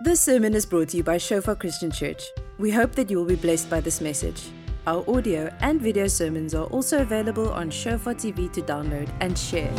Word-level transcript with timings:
This 0.00 0.20
sermon 0.22 0.54
is 0.54 0.64
brought 0.64 0.90
to 0.90 0.96
you 0.98 1.02
by 1.02 1.18
Shofar 1.18 1.56
Christian 1.56 1.90
Church. 1.90 2.22
We 2.56 2.70
hope 2.70 2.92
that 2.92 3.10
you 3.10 3.16
will 3.16 3.24
be 3.24 3.34
blessed 3.34 3.68
by 3.68 3.80
this 3.80 4.00
message. 4.00 4.42
Our 4.86 5.02
audio 5.10 5.52
and 5.60 5.82
video 5.82 6.06
sermons 6.06 6.54
are 6.54 6.66
also 6.66 7.02
available 7.02 7.50
on 7.50 7.68
Shofar 7.68 8.14
TV 8.14 8.48
to 8.52 8.62
download 8.62 9.10
and 9.18 9.36
share. 9.36 9.72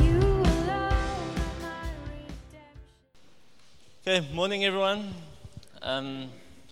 Okay, 4.06 4.28
morning 4.34 4.66
everyone. 4.66 5.14
Um, 5.82 6.28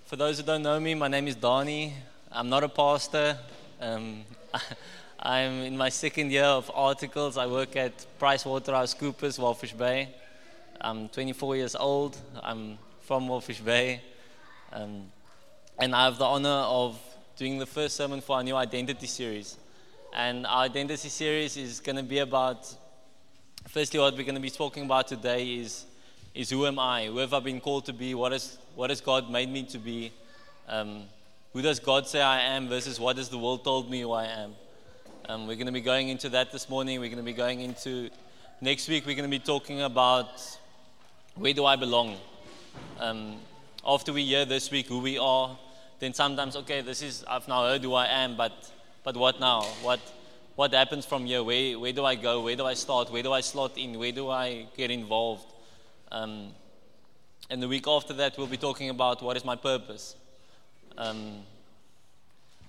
for 0.07 0.17
those 0.17 0.39
who 0.39 0.45
don't 0.45 0.61
know 0.61 0.77
me, 0.81 0.93
my 0.93 1.07
name 1.07 1.29
is 1.29 1.37
Dani. 1.37 1.93
I'm 2.29 2.49
not 2.49 2.65
a 2.65 2.69
pastor. 2.69 3.37
Um, 3.79 4.25
I'm 5.19 5.61
in 5.61 5.77
my 5.77 5.87
second 5.87 6.33
year 6.33 6.43
of 6.43 6.69
articles. 6.75 7.37
I 7.37 7.47
work 7.47 7.77
at 7.77 8.05
PricewaterhouseCoopers, 8.19 9.39
Walvis 9.39 9.77
Bay. 9.77 10.09
I'm 10.81 11.07
24 11.07 11.55
years 11.55 11.77
old. 11.77 12.17
I'm 12.43 12.77
from 13.07 13.29
Walvis 13.29 13.63
Bay. 13.63 14.01
Um, 14.73 15.03
and 15.79 15.95
I 15.95 16.03
have 16.03 16.17
the 16.17 16.25
honor 16.25 16.49
of 16.67 16.99
doing 17.37 17.57
the 17.57 17.65
first 17.65 17.95
sermon 17.95 18.19
for 18.19 18.35
our 18.35 18.43
new 18.43 18.57
identity 18.57 19.07
series. 19.07 19.55
And 20.13 20.45
our 20.45 20.63
identity 20.63 21.07
series 21.07 21.55
is 21.55 21.79
going 21.79 21.95
to 21.95 22.03
be 22.03 22.19
about, 22.19 22.67
firstly, 23.69 23.97
what 23.97 24.13
we're 24.17 24.23
going 24.23 24.35
to 24.35 24.41
be 24.41 24.49
talking 24.49 24.83
about 24.83 25.07
today 25.07 25.55
is, 25.55 25.85
is 26.35 26.49
who 26.49 26.65
am 26.65 26.79
I? 26.79 27.05
Who 27.05 27.19
have 27.19 27.33
I 27.33 27.39
been 27.39 27.61
called 27.61 27.85
to 27.85 27.93
be? 27.93 28.13
What, 28.13 28.33
is, 28.33 28.57
what 28.75 28.89
has 28.89 28.99
God 28.99 29.31
made 29.31 29.49
me 29.49 29.63
to 29.63 29.77
be? 29.77 30.11
Um, 30.67 31.03
who 31.53 31.61
does 31.61 31.79
God 31.79 32.07
say 32.07 32.21
I 32.21 32.41
am 32.41 32.67
versus 32.67 32.99
what 32.99 33.15
has 33.15 33.29
the 33.29 33.37
world 33.37 33.63
told 33.63 33.89
me 33.89 34.01
who 34.01 34.11
I 34.11 34.25
am? 34.25 34.53
Um, 35.29 35.47
we're 35.47 35.55
going 35.55 35.67
to 35.67 35.71
be 35.71 35.79
going 35.79 36.09
into 36.09 36.27
that 36.29 36.51
this 36.51 36.67
morning. 36.67 36.99
We're 36.99 37.07
going 37.07 37.23
to 37.23 37.23
be 37.23 37.31
going 37.31 37.61
into 37.61 38.09
next 38.59 38.89
week. 38.89 39.05
We're 39.05 39.15
going 39.15 39.31
to 39.31 39.39
be 39.39 39.39
talking 39.39 39.81
about 39.83 40.41
where 41.35 41.53
do 41.53 41.63
I 41.63 41.77
belong. 41.77 42.17
Um, 42.99 43.37
after 43.85 44.13
we 44.13 44.25
hear 44.25 44.45
this 44.45 44.71
week 44.71 44.87
who 44.87 44.99
we 44.99 45.17
are, 45.17 45.57
then 45.99 46.13
sometimes 46.13 46.55
okay, 46.55 46.81
this 46.81 47.01
is 47.01 47.23
I've 47.27 47.47
now 47.47 47.63
heard 47.63 47.83
who 47.83 47.93
I 47.93 48.07
am, 48.07 48.35
but 48.35 48.53
but 49.03 49.15
what 49.15 49.39
now? 49.39 49.61
What 49.81 49.99
what 50.55 50.73
happens 50.73 51.05
from 51.05 51.25
here? 51.25 51.43
Where 51.43 51.79
where 51.79 51.93
do 51.93 52.05
I 52.05 52.15
go? 52.15 52.41
Where 52.41 52.55
do 52.55 52.65
I 52.65 52.73
start? 52.73 53.11
Where 53.11 53.23
do 53.23 53.31
I 53.31 53.41
slot 53.41 53.77
in? 53.77 53.97
Where 53.97 54.11
do 54.11 54.29
I 54.29 54.67
get 54.75 54.91
involved? 54.91 55.45
Um, 56.11 56.53
and 57.49 57.61
the 57.61 57.67
week 57.67 57.87
after 57.87 58.13
that, 58.13 58.37
we'll 58.37 58.47
be 58.47 58.57
talking 58.57 58.89
about 58.89 59.21
what 59.21 59.37
is 59.37 59.45
my 59.45 59.55
purpose. 59.55 60.15
Um, 60.97 61.43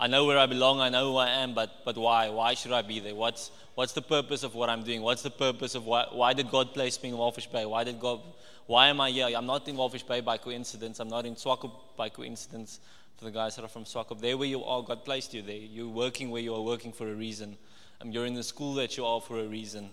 I 0.01 0.07
know 0.07 0.27
where 0.27 0.39
I 0.39 0.47
belong, 0.47 0.81
I 0.81 0.91
know 0.91 1.11
who 1.11 1.17
I 1.17 1.29
am, 1.29 1.55
but, 1.55 1.85
but 1.85 1.97
why? 1.97 2.29
Why 2.29 2.55
should 2.55 2.71
I 2.71 2.83
be 2.83 3.01
there? 3.01 3.17
What's, 3.17 3.51
what's 3.75 3.93
the 3.93 4.03
purpose 4.03 4.45
of 4.45 4.55
what 4.55 4.69
I'm 4.69 4.85
doing? 4.85 5.03
What's 5.03 5.23
the 5.23 5.31
purpose 5.31 5.75
of 5.75 5.87
why, 5.87 6.07
why 6.13 6.35
did 6.35 6.53
God 6.53 6.73
place 6.73 7.03
me 7.03 7.09
in 7.09 7.17
Walvis 7.17 7.51
Bay? 7.51 7.67
Why 7.67 7.83
did 7.83 7.99
God, 7.99 8.21
why 8.69 8.89
am 8.89 9.01
I 9.01 9.11
here? 9.11 9.31
I'm 9.35 9.47
not 9.47 9.67
in 9.67 9.77
Walvis 9.77 10.07
Bay 10.07 10.21
by 10.21 10.37
coincidence. 10.37 11.01
I'm 11.01 11.09
not 11.09 11.25
in 11.25 11.37
Swakop 11.37 11.73
by 11.97 12.11
coincidence. 12.11 12.81
For 13.17 13.25
the 13.25 13.31
guys 13.31 13.57
that 13.57 13.65
are 13.65 13.69
from 13.69 13.85
Swakop, 13.85 14.21
there 14.21 14.37
where 14.37 14.47
you 14.47 14.63
are, 14.63 14.83
God 14.83 15.07
placed 15.07 15.33
you 15.33 15.41
there. 15.41 15.57
You're 15.57 15.89
working 15.89 16.29
where 16.31 16.43
you 16.43 16.55
are 16.55 16.61
working 16.61 16.93
for 16.93 17.09
a 17.11 17.15
reason. 17.15 17.57
Um, 18.03 18.13
you're 18.13 18.27
in 18.27 18.35
the 18.35 18.43
school 18.43 18.75
that 18.75 18.95
you 18.99 19.07
are 19.07 19.23
for 19.23 19.41
a 19.41 19.47
reason. 19.47 19.89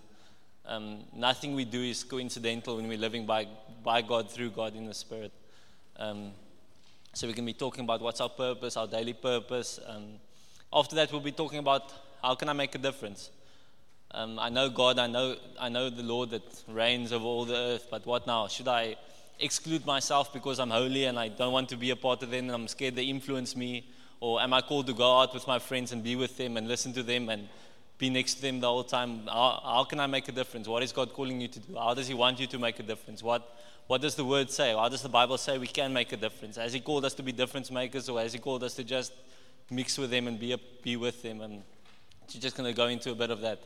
Um, 0.65 1.05
nothing 1.15 1.55
we 1.55 1.63
do 1.63 1.81
is 1.81 2.03
coincidental 2.03 2.75
when 2.75 2.89
we're 2.89 2.97
living 2.97 3.25
by, 3.25 3.47
by 3.81 4.01
God, 4.01 4.29
through 4.29 4.49
God, 4.49 4.75
in 4.75 4.85
the 4.87 4.93
Spirit. 4.93 5.31
Um, 5.95 6.33
so 7.13 7.27
we 7.27 7.33
can 7.33 7.45
be 7.45 7.53
talking 7.53 7.85
about 7.85 8.01
what's 8.01 8.19
our 8.19 8.27
purpose, 8.27 8.75
our 8.75 8.87
daily 8.87 9.13
purpose. 9.13 9.79
Um, 9.87 10.19
after 10.73 10.97
that, 10.97 11.13
we'll 11.13 11.21
be 11.21 11.31
talking 11.31 11.59
about 11.59 11.93
how 12.21 12.35
can 12.35 12.49
I 12.49 12.53
make 12.53 12.75
a 12.75 12.79
difference. 12.79 13.29
Um, 14.15 14.39
I 14.39 14.47
know 14.47 14.69
God, 14.69 14.97
I 14.97 15.07
know, 15.07 15.35
I 15.59 15.67
know 15.67 15.89
the 15.89 16.01
Lord 16.01 16.29
that 16.29 16.63
reigns 16.69 17.11
over 17.11 17.25
all 17.25 17.43
the 17.43 17.53
earth, 17.53 17.87
but 17.91 18.05
what 18.05 18.25
now? 18.25 18.47
Should 18.47 18.69
I 18.69 18.95
exclude 19.39 19.85
myself 19.85 20.31
because 20.31 20.57
I'm 20.57 20.69
holy 20.69 21.03
and 21.03 21.19
I 21.19 21.27
don't 21.27 21.51
want 21.51 21.67
to 21.69 21.75
be 21.75 21.89
a 21.89 21.97
part 21.97 22.23
of 22.23 22.31
them 22.31 22.45
and 22.45 22.51
I'm 22.51 22.69
scared 22.69 22.95
they 22.95 23.03
influence 23.03 23.57
me? 23.57 23.85
Or 24.21 24.41
am 24.41 24.53
I 24.53 24.61
called 24.61 24.87
to 24.87 24.93
go 24.93 25.19
out 25.19 25.33
with 25.33 25.45
my 25.47 25.59
friends 25.59 25.91
and 25.91 26.01
be 26.01 26.15
with 26.15 26.37
them 26.37 26.55
and 26.55 26.65
listen 26.65 26.93
to 26.93 27.03
them 27.03 27.27
and 27.27 27.49
be 27.97 28.09
next 28.09 28.35
to 28.35 28.41
them 28.43 28.61
the 28.61 28.69
whole 28.69 28.85
time? 28.85 29.27
How, 29.27 29.61
how 29.61 29.83
can 29.83 29.99
I 29.99 30.07
make 30.07 30.29
a 30.29 30.31
difference? 30.31 30.65
What 30.69 30.81
is 30.81 30.93
God 30.93 31.11
calling 31.11 31.41
you 31.41 31.49
to 31.49 31.59
do? 31.59 31.75
How 31.75 31.93
does 31.93 32.07
He 32.07 32.13
want 32.13 32.39
you 32.39 32.47
to 32.47 32.57
make 32.57 32.79
a 32.79 32.83
difference? 32.83 33.21
What, 33.21 33.57
what 33.87 33.99
does 33.99 34.15
the 34.15 34.23
word 34.23 34.49
say? 34.49 34.73
How 34.73 34.87
does 34.87 35.01
the 35.01 35.09
Bible 35.09 35.37
say 35.37 35.57
we 35.57 35.67
can 35.67 35.91
make 35.91 36.13
a 36.13 36.17
difference? 36.17 36.55
Has 36.55 36.71
He 36.71 36.79
called 36.79 37.03
us 37.03 37.13
to 37.15 37.23
be 37.23 37.33
difference 37.33 37.69
makers 37.69 38.07
or 38.07 38.21
has 38.21 38.31
He 38.31 38.39
called 38.39 38.63
us 38.63 38.75
to 38.75 38.85
just 38.85 39.11
mix 39.69 39.97
with 39.97 40.09
them 40.09 40.27
and 40.27 40.39
be, 40.39 40.53
a, 40.53 40.57
be 40.81 40.95
with 40.95 41.21
them? 41.21 41.41
And 41.41 41.63
you're 42.29 42.41
just 42.41 42.55
going 42.55 42.71
to 42.71 42.75
go 42.75 42.87
into 42.87 43.11
a 43.11 43.15
bit 43.15 43.29
of 43.29 43.41
that. 43.41 43.59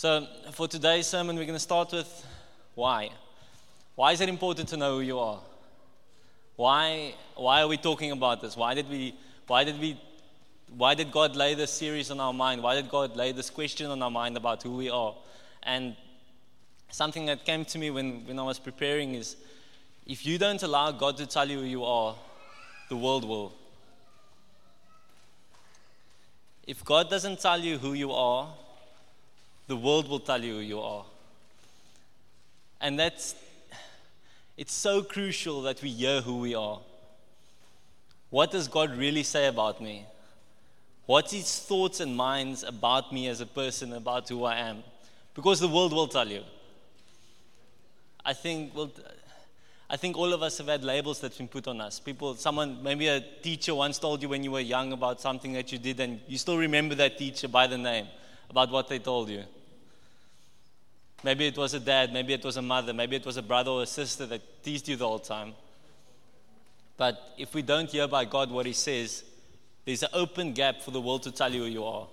So, 0.00 0.26
for 0.52 0.66
today's 0.66 1.06
sermon, 1.06 1.36
we're 1.36 1.44
going 1.44 1.52
to 1.52 1.58
start 1.58 1.92
with 1.92 2.26
why. 2.74 3.10
Why 3.96 4.12
is 4.12 4.22
it 4.22 4.30
important 4.30 4.70
to 4.70 4.78
know 4.78 4.94
who 4.94 5.02
you 5.02 5.18
are? 5.18 5.40
Why, 6.56 7.14
why 7.34 7.60
are 7.60 7.68
we 7.68 7.76
talking 7.76 8.10
about 8.10 8.40
this? 8.40 8.56
Why 8.56 8.72
did, 8.72 8.88
we, 8.88 9.14
why, 9.46 9.62
did 9.62 9.78
we, 9.78 10.00
why 10.74 10.94
did 10.94 11.12
God 11.12 11.36
lay 11.36 11.52
this 11.52 11.70
series 11.70 12.10
on 12.10 12.18
our 12.18 12.32
mind? 12.32 12.62
Why 12.62 12.76
did 12.76 12.88
God 12.88 13.14
lay 13.14 13.32
this 13.32 13.50
question 13.50 13.90
on 13.90 14.02
our 14.02 14.10
mind 14.10 14.38
about 14.38 14.62
who 14.62 14.74
we 14.74 14.88
are? 14.88 15.14
And 15.64 15.94
something 16.88 17.26
that 17.26 17.44
came 17.44 17.66
to 17.66 17.78
me 17.78 17.90
when, 17.90 18.26
when 18.26 18.38
I 18.38 18.42
was 18.42 18.58
preparing 18.58 19.16
is 19.16 19.36
if 20.06 20.24
you 20.24 20.38
don't 20.38 20.62
allow 20.62 20.92
God 20.92 21.18
to 21.18 21.26
tell 21.26 21.46
you 21.46 21.58
who 21.58 21.66
you 21.66 21.84
are, 21.84 22.14
the 22.88 22.96
world 22.96 23.26
will. 23.26 23.52
If 26.66 26.82
God 26.86 27.10
doesn't 27.10 27.40
tell 27.40 27.60
you 27.60 27.76
who 27.76 27.92
you 27.92 28.12
are, 28.12 28.48
the 29.70 29.76
world 29.76 30.08
will 30.08 30.18
tell 30.18 30.42
you 30.42 30.54
who 30.54 30.60
you 30.60 30.80
are. 30.80 31.04
And 32.80 32.98
that's, 32.98 33.36
it's 34.56 34.72
so 34.72 35.00
crucial 35.00 35.62
that 35.62 35.80
we 35.80 35.90
hear 35.90 36.20
who 36.20 36.38
we 36.38 36.56
are. 36.56 36.80
What 38.30 38.50
does 38.50 38.66
God 38.66 38.96
really 38.96 39.22
say 39.22 39.46
about 39.46 39.80
me? 39.80 40.06
What's 41.06 41.32
His 41.32 41.60
thoughts 41.60 42.00
and 42.00 42.16
minds 42.16 42.64
about 42.64 43.12
me 43.12 43.28
as 43.28 43.40
a 43.40 43.46
person, 43.46 43.92
about 43.92 44.28
who 44.28 44.44
I 44.44 44.56
am? 44.56 44.82
Because 45.34 45.60
the 45.60 45.68
world 45.68 45.92
will 45.92 46.08
tell 46.08 46.28
you. 46.28 46.42
I 48.24 48.32
think, 48.32 48.74
well, 48.74 48.90
I 49.88 49.96
think 49.96 50.16
all 50.16 50.32
of 50.32 50.42
us 50.42 50.58
have 50.58 50.66
had 50.66 50.82
labels 50.82 51.20
that's 51.20 51.38
been 51.38 51.46
put 51.46 51.68
on 51.68 51.80
us. 51.80 52.00
People, 52.00 52.34
someone, 52.34 52.82
maybe 52.82 53.06
a 53.06 53.20
teacher 53.20 53.72
once 53.74 54.00
told 54.00 54.20
you 54.20 54.28
when 54.28 54.42
you 54.42 54.50
were 54.50 54.60
young 54.60 54.92
about 54.92 55.20
something 55.20 55.52
that 55.52 55.70
you 55.70 55.78
did, 55.78 56.00
and 56.00 56.20
you 56.26 56.38
still 56.38 56.58
remember 56.58 56.96
that 56.96 57.18
teacher 57.18 57.46
by 57.46 57.68
the 57.68 57.78
name, 57.78 58.08
about 58.48 58.72
what 58.72 58.88
they 58.88 58.98
told 58.98 59.28
you. 59.28 59.44
Maybe 61.22 61.46
it 61.46 61.56
was 61.56 61.74
a 61.74 61.80
dad, 61.80 62.12
maybe 62.12 62.32
it 62.32 62.44
was 62.44 62.56
a 62.56 62.62
mother, 62.62 62.94
maybe 62.94 63.16
it 63.16 63.26
was 63.26 63.36
a 63.36 63.42
brother 63.42 63.70
or 63.70 63.82
a 63.82 63.86
sister 63.86 64.26
that 64.26 64.62
teased 64.62 64.88
you 64.88 64.96
the 64.96 65.06
whole 65.06 65.18
time. 65.18 65.52
But 66.96 67.34
if 67.38 67.54
we 67.54 67.62
don't 67.62 67.90
hear 67.90 68.08
by 68.08 68.24
God 68.24 68.50
what 68.50 68.66
He 68.66 68.72
says, 68.72 69.24
there's 69.84 70.02
an 70.02 70.10
open 70.12 70.52
gap 70.52 70.82
for 70.82 70.90
the 70.90 71.00
world 71.00 71.22
to 71.24 71.32
tell 71.32 71.52
you 71.52 71.64
who 71.64 71.68
you 71.68 71.84
are. 71.84 72.06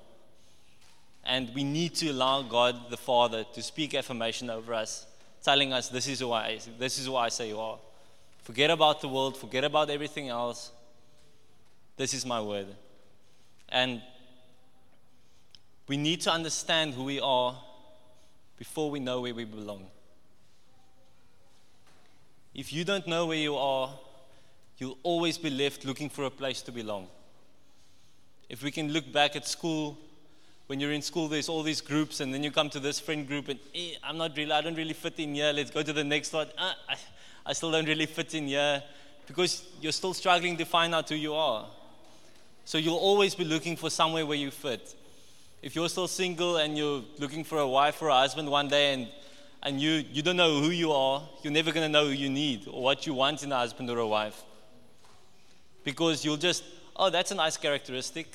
And 1.25 1.53
we 1.53 1.63
need 1.63 1.95
to 1.95 2.09
allow 2.09 2.41
God 2.41 2.89
the 2.89 2.97
Father 2.97 3.45
to 3.53 3.61
speak 3.61 3.93
affirmation 3.93 4.49
over 4.49 4.73
us 4.73 5.05
telling 5.43 5.73
us, 5.73 5.89
This 5.89 6.07
is 6.07 6.19
who 6.19 6.31
I, 6.31 6.59
this 6.77 6.99
is 6.99 7.05
who 7.05 7.15
I 7.15 7.29
say 7.29 7.49
you 7.49 7.59
are. 7.59 7.77
Forget 8.43 8.69
about 8.69 9.01
the 9.01 9.07
world, 9.07 9.37
forget 9.37 9.63
about 9.63 9.89
everything 9.89 10.29
else. 10.29 10.71
This 11.97 12.13
is 12.13 12.25
my 12.25 12.41
word. 12.41 12.67
And 13.69 14.01
we 15.87 15.97
need 15.97 16.21
to 16.21 16.31
understand 16.31 16.93
who 16.93 17.03
we 17.03 17.19
are 17.19 17.55
before 18.57 18.89
we 18.89 18.99
know 18.99 19.21
where 19.21 19.33
we 19.33 19.45
belong. 19.45 19.85
If 22.53 22.73
you 22.73 22.83
don't 22.83 23.07
know 23.07 23.27
where 23.27 23.37
you 23.37 23.55
are, 23.55 23.91
you'll 24.77 24.97
always 25.03 25.37
be 25.37 25.49
left 25.49 25.85
looking 25.85 26.09
for 26.09 26.23
a 26.23 26.31
place 26.31 26.61
to 26.63 26.71
belong. 26.71 27.07
If 28.49 28.63
we 28.63 28.71
can 28.71 28.91
look 28.91 29.11
back 29.11 29.35
at 29.35 29.47
school 29.47 29.97
when 30.67 30.81
you're 30.81 30.91
in 30.91 31.01
school, 31.01 31.29
there's 31.29 31.47
all 31.47 31.63
these 31.63 31.79
groups, 31.79 32.19
and 32.19 32.33
then 32.33 32.43
you 32.43 32.51
come 32.51 32.69
to 32.71 32.79
this 32.79 32.99
friend 32.99 33.25
group, 33.25 33.47
and 33.47 33.59
eh, 33.73 33.93
I'm 34.03 34.17
not 34.17 34.35
really, 34.35 34.51
I 34.51 34.59
don't 34.59 34.75
really 34.75 34.93
fit 34.93 35.17
in 35.17 35.33
here. 35.33 35.53
Let's 35.53 35.71
go 35.71 35.81
to 35.81 35.93
the 35.93 36.03
next 36.03 36.33
one. 36.33 36.47
Ah, 36.57 36.75
I, 36.89 36.95
I 37.45 37.53
still 37.53 37.71
don't 37.71 37.87
really 37.87 38.05
fit 38.05 38.33
in 38.35 38.47
here 38.47 38.83
because 39.27 39.65
you're 39.81 39.93
still 39.93 40.13
struggling 40.13 40.57
to 40.57 40.65
find 40.65 40.93
out 40.93 41.07
who 41.07 41.15
you 41.15 41.33
are. 41.33 41.65
So 42.65 42.77
you'll 42.77 42.97
always 42.97 43.33
be 43.33 43.45
looking 43.45 43.77
for 43.77 43.89
somewhere 43.89 44.25
where 44.25 44.37
you 44.37 44.51
fit. 44.51 44.93
If 45.67 45.75
you're 45.75 45.89
still 45.89 46.07
single 46.07 46.55
and 46.55 46.77
you're 46.77 47.03
looking 47.19 47.43
for 47.43 47.57
a 47.57 47.67
wife 47.67 48.01
or 48.01 48.07
a 48.07 48.13
husband 48.13 48.49
one 48.49 48.69
day, 48.69 48.93
and 48.93 49.09
and 49.61 49.81
you, 49.81 50.01
you 50.13 50.21
don't 50.21 50.37
know 50.37 50.61
who 50.61 50.69
you 50.69 50.93
are, 50.93 51.27
you're 51.43 51.51
never 51.51 51.73
going 51.73 51.85
to 51.85 51.91
know 51.91 52.05
who 52.05 52.13
you 52.13 52.29
need 52.29 52.69
or 52.69 52.81
what 52.81 53.05
you 53.05 53.13
want 53.13 53.43
in 53.43 53.51
a 53.51 53.57
husband 53.57 53.89
or 53.89 53.97
a 53.97 54.07
wife. 54.07 54.45
Because 55.83 56.23
you'll 56.23 56.37
just, 56.37 56.63
oh, 56.95 57.09
that's 57.09 57.31
a 57.31 57.35
nice 57.35 57.57
characteristic 57.57 58.27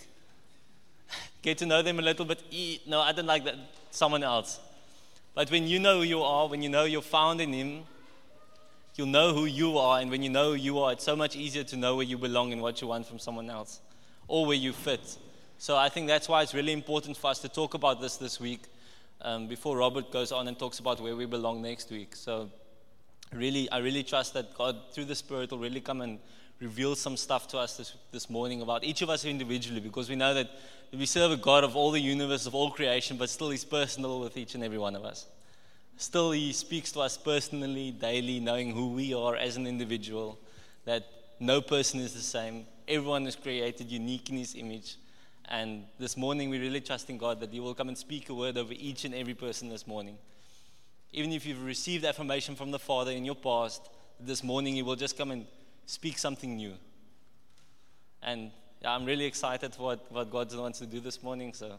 get 1.42 1.56
to 1.56 1.64
know 1.64 1.80
them 1.80 1.98
a 1.98 2.02
little 2.02 2.26
bit. 2.26 2.42
No, 2.86 3.00
I 3.00 3.12
don't 3.12 3.24
like 3.24 3.44
that. 3.44 3.54
Someone 3.90 4.22
else. 4.22 4.60
But 5.34 5.50
when 5.50 5.66
you 5.66 5.78
know 5.78 6.00
who 6.00 6.02
you 6.02 6.22
are, 6.22 6.46
when 6.48 6.60
you 6.60 6.68
know 6.68 6.84
you're 6.84 7.00
found 7.00 7.40
in 7.40 7.54
Him, 7.54 7.84
you'll 8.96 9.06
know 9.06 9.32
who 9.32 9.46
you 9.46 9.78
are. 9.78 10.00
And 10.00 10.10
when 10.10 10.22
you 10.22 10.28
know 10.28 10.50
who 10.50 10.56
you 10.56 10.80
are, 10.80 10.92
it's 10.92 11.04
so 11.04 11.16
much 11.16 11.34
easier 11.34 11.64
to 11.64 11.76
know 11.78 11.96
where 11.96 12.04
you 12.04 12.18
belong 12.18 12.52
and 12.52 12.60
what 12.60 12.82
you 12.82 12.88
want 12.88 13.06
from 13.06 13.18
someone 13.18 13.48
else 13.48 13.80
or 14.28 14.44
where 14.44 14.54
you 14.54 14.74
fit. 14.74 15.16
So 15.62 15.76
I 15.76 15.90
think 15.90 16.08
that's 16.08 16.28
why 16.28 16.42
it's 16.42 16.54
really 16.54 16.72
important 16.72 17.16
for 17.16 17.30
us 17.30 17.38
to 17.38 17.48
talk 17.48 17.74
about 17.74 18.00
this 18.00 18.16
this 18.16 18.40
week 18.40 18.64
um, 19.20 19.46
before 19.46 19.76
Robert 19.76 20.10
goes 20.10 20.32
on 20.32 20.48
and 20.48 20.58
talks 20.58 20.80
about 20.80 21.00
where 21.00 21.14
we 21.14 21.24
belong 21.24 21.62
next 21.62 21.88
week. 21.88 22.16
So 22.16 22.50
really, 23.32 23.70
I 23.70 23.78
really 23.78 24.02
trust 24.02 24.34
that 24.34 24.58
God, 24.58 24.76
through 24.90 25.04
the 25.04 25.14
Spirit, 25.14 25.52
will 25.52 25.60
really 25.60 25.80
come 25.80 26.00
and 26.00 26.18
reveal 26.58 26.96
some 26.96 27.16
stuff 27.16 27.46
to 27.46 27.58
us 27.58 27.76
this, 27.76 27.94
this 28.10 28.28
morning 28.28 28.60
about 28.60 28.82
each 28.82 29.02
of 29.02 29.08
us 29.10 29.24
individually 29.24 29.78
because 29.78 30.10
we 30.10 30.16
know 30.16 30.34
that 30.34 30.50
we 30.92 31.06
serve 31.06 31.30
a 31.30 31.36
God 31.36 31.62
of 31.62 31.76
all 31.76 31.92
the 31.92 32.00
universe, 32.00 32.44
of 32.46 32.56
all 32.56 32.72
creation, 32.72 33.16
but 33.16 33.30
still 33.30 33.50
He's 33.50 33.64
personal 33.64 34.18
with 34.18 34.36
each 34.36 34.56
and 34.56 34.64
every 34.64 34.78
one 34.78 34.96
of 34.96 35.04
us. 35.04 35.26
Still, 35.96 36.32
He 36.32 36.52
speaks 36.52 36.90
to 36.90 37.02
us 37.02 37.16
personally, 37.16 37.92
daily, 37.92 38.40
knowing 38.40 38.72
who 38.72 38.88
we 38.88 39.14
are 39.14 39.36
as 39.36 39.56
an 39.56 39.68
individual, 39.68 40.40
that 40.86 41.04
no 41.38 41.60
person 41.60 42.00
is 42.00 42.14
the 42.14 42.20
same. 42.20 42.66
Everyone 42.88 43.28
is 43.28 43.36
created 43.36 43.92
unique 43.92 44.28
in 44.28 44.38
His 44.38 44.56
image. 44.56 44.96
And 45.52 45.84
this 45.98 46.16
morning, 46.16 46.48
we 46.48 46.58
really 46.58 46.80
trust 46.80 47.10
in 47.10 47.18
God 47.18 47.38
that 47.40 47.52
He 47.52 47.60
will 47.60 47.74
come 47.74 47.88
and 47.88 47.96
speak 47.96 48.30
a 48.30 48.34
word 48.34 48.56
over 48.56 48.72
each 48.72 49.04
and 49.04 49.14
every 49.14 49.34
person 49.34 49.68
this 49.68 49.86
morning. 49.86 50.16
Even 51.12 51.30
if 51.30 51.44
you've 51.44 51.62
received 51.62 52.06
affirmation 52.06 52.56
from 52.56 52.70
the 52.70 52.78
Father 52.78 53.10
in 53.10 53.22
your 53.22 53.34
past, 53.34 53.90
this 54.18 54.42
morning 54.42 54.74
He 54.74 54.82
will 54.82 54.96
just 54.96 55.18
come 55.18 55.30
and 55.30 55.44
speak 55.84 56.16
something 56.16 56.56
new. 56.56 56.72
And 58.22 58.50
yeah, 58.80 58.94
I'm 58.94 59.04
really 59.04 59.26
excited 59.26 59.74
for 59.74 59.82
what, 59.82 60.10
what 60.10 60.30
God 60.30 60.56
wants 60.56 60.78
to 60.78 60.86
do 60.86 61.00
this 61.00 61.22
morning. 61.22 61.52
So 61.52 61.74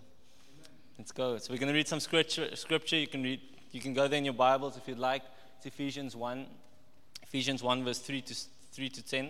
let's 0.99 1.11
go. 1.11 1.39
So 1.39 1.51
we're 1.51 1.59
going 1.59 1.73
to 1.73 1.75
read 1.75 1.87
some 1.87 1.99
scripture. 1.99 2.55
Scripture 2.55 2.97
you 2.97 3.07
can 3.07 3.23
read. 3.23 3.41
You 3.71 3.81
can 3.81 3.95
go 3.95 4.07
there 4.07 4.19
in 4.19 4.25
your 4.25 4.35
Bibles 4.35 4.77
if 4.77 4.87
you'd 4.87 4.99
like. 4.99 5.23
It's 5.57 5.65
Ephesians 5.65 6.15
one, 6.15 6.45
Ephesians 7.23 7.63
one 7.63 7.83
verse 7.83 7.97
three 7.97 8.21
to 8.21 8.35
three 8.71 8.89
to 8.89 9.01
ten. 9.01 9.29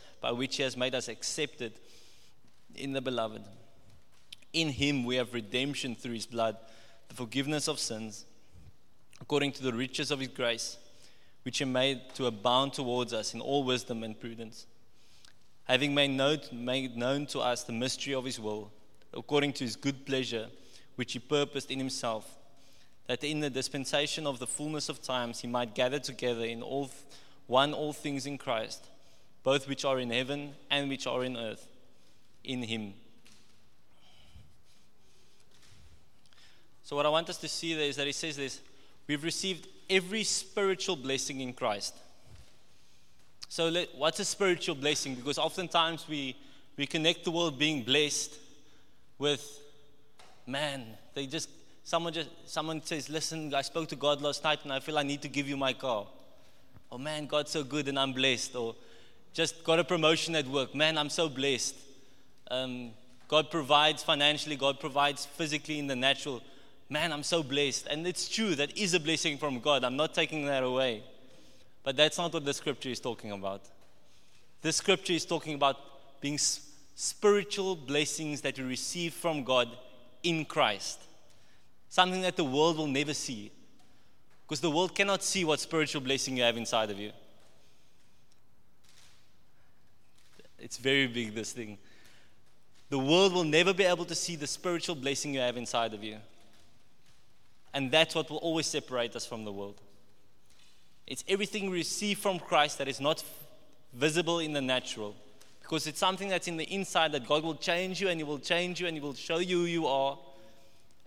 by 0.21 0.31
which 0.31 0.55
He 0.57 0.63
has 0.63 0.77
made 0.77 0.95
us 0.95 1.09
accepted 1.09 1.73
in 2.75 2.93
the 2.93 3.01
Beloved. 3.01 3.43
In 4.53 4.69
Him 4.69 5.03
we 5.03 5.15
have 5.17 5.33
redemption 5.33 5.95
through 5.95 6.13
His 6.13 6.25
blood, 6.25 6.55
the 7.09 7.15
forgiveness 7.15 7.67
of 7.67 7.79
sins 7.79 8.25
according 9.21 9.51
to 9.51 9.63
the 9.63 9.71
riches 9.71 10.11
of 10.11 10.19
his 10.19 10.29
grace, 10.29 10.77
which 11.43 11.59
he 11.59 11.65
made 11.65 12.01
to 12.15 12.25
abound 12.25 12.73
towards 12.73 13.13
us 13.13 13.33
in 13.33 13.39
all 13.39 13.63
wisdom 13.63 14.03
and 14.03 14.19
prudence, 14.19 14.65
having 15.65 15.93
made 15.93 16.09
known, 16.09 16.39
made 16.51 16.97
known 16.97 17.25
to 17.27 17.39
us 17.39 17.63
the 17.63 17.71
mystery 17.71 18.13
of 18.13 18.25
his 18.25 18.39
will, 18.39 18.71
according 19.13 19.53
to 19.53 19.63
his 19.63 19.75
good 19.75 20.05
pleasure, 20.05 20.47
which 20.95 21.13
he 21.13 21.19
purposed 21.19 21.71
in 21.71 21.77
himself, 21.77 22.37
that 23.07 23.23
in 23.23 23.39
the 23.39 23.49
dispensation 23.49 24.25
of 24.25 24.39
the 24.39 24.47
fullness 24.47 24.89
of 24.89 25.01
times 25.01 25.39
he 25.39 25.47
might 25.47 25.75
gather 25.75 25.99
together 25.99 26.45
in 26.45 26.61
all 26.61 26.89
one 27.47 27.73
all 27.73 27.93
things 27.93 28.25
in 28.25 28.37
Christ, 28.37 28.87
both 29.43 29.67
which 29.67 29.85
are 29.85 29.99
in 29.99 30.09
heaven 30.09 30.53
and 30.69 30.89
which 30.89 31.07
are 31.07 31.23
in 31.23 31.35
earth, 31.35 31.67
in 32.43 32.63
him. 32.63 32.93
So, 36.83 36.95
what 36.95 37.05
I 37.05 37.09
want 37.09 37.29
us 37.29 37.37
to 37.37 37.47
see 37.47 37.73
there 37.73 37.85
is 37.85 37.95
that 37.95 38.05
he 38.05 38.13
says 38.13 38.37
this 38.37 38.59
We've 39.07 39.23
received 39.23 39.67
every 39.89 40.23
spiritual 40.23 40.95
blessing 40.95 41.39
in 41.41 41.53
Christ. 41.53 41.95
So, 43.49 43.69
let, 43.69 43.95
what's 43.95 44.19
a 44.19 44.25
spiritual 44.25 44.75
blessing? 44.75 45.15
Because 45.15 45.37
oftentimes 45.37 46.07
we, 46.07 46.35
we 46.77 46.85
connect 46.85 47.25
the 47.25 47.31
word 47.31 47.57
being 47.57 47.83
blessed 47.83 48.37
with, 49.17 49.59
man, 50.47 50.85
they 51.13 51.27
just, 51.27 51.49
someone 51.83 52.13
just, 52.13 52.29
someone 52.45 52.81
says, 52.83 53.09
listen, 53.09 53.53
I 53.53 53.61
spoke 53.61 53.87
to 53.89 53.95
God 53.95 54.21
last 54.21 54.43
night 54.43 54.59
and 54.63 54.71
I 54.71 54.79
feel 54.79 54.97
I 54.97 55.03
need 55.03 55.21
to 55.21 55.27
give 55.27 55.47
you 55.47 55.57
my 55.57 55.73
car. 55.73 56.07
Oh 56.91 56.97
man, 56.97 57.25
God's 57.25 57.51
so 57.51 57.63
good 57.63 57.87
and 57.87 57.97
I'm 57.97 58.13
blessed. 58.13 58.55
Or 58.55 58.75
just 59.33 59.63
got 59.63 59.79
a 59.79 59.83
promotion 59.83 60.35
at 60.35 60.47
work. 60.47 60.75
Man, 60.75 60.97
I'm 60.97 61.09
so 61.09 61.29
blessed. 61.29 61.75
Um, 62.49 62.91
God 63.27 63.49
provides 63.49 64.03
financially, 64.03 64.55
God 64.55 64.79
provides 64.79 65.25
physically 65.25 65.79
in 65.79 65.87
the 65.87 65.95
natural 65.95 66.41
man, 66.91 67.13
I'm 67.13 67.23
so 67.23 67.41
blessed. 67.41 67.87
And 67.89 68.05
it's 68.05 68.27
true, 68.27 68.53
that 68.55 68.77
is 68.77 68.93
a 68.93 68.99
blessing 68.99 69.37
from 69.37 69.59
God. 69.61 69.83
I'm 69.83 69.95
not 69.95 70.13
taking 70.13 70.45
that 70.45 70.61
away. 70.61 71.03
But 71.83 71.95
that's 71.95 72.17
not 72.17 72.33
what 72.33 72.45
the 72.45 72.53
scripture 72.53 72.89
is 72.89 72.99
talking 72.99 73.31
about. 73.31 73.61
This 74.61 74.75
scripture 74.75 75.13
is 75.13 75.25
talking 75.25 75.55
about 75.55 75.77
being 76.19 76.37
spiritual 76.37 77.75
blessings 77.75 78.41
that 78.41 78.57
you 78.57 78.67
receive 78.67 79.13
from 79.13 79.43
God 79.43 79.69
in 80.21 80.45
Christ. 80.45 80.99
Something 81.89 82.21
that 82.21 82.35
the 82.35 82.43
world 82.43 82.77
will 82.77 82.87
never 82.87 83.13
see. 83.13 83.51
Because 84.43 84.59
the 84.59 84.69
world 84.69 84.93
cannot 84.93 85.23
see 85.23 85.45
what 85.45 85.61
spiritual 85.61 86.01
blessing 86.01 86.37
you 86.37 86.43
have 86.43 86.57
inside 86.57 86.91
of 86.91 86.99
you. 86.99 87.11
It's 90.61 90.77
very 90.77 91.07
big, 91.07 91.35
this 91.35 91.51
thing. 91.51 91.77
The 92.89 92.99
world 92.99 93.33
will 93.33 93.43
never 93.43 93.73
be 93.73 93.83
able 93.83 94.05
to 94.05 94.15
see 94.15 94.35
the 94.35 94.47
spiritual 94.47 94.95
blessing 94.95 95.33
you 95.33 95.39
have 95.39 95.57
inside 95.57 95.93
of 95.93 96.03
you. 96.03 96.17
And 97.73 97.89
that's 97.89 98.15
what 98.15 98.29
will 98.29 98.37
always 98.37 98.67
separate 98.67 99.15
us 99.15 99.25
from 99.25 99.45
the 99.45 99.51
world. 99.51 99.79
It's 101.07 101.23
everything 101.27 101.69
we 101.69 101.77
receive 101.77 102.19
from 102.19 102.39
Christ 102.39 102.77
that 102.77 102.87
is 102.87 102.99
not 102.99 103.23
visible 103.93 104.39
in 104.39 104.53
the 104.53 104.61
natural. 104.61 105.15
Because 105.61 105.87
it's 105.87 105.99
something 105.99 106.29
that's 106.29 106.47
in 106.47 106.57
the 106.57 106.65
inside 106.65 107.13
that 107.13 107.27
God 107.27 107.43
will 107.43 107.55
change 107.55 108.01
you 108.01 108.09
and 108.09 108.19
He 108.19 108.23
will 108.23 108.39
change 108.39 108.81
you 108.81 108.87
and 108.87 108.95
He 108.95 109.01
will 109.01 109.13
show 109.13 109.37
you 109.37 109.59
who 109.59 109.65
you 109.65 109.87
are 109.87 110.17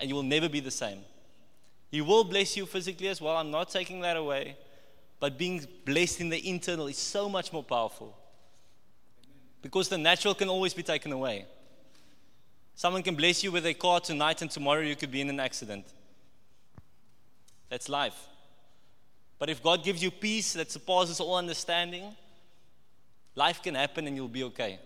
and 0.00 0.08
you 0.08 0.14
will 0.14 0.22
never 0.22 0.48
be 0.48 0.60
the 0.60 0.70
same. 0.70 1.00
He 1.90 2.00
will 2.00 2.24
bless 2.24 2.56
you 2.56 2.66
physically 2.66 3.08
as 3.08 3.20
well. 3.20 3.36
I'm 3.36 3.50
not 3.50 3.68
taking 3.68 4.00
that 4.00 4.16
away. 4.16 4.56
But 5.20 5.38
being 5.38 5.66
blessed 5.84 6.20
in 6.20 6.28
the 6.28 6.48
internal 6.48 6.86
is 6.86 6.98
so 6.98 7.28
much 7.28 7.52
more 7.52 7.62
powerful. 7.62 8.16
Because 9.64 9.88
the 9.88 9.96
natural 9.96 10.34
can 10.34 10.50
always 10.50 10.74
be 10.74 10.82
taken 10.82 11.10
away. 11.10 11.46
Someone 12.74 13.02
can 13.02 13.14
bless 13.14 13.42
you 13.42 13.50
with 13.50 13.64
a 13.64 13.72
car 13.72 13.98
tonight 13.98 14.42
and 14.42 14.50
tomorrow 14.50 14.82
you 14.82 14.94
could 14.94 15.10
be 15.10 15.22
in 15.22 15.30
an 15.30 15.40
accident. 15.40 15.86
That's 17.70 17.88
life. 17.88 18.28
But 19.38 19.48
if 19.48 19.62
God 19.62 19.82
gives 19.82 20.02
you 20.02 20.10
peace 20.10 20.52
that 20.52 20.70
surpasses 20.70 21.18
all 21.18 21.36
understanding, 21.36 22.14
life 23.34 23.62
can 23.62 23.74
happen 23.74 24.06
and 24.06 24.14
you'll 24.14 24.28
be 24.28 24.44
okay. 24.44 24.80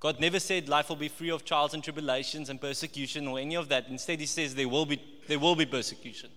God 0.00 0.20
never 0.20 0.38
said 0.38 0.68
life 0.68 0.90
will 0.90 0.96
be 0.96 1.08
free 1.08 1.30
of 1.30 1.42
trials 1.46 1.72
and 1.72 1.82
tribulations 1.82 2.50
and 2.50 2.60
persecution 2.60 3.26
or 3.26 3.38
any 3.38 3.54
of 3.54 3.70
that. 3.70 3.88
Instead, 3.88 4.20
He 4.20 4.26
says 4.26 4.54
there 4.54 4.68
will 4.68 4.84
be, 4.84 5.02
there 5.28 5.38
will 5.38 5.56
be 5.56 5.64
persecution, 5.64 6.28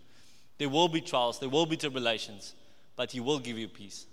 there 0.57 0.69
will 0.69 0.87
be 0.87 1.01
trials, 1.01 1.37
there 1.37 1.49
will 1.49 1.65
be 1.65 1.75
tribulations, 1.75 2.53
but 2.95 3.11
He 3.11 3.19
will 3.19 3.39
give 3.39 3.57
you 3.57 3.67
peace. 3.67 4.05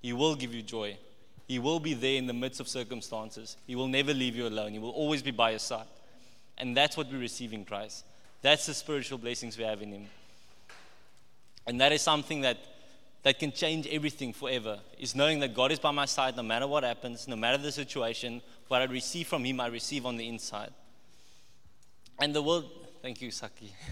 He 0.00 0.12
will 0.12 0.36
give 0.36 0.54
you 0.54 0.62
joy. 0.62 0.98
He 1.46 1.58
will 1.58 1.78
be 1.78 1.94
there 1.94 2.16
in 2.16 2.26
the 2.26 2.32
midst 2.32 2.60
of 2.60 2.68
circumstances. 2.68 3.56
He 3.66 3.76
will 3.76 3.86
never 3.86 4.12
leave 4.12 4.34
you 4.34 4.46
alone. 4.46 4.72
He 4.72 4.78
will 4.78 4.90
always 4.90 5.22
be 5.22 5.30
by 5.30 5.50
your 5.50 5.60
side. 5.60 5.86
And 6.58 6.76
that's 6.76 6.96
what 6.96 7.10
we 7.10 7.18
receive 7.18 7.52
in 7.52 7.64
Christ. 7.64 8.04
That's 8.42 8.66
the 8.66 8.74
spiritual 8.74 9.18
blessings 9.18 9.56
we 9.56 9.64
have 9.64 9.80
in 9.80 9.92
Him. 9.92 10.06
And 11.66 11.80
that 11.80 11.92
is 11.92 12.02
something 12.02 12.40
that, 12.40 12.58
that 13.22 13.38
can 13.38 13.52
change 13.52 13.86
everything 13.86 14.32
forever, 14.32 14.80
is 14.98 15.14
knowing 15.14 15.40
that 15.40 15.54
God 15.54 15.70
is 15.70 15.78
by 15.78 15.90
my 15.90 16.04
side 16.04 16.36
no 16.36 16.42
matter 16.42 16.66
what 16.66 16.82
happens, 16.82 17.28
no 17.28 17.36
matter 17.36 17.58
the 17.58 17.72
situation. 17.72 18.42
What 18.68 18.82
I 18.82 18.84
receive 18.86 19.28
from 19.28 19.44
Him, 19.44 19.60
I 19.60 19.68
receive 19.68 20.04
on 20.04 20.16
the 20.16 20.28
inside. 20.28 20.70
And 22.18 22.34
the 22.34 22.42
word, 22.42 22.64
thank 23.02 23.20
you, 23.22 23.30
Saki. 23.30 23.72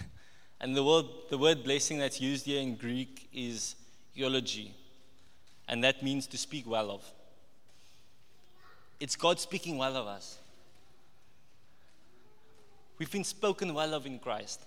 And 0.61 0.75
the 0.75 0.83
word, 0.83 1.05
the 1.29 1.37
word 1.37 1.65
blessing 1.65 1.99
that's 1.99 2.21
used 2.21 2.45
here 2.45 2.61
in 2.61 2.75
Greek 2.75 3.27
is 3.33 3.75
eulogy. 4.13 4.73
And 5.67 5.83
that 5.83 6.01
means 6.01 6.27
to 6.27 6.37
speak 6.37 6.65
well 6.65 6.89
of. 6.89 7.03
It's 9.05 9.15
God 9.15 9.39
speaking 9.39 9.77
well 9.77 9.95
of 9.97 10.07
us. 10.07 10.39
We've 12.97 13.11
been 13.11 13.23
spoken 13.23 13.71
well 13.71 13.93
of 13.93 14.07
in 14.07 14.17
Christ. 14.17 14.65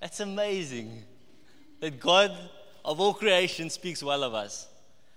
That's 0.00 0.20
amazing 0.20 1.02
that 1.80 1.98
God 1.98 2.30
of 2.84 3.00
all 3.00 3.14
creation 3.14 3.68
speaks 3.68 4.00
well 4.00 4.22
of 4.22 4.32
us. 4.32 4.68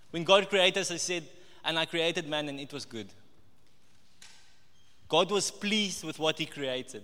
When 0.10 0.24
God 0.24 0.50
created 0.50 0.80
us, 0.80 0.90
He 0.90 0.98
said, 0.98 1.24
And 1.64 1.78
I 1.78 1.86
created 1.86 2.28
man, 2.28 2.50
and 2.50 2.60
it 2.60 2.74
was 2.74 2.84
good. 2.84 3.10
God 5.08 5.30
was 5.30 5.52
pleased 5.52 6.04
with 6.04 6.18
what 6.18 6.40
He 6.40 6.48
created. 6.48 7.04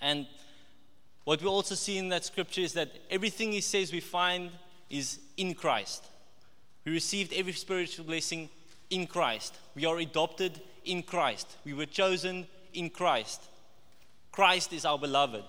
And 0.00 0.26
what 1.22 1.40
we 1.40 1.46
also 1.46 1.76
see 1.76 1.98
in 1.98 2.08
that 2.08 2.24
scripture 2.24 2.62
is 2.62 2.72
that 2.72 2.90
everything 3.08 3.52
He 3.52 3.60
says 3.60 3.92
we 3.92 4.00
find 4.00 4.50
is 4.90 5.20
in 5.36 5.54
Christ. 5.54 6.04
We 6.88 6.94
received 6.94 7.34
every 7.34 7.52
spiritual 7.52 8.06
blessing 8.06 8.48
in 8.88 9.06
Christ. 9.06 9.54
We 9.74 9.84
are 9.84 9.98
adopted 9.98 10.58
in 10.86 11.02
Christ. 11.02 11.46
We 11.66 11.74
were 11.74 11.84
chosen 11.84 12.46
in 12.72 12.88
Christ. 12.88 13.42
Christ 14.32 14.72
is 14.72 14.86
our 14.86 14.98
beloved. 14.98 15.44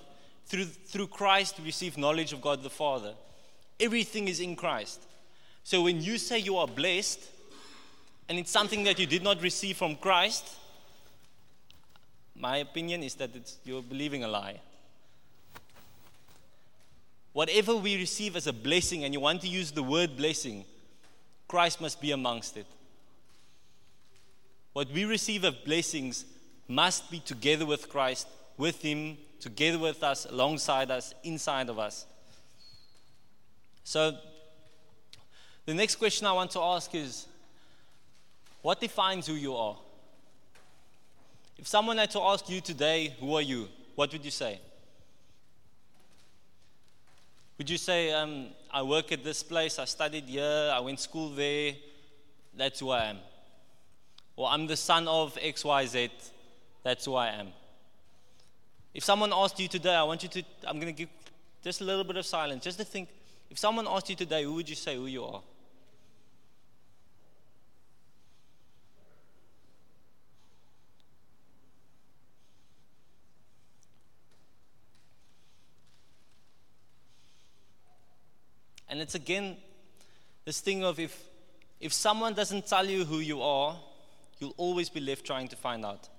Through, 0.48 0.66
through 0.66 1.08
Christ, 1.08 1.58
we 1.58 1.68
receive 1.68 1.98
knowledge 1.98 2.34
of 2.34 2.42
God 2.42 2.62
the 2.62 2.70
Father. 2.70 3.14
Everything 3.80 4.28
is 4.28 4.42
in 4.42 4.58
Christ. 4.58 5.02
So 5.64 5.84
when 5.84 6.02
you 6.02 6.18
say 6.18 6.40
you 6.40 6.58
are 6.58 6.68
blessed, 6.68 7.26
and 8.28 8.38
it's 8.38 8.52
something 8.52 8.84
that 8.84 9.00
you 9.00 9.06
did 9.06 9.24
not 9.24 9.42
receive 9.42 9.78
from 9.78 9.96
Christ, 9.96 10.58
my 12.36 12.58
opinion 12.58 13.02
is 13.02 13.16
that 13.16 13.32
you're 13.64 13.82
believing 13.82 14.26
a 14.26 14.28
lie. 14.28 14.60
Whatever 17.32 17.78
we 17.78 17.96
receive 17.96 18.36
as 18.36 18.46
a 18.46 18.52
blessing, 18.52 19.06
and 19.06 19.14
you 19.14 19.22
want 19.22 19.40
to 19.44 19.48
use 19.48 19.72
the 19.72 19.84
word 19.84 20.18
blessing, 20.18 20.66
Christ 21.50 21.82
must 21.82 22.00
be 22.00 22.12
amongst 22.12 22.56
it. 22.56 22.68
What 24.72 24.90
we 24.92 25.04
receive 25.04 25.44
of 25.44 25.66
blessings 25.66 26.24
must 26.68 27.10
be 27.10 27.20
together 27.20 27.66
with 27.66 27.90
Christ, 27.90 28.28
with 28.56 28.82
Him, 28.82 29.18
together 29.40 29.80
with 29.80 30.04
us, 30.04 30.26
alongside 30.26 30.92
us, 30.92 31.14
inside 31.24 31.68
of 31.68 31.80
us. 31.80 32.06
So, 33.84 34.16
the 35.66 35.74
next 35.74 35.96
question 35.96 36.28
I 36.28 36.32
want 36.34 36.52
to 36.52 36.62
ask 36.62 36.94
is 36.94 37.26
what 38.62 38.80
defines 38.80 39.26
who 39.26 39.34
you 39.34 39.56
are? 39.56 39.76
If 41.58 41.68
someone 41.68 41.98
had 41.98 42.12
to 42.12 42.22
ask 42.22 42.48
you 42.48 42.62
today, 42.62 43.16
who 43.20 43.34
are 43.36 43.42
you? 43.42 43.68
What 43.96 44.14
would 44.14 44.24
you 44.24 44.32
say? 44.32 44.62
Would 47.58 47.70
you 47.70 47.78
say, 47.78 48.14
um, 48.14 48.50
I 48.72 48.84
work 48.84 49.12
at 49.12 49.24
this 49.24 49.42
place, 49.42 49.80
I 49.80 49.86
studied 49.86 50.26
here, 50.26 50.72
I 50.74 50.80
went 50.80 51.00
school 51.00 51.30
there, 51.30 51.74
that's 52.56 52.80
who 52.80 52.92
I 52.92 53.06
am? 53.06 53.18
Or 54.36 54.50
I'm 54.50 54.68
the 54.68 54.78
son 54.78 55.08
of 55.08 55.36
XYZ, 55.36 56.10
that's 56.84 57.06
who 57.06 57.16
I 57.16 57.30
am? 57.30 57.48
If 58.94 59.04
someone 59.04 59.32
asked 59.34 59.60
you 59.60 59.68
today, 59.68 59.96
I 59.96 60.04
want 60.04 60.24
you 60.24 60.30
to, 60.30 60.44
I'm 60.68 60.80
going 60.80 60.94
to 60.94 60.98
give 60.98 61.10
just 61.64 61.82
a 61.82 61.84
little 61.84 62.04
bit 62.04 62.18
of 62.18 62.26
silence, 62.26 62.64
just 62.64 62.78
to 62.78 62.86
think, 62.86 63.10
if 63.50 63.58
someone 63.58 63.88
asked 63.88 64.10
you 64.10 64.16
today, 64.16 64.44
who 64.44 64.54
would 64.54 64.70
you 64.70 64.76
say 64.76 64.96
who 64.96 65.08
you 65.08 65.24
are? 65.24 65.42
And 78.90 79.00
it's 79.00 79.16
again 79.16 79.58
this 80.46 80.62
thing 80.62 80.84
of 80.84 81.00
if, 81.00 81.16
if 81.80 81.94
someone 81.94 82.34
doesn't 82.34 82.68
tell 82.68 82.86
you 82.86 83.06
who 83.06 83.20
you 83.20 83.42
are, 83.42 83.78
you'll 84.40 84.56
always 84.58 84.90
be 84.90 85.00
left 85.00 85.26
trying 85.26 85.48
to 85.50 85.56
find 85.56 85.86
out. 85.86 86.10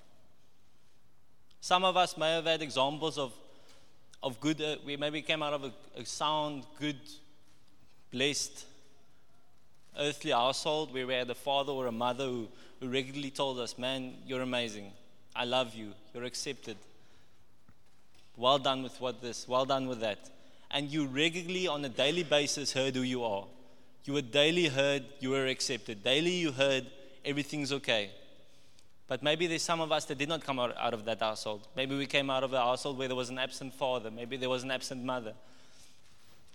Some 1.60 1.84
of 1.84 1.96
us 1.96 2.16
may 2.16 2.32
have 2.34 2.46
had 2.46 2.62
examples 2.62 3.18
of, 3.18 3.32
of 4.22 4.40
good, 4.40 4.60
uh, 4.62 4.76
we 4.86 4.96
maybe 4.96 5.20
came 5.20 5.42
out 5.42 5.52
of 5.52 5.64
a, 5.64 5.72
a 5.96 6.04
sound, 6.06 6.64
good, 6.78 6.98
blessed 8.12 8.66
earthly 9.98 10.30
household 10.30 10.94
where 10.94 11.06
we 11.06 11.14
had 11.14 11.28
a 11.28 11.34
father 11.34 11.72
or 11.72 11.86
a 11.86 11.92
mother 11.92 12.24
who, 12.24 12.48
who 12.78 12.88
regularly 12.88 13.30
told 13.30 13.58
us, 13.58 13.76
Man, 13.76 14.14
you're 14.26 14.42
amazing. 14.42 14.92
I 15.34 15.44
love 15.44 15.74
you. 15.74 15.92
You're 16.14 16.24
accepted. 16.24 16.76
Well 18.36 18.58
done 18.58 18.82
with 18.82 19.00
what 19.00 19.20
this, 19.20 19.46
well 19.48 19.64
done 19.64 19.86
with 19.86 20.00
that 20.00 20.30
and 20.70 20.90
you 20.90 21.06
regularly, 21.06 21.66
on 21.66 21.84
a 21.84 21.88
daily 21.88 22.22
basis, 22.22 22.72
heard 22.72 22.94
who 22.94 23.02
you 23.02 23.24
are. 23.24 23.46
You 24.04 24.14
were 24.14 24.22
daily 24.22 24.66
heard 24.66 25.04
you 25.18 25.30
were 25.30 25.46
accepted. 25.46 26.02
Daily 26.02 26.32
you 26.32 26.52
heard 26.52 26.86
everything's 27.24 27.72
okay. 27.72 28.10
But 29.08 29.22
maybe 29.22 29.48
there's 29.48 29.62
some 29.62 29.80
of 29.80 29.90
us 29.90 30.04
that 30.04 30.18
did 30.18 30.28
not 30.28 30.44
come 30.44 30.60
out, 30.60 30.72
of 30.94 31.04
that 31.04 31.18
household. 31.18 31.66
Maybe 31.74 31.96
we 31.96 32.06
came 32.06 32.30
out 32.30 32.44
of 32.44 32.52
a 32.52 32.60
household 32.60 32.96
where 32.96 33.08
there 33.08 33.16
was 33.16 33.28
an 33.28 33.38
absent 33.38 33.74
father. 33.74 34.10
Maybe 34.10 34.36
there 34.36 34.48
was 34.48 34.62
an 34.62 34.70
absent 34.70 35.02
mother. 35.04 35.34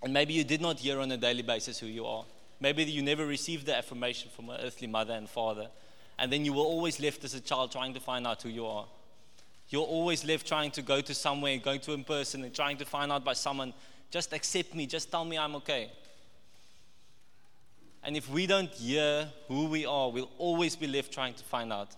And 0.01 0.13
maybe 0.13 0.33
you 0.33 0.43
did 0.43 0.61
not 0.61 0.79
hear 0.79 0.99
on 1.01 1.11
a 1.11 1.17
daily 1.17 1.41
basis 1.41 1.79
who 1.79 1.87
you 1.87 2.05
are. 2.05 2.23
Maybe 2.61 2.85
you 2.85 3.01
never 3.01 3.25
received 3.25 3.65
the 3.65 3.75
affirmation 3.75 4.31
from 4.33 4.49
an 4.49 4.61
earthly 4.61 4.87
mother 4.87 5.13
and 5.13 5.29
father. 5.29 5.67
And 6.17 6.31
then 6.31 6.45
you 6.45 6.53
were 6.53 6.63
always 6.63 6.99
left 7.01 7.25
as 7.25 7.33
a 7.33 7.41
child 7.41 7.73
trying 7.73 7.93
to 7.93 7.99
find 7.99 8.25
out 8.25 8.41
who 8.41 8.49
you 8.49 8.65
are. 8.65 8.85
You're 9.69 9.83
always 9.83 10.23
left 10.23 10.47
trying 10.47 10.71
to 10.71 10.81
go 10.81 11.01
to 11.01 11.13
somewhere, 11.13 11.57
going 11.57 11.81
to 11.81 11.93
a 11.93 11.97
person, 11.97 12.43
and 12.43 12.53
trying 12.53 12.77
to 12.77 12.85
find 12.85 13.11
out 13.11 13.25
by 13.25 13.33
someone 13.33 13.73
just 14.15 14.31
accept 14.31 14.73
me. 14.73 14.85
Just 14.87 15.11
tell 15.11 15.25
me 15.25 15.37
I'm 15.37 15.57
okay. 15.57 15.91
And 18.01 18.15
if 18.15 18.29
we 18.29 18.47
don't 18.47 18.69
hear 18.69 19.27
who 19.49 19.65
we 19.65 19.85
are, 19.85 20.09
we'll 20.09 20.29
always 20.37 20.73
be 20.73 20.87
left 20.87 21.11
trying 21.11 21.33
to 21.33 21.43
find 21.43 21.73
out. 21.73 21.89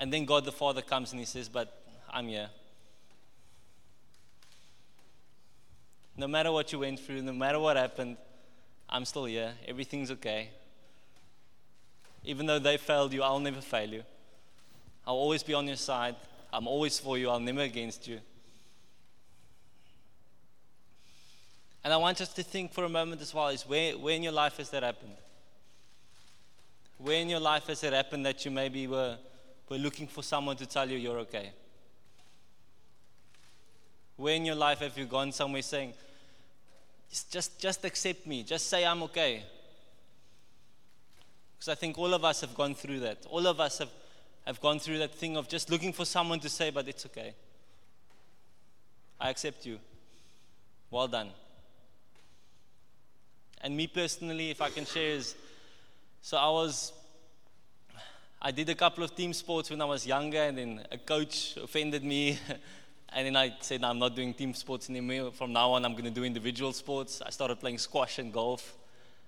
And 0.00 0.10
then 0.10 0.24
God 0.24 0.46
the 0.46 0.52
Father 0.52 0.80
comes 0.80 1.10
and 1.12 1.20
He 1.20 1.26
says, 1.26 1.50
But 1.50 1.68
I'm 2.08 2.28
here. 2.28 2.48
No 6.16 6.28
matter 6.28 6.50
what 6.50 6.72
you 6.72 6.78
went 6.78 7.00
through, 7.00 7.20
no 7.20 7.34
matter 7.34 7.58
what 7.58 7.76
happened, 7.76 8.16
I'm 8.88 9.04
still 9.04 9.26
here. 9.26 9.52
Everything's 9.66 10.10
okay. 10.12 10.48
Even 12.24 12.46
though 12.46 12.58
they 12.58 12.78
failed 12.78 13.12
you, 13.12 13.22
I'll 13.22 13.38
never 13.38 13.60
fail 13.60 13.90
you. 13.90 14.02
I'll 15.06 15.16
always 15.16 15.42
be 15.42 15.52
on 15.52 15.66
your 15.66 15.76
side. 15.76 16.16
I'm 16.54 16.66
always 16.66 16.98
for 16.98 17.18
you. 17.18 17.28
I'll 17.28 17.38
never 17.38 17.60
against 17.60 18.08
you. 18.08 18.20
And 21.84 21.92
I 21.92 21.96
want 21.96 22.20
us 22.20 22.32
to 22.34 22.42
think 22.42 22.72
for 22.72 22.84
a 22.84 22.88
moment 22.88 23.20
as 23.20 23.32
well 23.32 23.48
is 23.48 23.62
where, 23.62 23.92
where 23.96 24.14
in 24.14 24.22
your 24.22 24.32
life 24.32 24.56
has 24.56 24.70
that 24.70 24.82
happened? 24.82 25.16
Where 26.98 27.20
in 27.20 27.28
your 27.28 27.40
life 27.40 27.68
has 27.68 27.84
it 27.84 27.92
happened 27.92 28.26
that 28.26 28.44
you 28.44 28.50
maybe 28.50 28.86
were, 28.86 29.16
were 29.68 29.78
looking 29.78 30.08
for 30.08 30.22
someone 30.22 30.56
to 30.56 30.66
tell 30.66 30.88
you 30.88 30.98
you're 30.98 31.18
okay? 31.18 31.52
Where 34.16 34.34
in 34.34 34.44
your 34.44 34.56
life 34.56 34.80
have 34.80 34.98
you 34.98 35.04
gone 35.04 35.30
somewhere 35.30 35.62
saying, 35.62 35.94
just, 37.30 37.60
just 37.60 37.84
accept 37.84 38.26
me, 38.26 38.42
just 38.42 38.66
say 38.66 38.84
I'm 38.84 39.02
okay? 39.04 39.44
Because 41.56 41.68
I 41.68 41.76
think 41.76 41.96
all 41.98 42.12
of 42.12 42.24
us 42.24 42.40
have 42.40 42.54
gone 42.54 42.74
through 42.74 43.00
that. 43.00 43.18
All 43.30 43.46
of 43.46 43.60
us 43.60 43.78
have, 43.78 43.90
have 44.44 44.60
gone 44.60 44.80
through 44.80 44.98
that 44.98 45.14
thing 45.14 45.36
of 45.36 45.48
just 45.48 45.70
looking 45.70 45.92
for 45.92 46.04
someone 46.04 46.40
to 46.40 46.48
say, 46.48 46.70
but 46.70 46.88
it's 46.88 47.06
okay. 47.06 47.34
I 49.20 49.30
accept 49.30 49.64
you. 49.66 49.78
Well 50.90 51.08
done. 51.08 51.30
And 53.60 53.76
me 53.76 53.86
personally, 53.86 54.50
if 54.50 54.60
I 54.60 54.70
can 54.70 54.84
share, 54.84 55.10
is 55.10 55.34
so 56.22 56.36
I 56.36 56.48
was, 56.50 56.92
I 58.40 58.50
did 58.50 58.68
a 58.68 58.74
couple 58.74 59.02
of 59.02 59.14
team 59.16 59.32
sports 59.32 59.70
when 59.70 59.80
I 59.80 59.84
was 59.84 60.06
younger, 60.06 60.42
and 60.42 60.58
then 60.58 60.86
a 60.92 60.98
coach 60.98 61.56
offended 61.56 62.04
me. 62.04 62.38
and 63.10 63.26
then 63.26 63.36
I 63.36 63.56
said, 63.60 63.80
no, 63.80 63.88
I'm 63.88 63.98
not 63.98 64.14
doing 64.14 64.34
team 64.34 64.54
sports 64.54 64.90
anymore. 64.90 65.32
From 65.32 65.52
now 65.52 65.70
on, 65.70 65.84
I'm 65.84 65.92
going 65.92 66.04
to 66.04 66.10
do 66.10 66.24
individual 66.24 66.72
sports. 66.72 67.22
I 67.24 67.30
started 67.30 67.60
playing 67.60 67.78
squash 67.78 68.18
and 68.18 68.32
golf. 68.32 68.76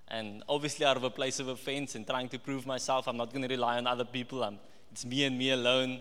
And 0.08 0.42
obviously, 0.48 0.84
out 0.84 0.96
of 0.96 1.04
a 1.04 1.10
place 1.10 1.40
of 1.40 1.48
offense 1.48 1.94
and 1.94 2.06
trying 2.06 2.28
to 2.30 2.38
prove 2.38 2.66
myself, 2.66 3.08
I'm 3.08 3.16
not 3.16 3.32
going 3.32 3.42
to 3.42 3.48
rely 3.48 3.78
on 3.78 3.86
other 3.86 4.04
people. 4.04 4.44
I'm, 4.44 4.58
it's 4.92 5.04
me 5.04 5.24
and 5.24 5.38
me 5.38 5.50
alone. 5.52 6.00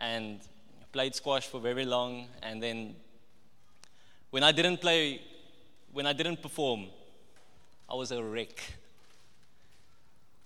And 0.00 0.40
played 0.92 1.14
squash 1.14 1.46
for 1.46 1.60
very 1.60 1.84
long. 1.84 2.26
And 2.42 2.62
then 2.62 2.94
when 4.30 4.42
I 4.42 4.52
didn't 4.52 4.78
play, 4.80 5.20
when 5.92 6.06
I 6.06 6.12
didn't 6.12 6.42
perform, 6.42 6.86
I 7.92 7.94
was 7.94 8.10
a 8.10 8.22
wreck. 8.22 8.58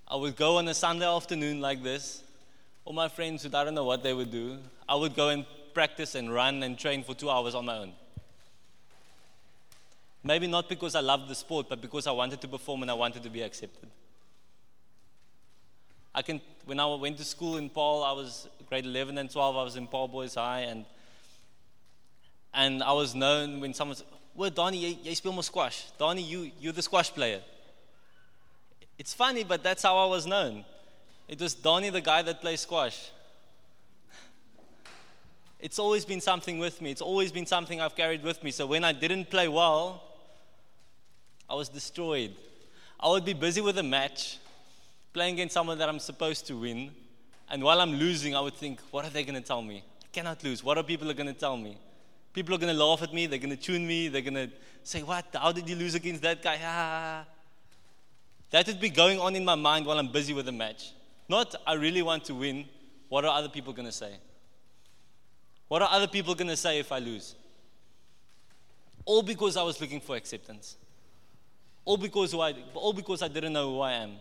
I 0.09 0.17
would 0.17 0.35
go 0.35 0.59
on 0.59 0.67
a 0.67 0.75
Sunday 0.75 1.07
afternoon 1.07 1.61
like 1.61 1.81
this. 1.81 2.25
All 2.85 2.93
my 2.93 3.09
friends 3.09 3.45
would, 3.45 3.55
I 3.55 3.62
don't 3.62 3.75
know 3.75 3.85
what 3.85 4.03
they 4.03 4.12
would 4.12 4.33
do. 4.33 4.59
I 4.88 4.97
would 4.97 5.15
go 5.15 5.29
and 5.29 5.47
practice 5.73 6.17
and 6.17 6.33
run 6.33 6.65
and 6.65 6.76
train 6.76 7.05
for 7.05 7.15
two 7.15 7.31
hours 7.31 7.55
on 7.55 7.65
my 7.65 7.79
own. 7.79 7.93
Maybe 10.25 10.49
not 10.49 10.69
because 10.69 10.97
I 10.97 11.00
loved 11.00 11.29
the 11.29 11.37
sport, 11.37 11.67
but 11.69 11.81
because 11.81 12.09
I 12.09 12.11
wanted 12.11 12.41
to 12.41 12.49
perform 12.49 12.83
and 12.83 12.91
I 12.91 12.95
wanted 12.95 13.23
to 13.23 13.31
be 13.31 13.43
accepted. 13.43 13.88
I 16.12 16.23
can, 16.23 16.41
when 16.65 16.81
I 16.81 16.87
went 16.97 17.17
to 17.19 17.25
school 17.25 17.59
in 17.59 17.71
Paarl, 17.71 18.03
I 18.03 18.11
was 18.11 18.49
grade 18.69 18.87
11 18.87 19.19
and 19.19 19.31
12, 19.31 19.57
I 19.57 19.62
was 19.62 19.76
in 19.76 19.87
Paarl 19.87 20.09
Boys 20.09 20.35
High, 20.35 20.62
and, 20.62 20.85
and 22.53 22.83
I 22.83 22.93
was 22.93 23.15
known 23.15 23.61
when 23.61 23.73
someone 23.73 23.97
said, 23.97 24.07
well, 24.37 24.50
Donnie, 24.50 24.78
jy, 24.78 24.99
jy 25.02 25.14
speel 25.14 25.43
squash. 25.43 25.87
Donnie, 25.99 26.23
you, 26.23 26.50
you're 26.61 26.73
the 26.73 26.83
squash 26.83 27.11
player. 27.12 27.40
It's 28.99 29.14
funny, 29.14 29.45
but 29.45 29.62
that's 29.62 29.83
how 29.83 29.97
I 29.97 30.07
was 30.07 30.26
known. 30.26 30.64
It 31.28 31.40
was 31.40 31.55
Donnie, 31.55 31.90
the 31.90 32.00
guy 32.00 32.23
that 32.23 32.40
plays 32.40 32.61
squash. 32.61 33.11
It's 35.59 35.78
always 35.78 36.05
been 36.05 36.21
something 36.21 36.59
with 36.59 36.81
me. 36.83 36.90
It's 36.90 37.00
always 37.00 37.33
been 37.33 37.47
something 37.47 37.81
I've 37.81 37.97
carried 37.97 38.23
with 38.23 38.45
me. 38.45 38.50
So 38.50 38.66
when 38.66 38.85
I 38.85 38.93
didn't 38.93 39.31
play 39.31 39.49
well, 39.49 40.02
I 41.49 41.55
was 41.55 41.69
destroyed. 41.69 42.35
I 43.00 43.09
would 43.09 43.25
be 43.25 43.33
busy 43.33 43.61
with 43.61 43.78
a 43.78 43.83
match, 43.83 44.38
playing 45.12 45.35
against 45.35 45.55
someone 45.55 45.78
that 45.78 45.88
I'm 45.88 45.99
supposed 45.99 46.47
to 46.49 46.57
win. 46.57 46.90
And 47.50 47.62
while 47.62 47.81
I'm 47.81 47.95
losing, 47.95 48.37
I 48.37 48.40
would 48.40 48.55
think, 48.55 48.81
what 48.90 49.05
are 49.05 49.11
they 49.11 49.25
going 49.25 49.40
to 49.40 49.47
tell 49.47 49.62
me? 49.62 49.83
I 50.02 50.09
cannot 50.12 50.45
lose. 50.45 50.62
What 50.62 50.76
are 50.78 50.83
people 50.83 51.12
going 51.14 51.26
to 51.26 51.33
tell 51.33 51.57
me? 51.57 51.78
People 52.37 52.55
are 52.55 52.59
going 52.59 52.76
to 52.76 52.85
laugh 52.85 53.02
at 53.02 53.14
me. 53.14 53.25
They're 53.25 53.38
going 53.38 53.49
to 53.49 53.57
tune 53.57 53.87
me. 53.87 54.09
They're 54.09 54.21
going 54.21 54.35
to 54.35 54.50
say, 54.83 55.02
What? 55.02 55.25
How 55.33 55.52
did 55.52 55.66
you 55.71 55.75
lose 55.75 55.95
against 55.95 56.21
that 56.21 56.43
guy? 56.43 57.25
That 58.50 58.66
would 58.66 58.78
be 58.78 58.90
going 58.90 59.19
on 59.19 59.35
in 59.35 59.43
my 59.43 59.55
mind 59.55 59.87
while 59.87 59.99
I'm 59.99 60.12
busy 60.12 60.35
with 60.35 60.45
the 60.45 60.52
match. 60.52 60.93
Not, 61.31 61.55
I 61.66 61.73
really 61.73 62.02
want 62.02 62.26
to 62.26 62.35
win. 62.35 62.66
What 63.09 63.25
are 63.25 63.38
other 63.38 63.49
people 63.49 63.73
going 63.73 63.87
to 63.87 63.93
say? 63.93 64.19
What 65.69 65.81
are 65.81 65.88
other 65.90 66.07
people 66.07 66.35
going 66.35 66.50
to 66.50 66.59
say 66.59 66.78
if 66.78 66.93
I 66.93 66.99
lose? 66.99 67.35
All 69.07 69.23
because 69.23 69.57
I 69.57 69.62
was 69.62 69.81
looking 69.81 70.02
for 70.02 70.14
acceptance. 70.14 70.76
All 71.87 71.97
because, 71.97 72.35
I, 72.35 72.55
all 72.75 72.93
because 72.93 73.23
I 73.23 73.28
didn't 73.28 73.55
know 73.55 73.71
who 73.71 73.81
I 73.81 73.93
am. 73.93 74.16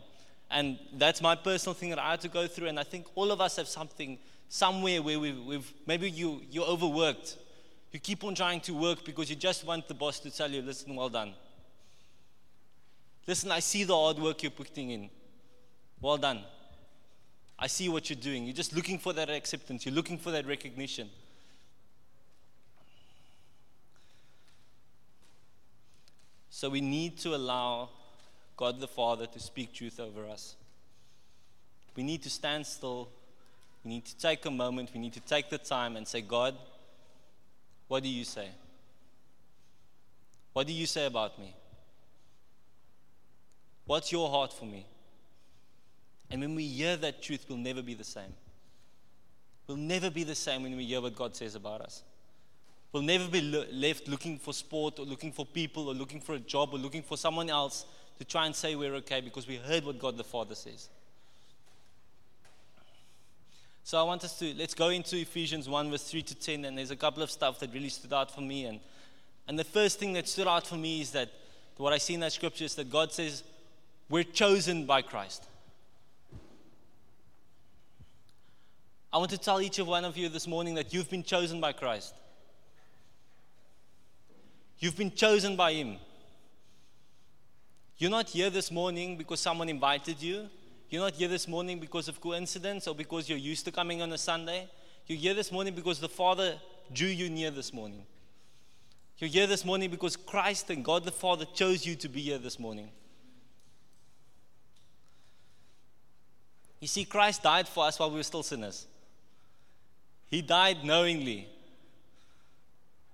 And 0.49 0.79
that's 0.93 1.21
my 1.21 1.35
personal 1.35 1.73
thing 1.73 1.89
that 1.89 1.99
I 1.99 2.11
had 2.11 2.21
to 2.21 2.29
go 2.29 2.47
through. 2.47 2.67
And 2.67 2.79
I 2.79 2.83
think 2.83 3.07
all 3.13 3.33
of 3.33 3.41
us 3.41 3.57
have 3.57 3.67
something 3.67 4.17
somewhere 4.47 5.01
where 5.01 5.19
we've, 5.19 5.43
we've 5.43 5.73
maybe 5.85 6.09
you, 6.09 6.43
you're 6.49 6.65
overworked. 6.65 7.39
You 7.95 8.01
keep 8.01 8.25
on 8.25 8.35
trying 8.35 8.59
to 8.59 8.73
work 8.73 9.05
because 9.05 9.29
you 9.29 9.37
just 9.37 9.65
want 9.65 9.87
the 9.87 9.93
boss 9.93 10.19
to 10.19 10.29
tell 10.29 10.51
you, 10.51 10.61
listen, 10.61 10.93
well 10.97 11.07
done. 11.07 11.33
Listen, 13.25 13.53
I 13.53 13.61
see 13.61 13.85
the 13.85 13.95
hard 13.95 14.19
work 14.19 14.43
you're 14.43 14.51
putting 14.51 14.89
in. 14.89 15.09
Well 16.01 16.17
done. 16.17 16.41
I 17.57 17.67
see 17.67 17.87
what 17.87 18.09
you're 18.09 18.19
doing. 18.19 18.43
You're 18.43 18.53
just 18.53 18.75
looking 18.75 18.99
for 18.99 19.13
that 19.13 19.29
acceptance, 19.29 19.85
you're 19.85 19.95
looking 19.95 20.17
for 20.17 20.31
that 20.31 20.45
recognition. 20.45 21.09
So 26.49 26.69
we 26.69 26.81
need 26.81 27.17
to 27.19 27.33
allow 27.33 27.91
God 28.57 28.81
the 28.81 28.89
Father 28.89 29.25
to 29.25 29.39
speak 29.39 29.71
truth 29.71 30.01
over 30.01 30.27
us. 30.27 30.57
We 31.95 32.03
need 32.03 32.23
to 32.23 32.29
stand 32.29 32.67
still. 32.67 33.07
We 33.85 33.91
need 33.91 34.03
to 34.03 34.17
take 34.17 34.45
a 34.45 34.51
moment. 34.51 34.89
We 34.93 34.99
need 34.99 35.13
to 35.13 35.21
take 35.21 35.49
the 35.49 35.57
time 35.57 35.95
and 35.95 36.05
say, 36.05 36.19
God, 36.19 36.55
what 37.87 38.03
do 38.03 38.09
you 38.09 38.23
say? 38.23 38.49
What 40.53 40.67
do 40.67 40.73
you 40.73 40.85
say 40.85 41.05
about 41.05 41.37
me? 41.37 41.53
What's 43.85 44.11
your 44.11 44.29
heart 44.29 44.53
for 44.53 44.65
me? 44.65 44.85
And 46.29 46.41
when 46.41 46.55
we 46.55 46.65
hear 46.65 46.95
that 46.97 47.21
truth, 47.21 47.45
we'll 47.47 47.57
never 47.57 47.81
be 47.81 47.93
the 47.93 48.03
same. 48.03 48.33
We'll 49.67 49.77
never 49.77 50.09
be 50.09 50.23
the 50.23 50.35
same 50.35 50.63
when 50.63 50.75
we 50.75 50.85
hear 50.85 51.01
what 51.01 51.15
God 51.15 51.35
says 51.35 51.55
about 51.55 51.81
us. 51.81 52.03
We'll 52.91 53.03
never 53.03 53.27
be 53.27 53.41
lo- 53.41 53.65
left 53.71 54.07
looking 54.07 54.37
for 54.39 54.53
sport 54.53 54.99
or 54.99 55.05
looking 55.05 55.31
for 55.31 55.45
people 55.45 55.89
or 55.89 55.93
looking 55.93 56.21
for 56.21 56.35
a 56.35 56.39
job 56.39 56.69
or 56.73 56.77
looking 56.77 57.03
for 57.03 57.17
someone 57.17 57.49
else 57.49 57.85
to 58.17 58.25
try 58.25 58.45
and 58.45 58.55
say 58.55 58.75
we're 58.75 58.95
okay 58.95 59.21
because 59.21 59.47
we 59.47 59.57
heard 59.57 59.83
what 59.83 59.99
God 59.99 60.17
the 60.17 60.23
Father 60.23 60.55
says. 60.55 60.89
So 63.85 63.99
I 63.99 64.01
want 64.01 64.23
us 64.23 64.39
to 64.39 64.51
let's 64.55 64.73
go 64.73 64.89
into 64.89 65.15
Ephesians 65.15 65.69
1 65.69 65.91
verse 65.91 66.09
3 66.09 66.23
to 66.23 66.33
10 66.33 66.65
and 66.65 66.75
there's 66.75 66.89
a 66.89 66.95
couple 66.95 67.21
of 67.21 67.29
stuff 67.29 67.59
that 67.59 67.71
really 67.71 67.89
stood 67.89 68.13
out 68.13 68.33
for 68.33 68.41
me 68.41 68.65
and 68.65 68.79
and 69.47 69.59
the 69.59 69.63
first 69.63 69.99
thing 69.99 70.13
that 70.13 70.27
stood 70.27 70.47
out 70.47 70.65
for 70.65 70.75
me 70.75 71.01
is 71.01 71.11
that 71.11 71.29
what 71.77 71.93
I 71.93 71.99
see 71.99 72.15
in 72.15 72.19
that 72.21 72.33
scripture 72.33 72.65
is 72.65 72.73
that 72.75 72.89
God 72.89 73.11
says 73.11 73.43
we're 74.09 74.23
chosen 74.23 74.87
by 74.87 75.03
Christ. 75.03 75.43
I 79.13 79.19
want 79.19 79.29
to 79.29 79.37
tell 79.37 79.61
each 79.61 79.77
of 79.77 79.85
one 79.85 80.03
of 80.03 80.17
you 80.17 80.29
this 80.29 80.47
morning 80.47 80.73
that 80.73 80.91
you've 80.91 81.11
been 81.11 81.23
chosen 81.23 81.61
by 81.61 81.71
Christ. 81.71 82.15
You've 84.79 84.97
been 84.97 85.11
chosen 85.11 85.55
by 85.55 85.73
Him. 85.73 85.97
You're 87.99 88.09
not 88.09 88.29
here 88.29 88.49
this 88.49 88.71
morning 88.71 89.15
because 89.15 89.39
someone 89.41 89.69
invited 89.69 90.23
you. 90.23 90.49
You're 90.89 91.01
not 91.01 91.13
here 91.13 91.27
this 91.27 91.47
morning 91.47 91.79
because 91.79 92.07
of 92.07 92.21
coincidence 92.21 92.87
or 92.87 92.95
because 92.95 93.27
you're 93.27 93.37
used 93.37 93.65
to 93.65 93.71
coming 93.71 94.01
on 94.01 94.11
a 94.13 94.17
Sunday. 94.17 94.69
You're 95.07 95.17
here 95.17 95.33
this 95.33 95.51
morning 95.51 95.73
because 95.73 95.99
the 95.99 96.09
Father 96.09 96.55
drew 96.93 97.07
you 97.07 97.29
near 97.29 97.51
this 97.51 97.73
morning. 97.73 98.03
You're 99.17 99.29
here 99.29 99.47
this 99.47 99.65
morning 99.65 99.89
because 99.89 100.15
Christ 100.15 100.69
and 100.69 100.83
God 100.83 101.03
the 101.03 101.11
Father 101.11 101.45
chose 101.53 101.85
you 101.85 101.95
to 101.95 102.09
be 102.09 102.21
here 102.21 102.37
this 102.37 102.59
morning. 102.59 102.89
You 106.79 106.87
see, 106.87 107.05
Christ 107.05 107.41
died 107.41 107.67
for 107.67 107.85
us 107.85 107.97
while 107.97 108.11
we 108.11 108.17
were 108.17 108.23
still 108.23 108.43
sinners. 108.43 108.85
He 110.27 110.41
died 110.41 110.83
knowingly. 110.83 111.47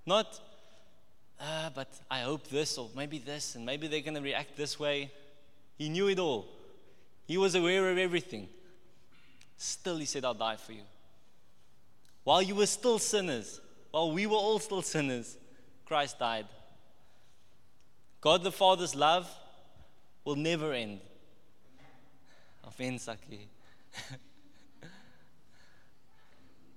Not, 0.05 0.39
ah, 1.39 1.71
but 1.73 1.87
I 2.09 2.21
hope 2.21 2.47
this 2.47 2.77
or 2.77 2.89
maybe 2.95 3.19
this, 3.19 3.55
and 3.55 3.65
maybe 3.65 3.87
they're 3.87 4.01
going 4.01 4.15
to 4.15 4.21
react 4.21 4.57
this 4.57 4.79
way. 4.79 5.11
He 5.77 5.87
knew 5.87 6.09
it 6.09 6.19
all. 6.19 6.47
He 7.25 7.37
was 7.37 7.55
aware 7.55 7.89
of 7.91 7.97
everything. 7.97 8.47
Still, 9.57 9.97
He 9.97 10.05
said, 10.05 10.25
I'll 10.25 10.33
die 10.33 10.55
for 10.55 10.73
you. 10.73 10.83
While 12.23 12.41
you 12.41 12.55
were 12.55 12.65
still 12.65 12.99
sinners, 12.99 13.61
while 13.91 14.11
we 14.11 14.25
were 14.25 14.35
all 14.35 14.59
still 14.59 14.81
sinners, 14.81 15.37
Christ 15.85 16.19
died. 16.19 16.45
God 18.19 18.43
the 18.43 18.51
Father's 18.51 18.95
love 18.95 19.29
will 20.23 20.35
never 20.35 20.73
end. 20.73 20.99
Offense, 22.63 23.07
Aki. 23.07 23.47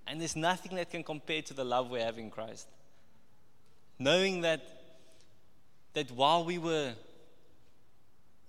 And 0.06 0.20
there's 0.20 0.36
nothing 0.36 0.76
that 0.76 0.90
can 0.90 1.02
compare 1.02 1.42
to 1.42 1.54
the 1.54 1.64
love 1.64 1.90
we 1.90 2.00
have 2.00 2.18
in 2.18 2.30
Christ. 2.30 2.68
Knowing 3.98 4.42
that, 4.42 4.60
that 5.94 6.10
while 6.10 6.44
we 6.44 6.58
were, 6.58 6.94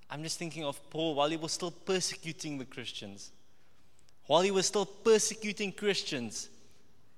I'm 0.09 0.23
just 0.23 0.37
thinking 0.37 0.63
of 0.63 0.89
Paul, 0.89 1.15
while 1.15 1.29
he 1.29 1.37
was 1.37 1.51
still 1.51 1.71
persecuting 1.71 2.57
the 2.57 2.65
Christians, 2.65 3.31
while 4.27 4.41
he 4.41 4.51
was 4.51 4.65
still 4.65 4.85
persecuting 4.85 5.71
Christians, 5.71 6.49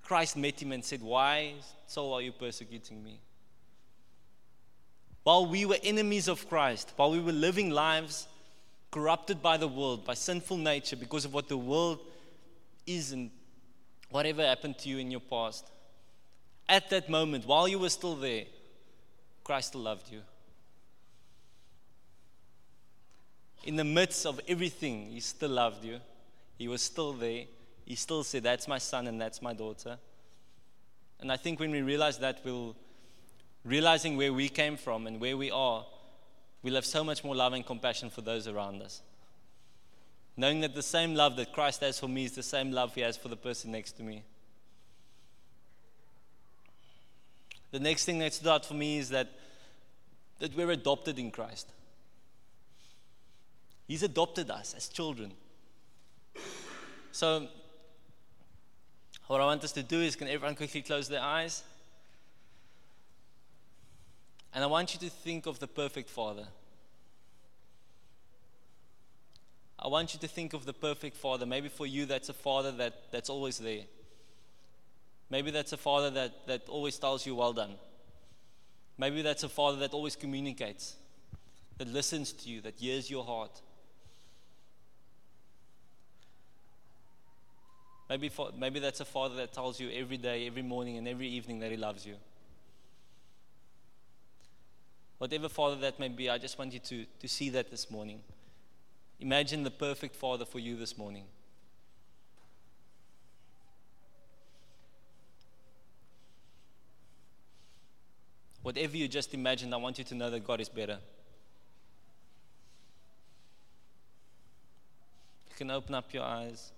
Christ 0.03 0.37
met 0.37 0.61
him 0.61 0.71
and 0.71 0.83
said, 0.83 1.01
Why 1.01 1.53
so 1.85 2.13
are 2.13 2.21
you 2.21 2.31
persecuting 2.31 3.03
me? 3.03 3.19
While 5.23 5.45
we 5.45 5.65
were 5.65 5.77
enemies 5.83 6.29
of 6.29 6.47
Christ, 6.47 6.93
while 6.95 7.11
we 7.11 7.19
were 7.19 7.33
living 7.33 7.69
lives 7.69 8.27
corrupted 8.91 9.41
by 9.41 9.57
the 9.57 9.67
world, 9.67 10.05
by 10.05 10.13
sinful 10.13 10.57
nature, 10.57 10.95
because 10.95 11.25
of 11.25 11.33
what 11.33 11.49
the 11.49 11.57
world 11.57 11.99
is 12.85 13.11
and 13.11 13.29
whatever 14.09 14.45
happened 14.45 14.77
to 14.79 14.89
you 14.89 14.97
in 14.97 15.11
your 15.11 15.19
past, 15.19 15.69
at 16.69 16.89
that 16.89 17.09
moment, 17.09 17.45
while 17.45 17.67
you 17.67 17.79
were 17.79 17.89
still 17.89 18.15
there, 18.15 18.45
Christ 19.43 19.75
loved 19.75 20.11
you. 20.11 20.21
In 23.67 23.75
the 23.75 23.83
midst 23.83 24.25
of 24.25 24.39
everything, 24.47 25.11
He 25.11 25.19
still 25.19 25.49
loved 25.49 25.83
you. 25.83 25.99
He 26.57 26.69
was 26.69 26.81
still 26.81 27.11
there. 27.11 27.43
He 27.85 27.95
still 27.95 28.23
said, 28.23 28.43
That's 28.43 28.65
my 28.65 28.77
son 28.77 29.07
and 29.07 29.19
that's 29.19 29.41
my 29.41 29.53
daughter. 29.53 29.97
And 31.19 31.29
I 31.29 31.35
think 31.35 31.59
when 31.59 31.71
we 31.71 31.81
realize 31.81 32.17
that, 32.19 32.39
we'll, 32.45 32.77
realizing 33.65 34.15
where 34.15 34.31
we 34.31 34.47
came 34.47 34.77
from 34.77 35.05
and 35.05 35.19
where 35.19 35.35
we 35.35 35.51
are, 35.51 35.85
we'll 36.63 36.75
have 36.75 36.85
so 36.85 37.03
much 37.03 37.25
more 37.25 37.35
love 37.35 37.51
and 37.51 37.65
compassion 37.65 38.09
for 38.09 38.21
those 38.21 38.47
around 38.47 38.81
us. 38.81 39.01
Knowing 40.37 40.61
that 40.61 40.73
the 40.73 40.81
same 40.81 41.13
love 41.13 41.35
that 41.35 41.51
Christ 41.51 41.81
has 41.81 41.99
for 41.99 42.07
me 42.07 42.23
is 42.23 42.31
the 42.31 42.43
same 42.43 42.71
love 42.71 42.95
he 42.95 43.01
has 43.01 43.17
for 43.17 43.27
the 43.27 43.35
person 43.35 43.73
next 43.73 43.97
to 43.97 44.03
me. 44.03 44.23
The 47.71 47.81
next 47.81 48.05
thing 48.05 48.19
that 48.19 48.33
stood 48.33 48.47
out 48.47 48.65
for 48.65 48.75
me 48.75 48.97
is 48.97 49.09
that, 49.09 49.27
that 50.39 50.55
we're 50.55 50.71
adopted 50.71 51.19
in 51.19 51.31
Christ. 51.31 51.67
He's 53.87 54.03
adopted 54.03 54.51
us 54.51 54.73
as 54.75 54.89
children. 54.89 55.31
So, 57.11 57.47
what 59.27 59.41
I 59.41 59.45
want 59.45 59.63
us 59.63 59.71
to 59.73 59.83
do 59.83 60.01
is 60.01 60.15
can 60.15 60.27
everyone 60.27 60.55
quickly 60.55 60.81
close 60.81 61.07
their 61.07 61.21
eyes? 61.21 61.63
And 64.53 64.63
I 64.63 64.67
want 64.67 64.93
you 64.93 64.99
to 65.01 65.09
think 65.09 65.45
of 65.45 65.59
the 65.59 65.67
perfect 65.67 66.09
Father. 66.09 66.47
I 69.79 69.87
want 69.87 70.13
you 70.13 70.19
to 70.19 70.27
think 70.27 70.53
of 70.53 70.65
the 70.65 70.73
perfect 70.73 71.15
father. 71.15 71.45
Maybe 71.45 71.69
for 71.69 71.85
you, 71.85 72.05
that's 72.05 72.29
a 72.29 72.33
father 72.33 72.71
that, 72.73 73.11
that's 73.11 73.29
always 73.29 73.59
there. 73.59 73.83
Maybe 75.29 75.51
that's 75.51 75.73
a 75.73 75.77
father 75.77 76.09
that, 76.11 76.47
that 76.47 76.67
always 76.67 76.97
tells 76.97 77.25
you, 77.25 77.35
well 77.35 77.53
done. 77.53 77.75
Maybe 78.97 79.21
that's 79.21 79.43
a 79.43 79.49
father 79.49 79.77
that 79.79 79.93
always 79.93 80.15
communicates, 80.15 80.95
that 81.77 81.87
listens 81.87 82.33
to 82.33 82.49
you, 82.49 82.61
that 82.61 82.75
hears 82.79 83.09
your 83.09 83.23
heart. 83.23 83.61
Maybe, 88.09 88.29
for, 88.29 88.51
maybe 88.57 88.79
that's 88.79 89.01
a 89.01 89.05
father 89.05 89.35
that 89.35 89.51
tells 89.51 89.79
you 89.79 89.89
every 89.91 90.17
day, 90.17 90.47
every 90.47 90.61
morning, 90.61 90.97
and 90.97 91.07
every 91.07 91.27
evening 91.27 91.59
that 91.59 91.71
he 91.71 91.77
loves 91.77 92.05
you. 92.05 92.15
Whatever 95.17 95.49
father 95.49 95.75
that 95.77 95.99
may 95.99 96.07
be, 96.07 96.29
I 96.29 96.37
just 96.37 96.57
want 96.57 96.73
you 96.73 96.79
to, 96.79 97.05
to 97.19 97.27
see 97.27 97.49
that 97.49 97.69
this 97.69 97.89
morning. 97.91 98.21
Imagine 99.19 99.63
the 99.63 99.71
perfect 99.71 100.15
father 100.15 100.45
for 100.45 100.59
you 100.59 100.77
this 100.77 100.97
morning. 100.97 101.25
Whatever 108.61 108.95
you 108.95 109.07
just 109.07 109.33
imagined, 109.33 109.73
I 109.73 109.77
want 109.77 109.97
you 109.97 110.03
to 110.03 110.15
know 110.15 110.29
that 110.29 110.45
God 110.45 110.61
is 110.61 110.69
better. 110.69 110.99
You 115.49 115.55
can 115.55 115.71
open 115.71 115.95
up 115.95 116.13
your 116.13 116.23
eyes. 116.23 116.71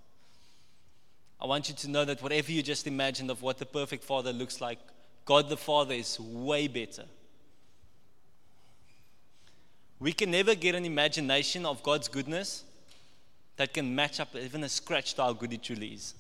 I 1.41 1.45
want 1.45 1.69
you 1.69 1.75
to 1.75 1.89
know 1.89 2.03
that 2.05 2.21
whatever 2.21 2.51
you 2.51 2.61
just 2.61 2.85
imagined 2.85 3.31
of 3.31 3.41
what 3.41 3.57
the 3.57 3.65
perfect 3.65 4.03
father 4.03 4.33
looks 4.33 4.59
like, 4.59 4.79
God 5.25 5.47
the 5.47 5.57
Father 5.57 5.93
is 5.93 6.19
way 6.19 6.67
better. 6.67 7.05
We 9.99 10.11
can 10.11 10.31
never 10.31 10.55
get 10.55 10.75
an 10.75 10.85
imagination 10.85 11.65
of 11.65 11.83
God's 11.83 12.07
goodness 12.07 12.63
that 13.57 13.73
can 13.73 13.93
match 13.93 14.19
up 14.19 14.35
even 14.35 14.63
a 14.63 14.69
scratch 14.69 15.13
to 15.15 15.23
how 15.23 15.33
good 15.33 15.51
He 15.51 15.57
truly 15.57 15.87
is. 15.87 16.13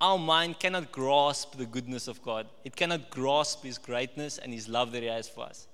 Our 0.00 0.18
mind 0.18 0.60
cannot 0.60 0.92
grasp 0.92 1.56
the 1.56 1.66
goodness 1.66 2.06
of 2.06 2.22
God, 2.22 2.46
it 2.64 2.74
cannot 2.74 3.10
grasp 3.10 3.64
His 3.64 3.78
greatness 3.78 4.38
and 4.38 4.52
His 4.52 4.68
love 4.68 4.92
that 4.92 5.02
He 5.02 5.08
has 5.08 5.28
for 5.28 5.44
us. 5.44 5.66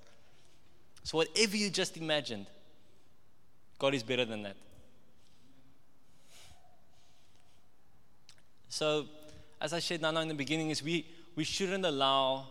So, 1.03 1.19
whatever 1.19 1.55
you 1.55 1.69
just 1.69 1.97
imagined, 1.97 2.47
God 3.77 3.93
is 3.93 4.01
better 4.01 4.25
than 4.25 4.41
that. 4.43 4.55
So, 8.75 9.05
as 9.61 9.71
I 9.71 9.79
said 9.79 10.01
now 10.01 10.09
in 10.17 10.27
the 10.27 10.33
beginning, 10.33 10.69
is 10.69 10.83
we, 10.83 11.07
we 11.37 11.45
shouldn't 11.45 11.85
allow 11.85 12.45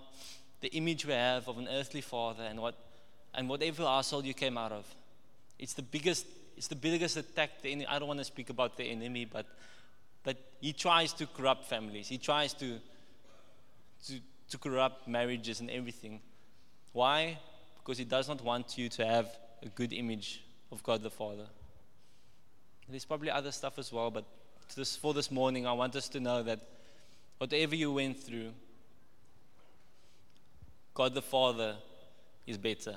the 0.63 0.69
image 0.69 1.05
we 1.05 1.13
have 1.13 1.47
of 1.49 1.59
an 1.59 1.69
earthly 1.71 2.01
father 2.01 2.45
and 2.45 2.59
what 2.59 2.77
and 3.35 3.47
whatever 3.47 3.85
household 3.85 4.25
you 4.25 4.33
came 4.33 4.57
out 4.57 4.73
of. 4.73 4.87
It's 5.59 5.75
the 5.75 5.83
biggest, 5.83 6.25
it's 6.57 6.69
the 6.69 6.77
biggest 6.77 7.19
attack. 7.19 7.61
The 7.61 7.73
enemy, 7.73 7.87
I 7.87 7.99
don't 7.99 8.09
want 8.09 8.21
to 8.21 8.25
speak 8.25 8.49
about 8.49 8.79
the 8.79 8.85
enemy, 8.85 9.27
but 9.27 9.45
but 10.23 10.39
he 10.63 10.73
tries 10.73 11.13
to 11.13 11.27
corrupt 11.27 11.67
families. 11.67 12.09
He 12.09 12.17
tries 12.17 12.55
to, 12.55 12.79
to, 14.07 14.15
to 14.49 14.57
corrupt 14.57 15.07
marriages 15.07 15.61
and 15.61 15.71
everything. 15.71 16.23
Why? 16.95 17.39
Because 17.81 17.99
he 17.99 18.07
does 18.07 18.29
not 18.29 18.43
want 18.43 18.79
you 18.79 18.89
to 18.89 19.05
have 19.05 19.29
a 19.63 19.69
good 19.69 19.93
image 19.93 20.43
of 20.73 20.83
God 20.83 21.03
the 21.03 21.11
Father. 21.11 21.49
There's 22.89 23.05
probably 23.05 23.31
other 23.31 23.53
stuff 23.53 23.79
as 23.79 23.93
well, 23.93 24.11
but 24.11 24.25
this, 24.75 24.97
for 24.97 25.15
this 25.15 25.31
morning, 25.31 25.67
I 25.67 25.73
want 25.73 25.97
us 25.97 26.09
to 26.11 26.21
know 26.21 26.43
that 26.43 26.61
whatever 27.39 27.75
you 27.75 27.93
went 27.93 28.19
through, 28.19 28.51
God 30.95 31.15
the 31.15 31.23
Father 31.23 31.77
is 32.47 32.59
better. 32.59 32.97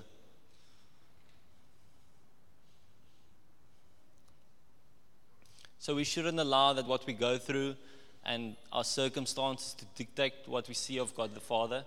So 5.80 5.96
we 5.96 6.04
shouldn't 6.04 6.40
allow 6.40 6.74
that 6.74 6.86
what 6.86 7.08
we 7.08 7.14
go 7.14 7.38
through 7.38 7.76
and 8.26 8.56
our 8.74 8.84
circumstances 8.84 9.74
to 9.76 9.86
dictate 9.96 10.34
what 10.46 10.68
we 10.68 10.74
see 10.74 11.00
of 11.00 11.16
God 11.16 11.34
the 11.34 11.40
Father. 11.40 11.86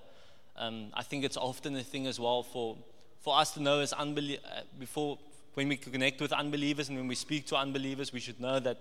Um, 0.57 0.87
I 0.95 1.03
think 1.03 1.25
it's 1.25 1.37
often 1.37 1.77
a 1.77 1.83
thing 1.83 2.07
as 2.07 2.19
well 2.19 2.43
for, 2.43 2.77
for 3.21 3.39
us 3.39 3.53
to 3.53 3.63
know 3.63 3.81
as 3.81 3.93
unbelievers, 3.93 4.45
uh, 4.45 4.63
before 4.79 5.19
when 5.55 5.69
we 5.69 5.77
connect 5.77 6.21
with 6.21 6.33
unbelievers 6.33 6.89
and 6.89 6.97
when 6.97 7.09
we 7.09 7.15
speak 7.15 7.47
to 7.49 7.57
unbelievers, 7.57 8.13
we 8.13 8.21
should 8.21 8.41
know 8.41 8.59
that, 8.61 8.79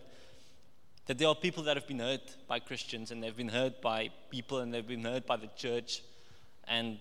that 1.10 1.17
there 1.17 1.28
are 1.28 1.34
people 1.34 1.63
that 1.63 1.76
have 1.76 1.88
been 1.88 1.98
hurt 1.98 2.36
by 2.48 2.60
Christians 2.60 3.10
and 3.10 3.24
they've 3.24 3.36
been 3.36 3.50
hurt 3.50 3.82
by 3.82 4.12
people 4.30 4.60
and 4.60 4.72
they've 4.72 4.88
been 4.88 5.04
hurt 5.04 5.26
by 5.26 5.38
the 5.38 5.50
church. 5.56 6.04
And 6.67 7.00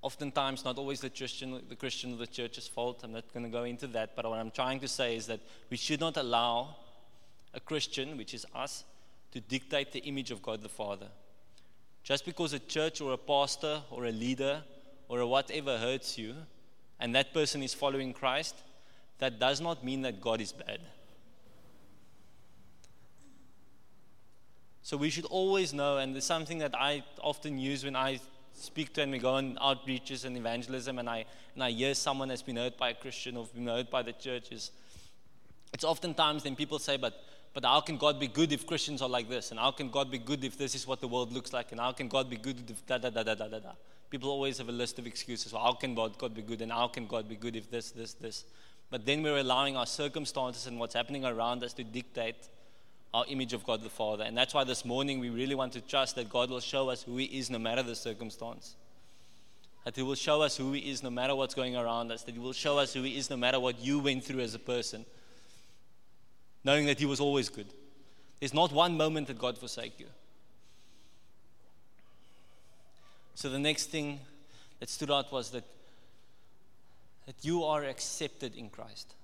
oftentimes 0.00 0.64
not 0.64 0.78
always 0.78 1.00
the 1.00 1.10
Christian, 1.10 1.60
the 1.68 1.74
Christian 1.74 2.12
or 2.12 2.18
the 2.18 2.26
church's 2.28 2.68
fault. 2.68 3.00
I'm 3.02 3.14
not 3.14 3.24
going 3.34 3.42
to 3.42 3.50
go 3.50 3.64
into 3.64 3.88
that. 3.88 4.14
But 4.14 4.30
what 4.30 4.38
I'm 4.38 4.52
trying 4.52 4.78
to 4.78 4.86
say 4.86 5.16
is 5.16 5.26
that 5.26 5.40
we 5.70 5.76
should 5.76 5.98
not 5.98 6.16
allow 6.16 6.76
a 7.52 7.58
Christian, 7.58 8.16
which 8.16 8.32
is 8.32 8.46
us, 8.54 8.84
to 9.32 9.40
dictate 9.40 9.90
the 9.90 9.98
image 10.04 10.30
of 10.30 10.40
God 10.40 10.62
the 10.62 10.68
Father. 10.68 11.08
Just 12.04 12.24
because 12.24 12.52
a 12.52 12.60
church 12.60 13.00
or 13.00 13.12
a 13.12 13.18
pastor 13.18 13.82
or 13.90 14.04
a 14.04 14.12
leader 14.12 14.62
or 15.08 15.18
a 15.18 15.26
whatever 15.26 15.78
hurts 15.78 16.16
you, 16.16 16.36
and 17.00 17.12
that 17.16 17.34
person 17.34 17.60
is 17.64 17.74
following 17.74 18.12
Christ, 18.12 18.54
that 19.18 19.40
does 19.40 19.60
not 19.60 19.82
mean 19.82 20.02
that 20.02 20.20
God 20.20 20.40
is 20.40 20.52
bad. 20.52 20.78
So 24.82 24.96
we 24.96 25.10
should 25.10 25.26
always 25.26 25.72
know, 25.72 25.98
and 25.98 26.14
there's 26.14 26.24
something 26.24 26.58
that 26.58 26.74
I 26.74 27.04
often 27.20 27.58
use 27.58 27.84
when 27.84 27.94
I 27.94 28.20
speak 28.54 28.92
to 28.94 29.02
and 29.02 29.12
we 29.12 29.18
go 29.18 29.34
on 29.34 29.56
outreaches 29.56 30.24
and 30.24 30.36
evangelism 30.36 30.98
and 30.98 31.08
I, 31.08 31.24
and 31.54 31.62
I 31.62 31.70
hear 31.70 31.94
someone 31.94 32.30
has 32.30 32.42
been 32.42 32.56
hurt 32.56 32.76
by 32.76 32.90
a 32.90 32.94
Christian 32.94 33.36
or 33.36 33.46
been 33.54 33.66
hurt 33.66 33.90
by 33.90 34.02
the 34.02 34.12
churches, 34.12 34.72
it's 35.72 35.84
oftentimes 35.84 36.42
then 36.42 36.56
people 36.56 36.78
say, 36.78 36.96
but, 36.96 37.14
but 37.54 37.64
how 37.64 37.80
can 37.80 37.96
God 37.96 38.18
be 38.18 38.26
good 38.26 38.52
if 38.52 38.66
Christians 38.66 39.02
are 39.02 39.08
like 39.08 39.28
this? 39.28 39.52
And 39.52 39.60
how 39.60 39.70
can 39.70 39.88
God 39.88 40.10
be 40.10 40.18
good 40.18 40.44
if 40.44 40.58
this 40.58 40.74
is 40.74 40.86
what 40.86 41.00
the 41.00 41.08
world 41.08 41.32
looks 41.32 41.52
like? 41.52 41.72
And 41.72 41.80
how 41.80 41.92
can 41.92 42.08
God 42.08 42.28
be 42.28 42.36
good 42.36 42.68
if 42.68 42.84
da 42.86 42.98
da 42.98 43.10
da 43.10 43.22
da 43.22 43.34
da 43.34 43.48
da 43.48 43.58
da? 43.60 43.72
People 44.10 44.30
always 44.30 44.58
have 44.58 44.68
a 44.68 44.72
list 44.72 44.98
of 44.98 45.06
excuses. 45.06 45.52
Well, 45.52 45.62
how 45.62 45.72
can 45.72 45.94
God 45.94 46.34
be 46.34 46.42
good? 46.42 46.60
And 46.60 46.70
how 46.70 46.88
can 46.88 47.06
God 47.06 47.28
be 47.28 47.36
good 47.36 47.56
if 47.56 47.70
this, 47.70 47.92
this, 47.92 48.14
this? 48.14 48.44
But 48.90 49.06
then 49.06 49.22
we're 49.22 49.38
allowing 49.38 49.76
our 49.76 49.86
circumstances 49.86 50.66
and 50.66 50.78
what's 50.78 50.94
happening 50.94 51.24
around 51.24 51.64
us 51.64 51.72
to 51.74 51.84
dictate 51.84 52.48
our 53.14 53.24
image 53.28 53.52
of 53.52 53.64
God 53.64 53.82
the 53.82 53.90
Father. 53.90 54.24
And 54.24 54.36
that's 54.36 54.54
why 54.54 54.64
this 54.64 54.84
morning 54.84 55.20
we 55.20 55.28
really 55.28 55.54
want 55.54 55.72
to 55.74 55.80
trust 55.80 56.16
that 56.16 56.30
God 56.30 56.50
will 56.50 56.60
show 56.60 56.88
us 56.88 57.02
who 57.02 57.16
He 57.18 57.24
is 57.26 57.50
no 57.50 57.58
matter 57.58 57.82
the 57.82 57.94
circumstance. 57.94 58.74
That 59.84 59.96
He 59.96 60.02
will 60.02 60.14
show 60.14 60.42
us 60.42 60.56
who 60.56 60.72
He 60.72 60.90
is 60.90 61.02
no 61.02 61.10
matter 61.10 61.34
what's 61.34 61.54
going 61.54 61.76
around 61.76 62.10
us. 62.10 62.22
That 62.22 62.32
He 62.32 62.40
will 62.40 62.54
show 62.54 62.78
us 62.78 62.94
who 62.94 63.02
He 63.02 63.18
is 63.18 63.28
no 63.28 63.36
matter 63.36 63.60
what 63.60 63.80
you 63.80 63.98
went 63.98 64.24
through 64.24 64.40
as 64.40 64.54
a 64.54 64.58
person. 64.58 65.04
Knowing 66.64 66.86
that 66.86 66.98
He 66.98 67.06
was 67.06 67.20
always 67.20 67.48
good. 67.48 67.66
There's 68.40 68.54
not 68.54 68.72
one 68.72 68.96
moment 68.96 69.26
that 69.26 69.38
God 69.38 69.58
forsake 69.58 70.00
you. 70.00 70.06
So 73.34 73.50
the 73.50 73.58
next 73.58 73.86
thing 73.86 74.20
that 74.80 74.88
stood 74.88 75.10
out 75.10 75.32
was 75.32 75.50
that, 75.50 75.64
that 77.26 77.36
you 77.42 77.64
are 77.64 77.84
accepted 77.84 78.54
in 78.56 78.70
Christ. 78.70 79.14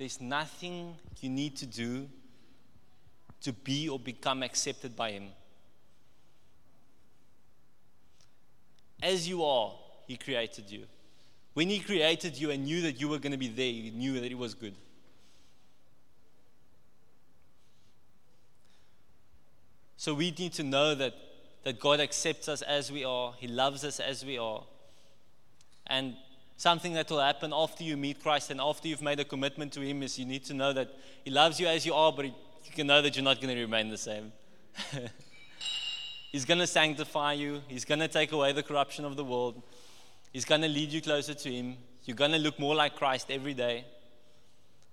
There's 0.00 0.18
nothing 0.18 0.96
you 1.20 1.28
need 1.28 1.56
to 1.56 1.66
do 1.66 2.08
to 3.42 3.52
be 3.52 3.86
or 3.86 3.98
become 3.98 4.42
accepted 4.42 4.96
by 4.96 5.10
Him. 5.10 5.24
As 9.02 9.28
you 9.28 9.44
are, 9.44 9.74
He 10.06 10.16
created 10.16 10.70
you. 10.70 10.84
When 11.52 11.68
He 11.68 11.80
created 11.80 12.40
you 12.40 12.50
and 12.50 12.64
knew 12.64 12.80
that 12.80 12.98
you 12.98 13.10
were 13.10 13.18
going 13.18 13.32
to 13.32 13.36
be 13.36 13.48
there, 13.48 13.66
He 13.66 13.90
knew 13.90 14.14
that 14.14 14.32
it 14.32 14.38
was 14.38 14.54
good. 14.54 14.74
So 19.98 20.14
we 20.14 20.30
need 20.30 20.54
to 20.54 20.62
know 20.62 20.94
that, 20.94 21.12
that 21.64 21.78
God 21.78 22.00
accepts 22.00 22.48
us 22.48 22.62
as 22.62 22.90
we 22.90 23.04
are, 23.04 23.34
He 23.36 23.48
loves 23.48 23.84
us 23.84 24.00
as 24.00 24.24
we 24.24 24.38
are. 24.38 24.62
And 25.86 26.16
something 26.60 26.92
that 26.92 27.08
will 27.08 27.20
happen 27.20 27.54
after 27.54 27.82
you 27.82 27.96
meet 27.96 28.22
Christ 28.22 28.50
and 28.50 28.60
after 28.60 28.86
you've 28.86 29.00
made 29.00 29.18
a 29.18 29.24
commitment 29.24 29.72
to 29.72 29.80
Him 29.80 30.02
is 30.02 30.18
you 30.18 30.26
need 30.26 30.44
to 30.44 30.52
know 30.52 30.74
that 30.74 30.94
He 31.24 31.30
loves 31.30 31.58
you 31.58 31.66
as 31.66 31.86
you 31.86 31.94
are, 31.94 32.12
but 32.12 32.26
you 32.26 32.34
can 32.74 32.86
know 32.86 33.00
that 33.00 33.16
you're 33.16 33.24
not 33.24 33.40
going 33.40 33.54
to 33.54 33.60
remain 33.62 33.88
the 33.88 33.96
same. 33.96 34.30
He's 36.32 36.44
going 36.44 36.58
to 36.58 36.66
sanctify 36.66 37.32
you, 37.32 37.62
He's 37.66 37.86
going 37.86 38.00
to 38.00 38.08
take 38.08 38.32
away 38.32 38.52
the 38.52 38.62
corruption 38.62 39.06
of 39.06 39.16
the 39.16 39.24
world, 39.24 39.62
He's 40.34 40.44
going 40.44 40.60
to 40.60 40.68
lead 40.68 40.90
you 40.90 41.00
closer 41.00 41.32
to 41.32 41.50
Him. 41.50 41.78
You're 42.04 42.16
going 42.16 42.32
to 42.32 42.38
look 42.38 42.58
more 42.58 42.74
like 42.74 42.94
Christ 42.94 43.30
every 43.30 43.54
day. 43.54 43.86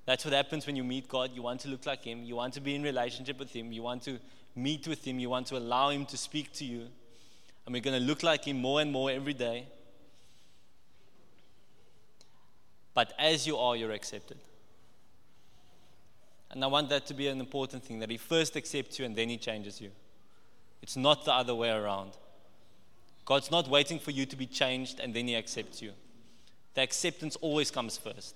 That's 0.05 0.23
what 0.23 0.33
happens 0.33 0.65
when 0.65 0.77
you 0.77 0.85
meet 0.85 1.09
God. 1.09 1.31
You 1.33 1.41
want 1.41 1.59
to 1.61 1.67
look 1.67 1.85
like 1.85 2.05
Him, 2.05 2.23
you 2.23 2.37
want 2.37 2.53
to 2.53 2.61
be 2.61 2.75
in 2.75 2.83
relationship 2.83 3.39
with 3.39 3.51
Him, 3.51 3.73
you 3.73 3.83
want 3.83 4.03
to 4.03 4.19
meet 4.55 4.87
with 4.87 5.05
Him, 5.05 5.19
you 5.19 5.29
want 5.29 5.47
to 5.47 5.57
allow 5.57 5.89
Him 5.89 6.05
to 6.05 6.17
speak 6.17 6.53
to 6.53 6.65
you. 6.65 6.87
And 7.65 7.73
we're 7.73 7.81
going 7.81 7.99
to 7.99 8.05
look 8.05 8.23
like 8.23 8.45
Him 8.45 8.55
more 8.61 8.79
and 8.79 8.89
more 8.89 9.11
every 9.11 9.33
day. 9.33 9.67
But 12.97 13.13
as 13.19 13.45
you 13.45 13.57
are, 13.57 13.75
you're 13.75 13.91
accepted. 13.91 14.39
And 16.49 16.63
I 16.63 16.67
want 16.67 16.89
that 16.89 17.05
to 17.05 17.13
be 17.13 17.27
an 17.27 17.39
important 17.39 17.83
thing 17.83 17.99
that 17.99 18.09
He 18.09 18.17
first 18.17 18.57
accepts 18.57 18.97
you 18.97 19.05
and 19.05 19.15
then 19.15 19.29
He 19.29 19.37
changes 19.37 19.79
you. 19.79 19.91
It's 20.81 20.97
not 20.97 21.23
the 21.23 21.31
other 21.31 21.53
way 21.53 21.69
around. 21.69 22.13
God's 23.23 23.51
not 23.51 23.67
waiting 23.67 23.99
for 23.99 24.09
you 24.09 24.25
to 24.25 24.35
be 24.35 24.47
changed 24.47 24.99
and 24.99 25.13
then 25.13 25.27
He 25.27 25.35
accepts 25.35 25.79
you. 25.79 25.91
The 26.73 26.81
acceptance 26.81 27.35
always 27.35 27.69
comes 27.69 27.99
first. 27.99 28.33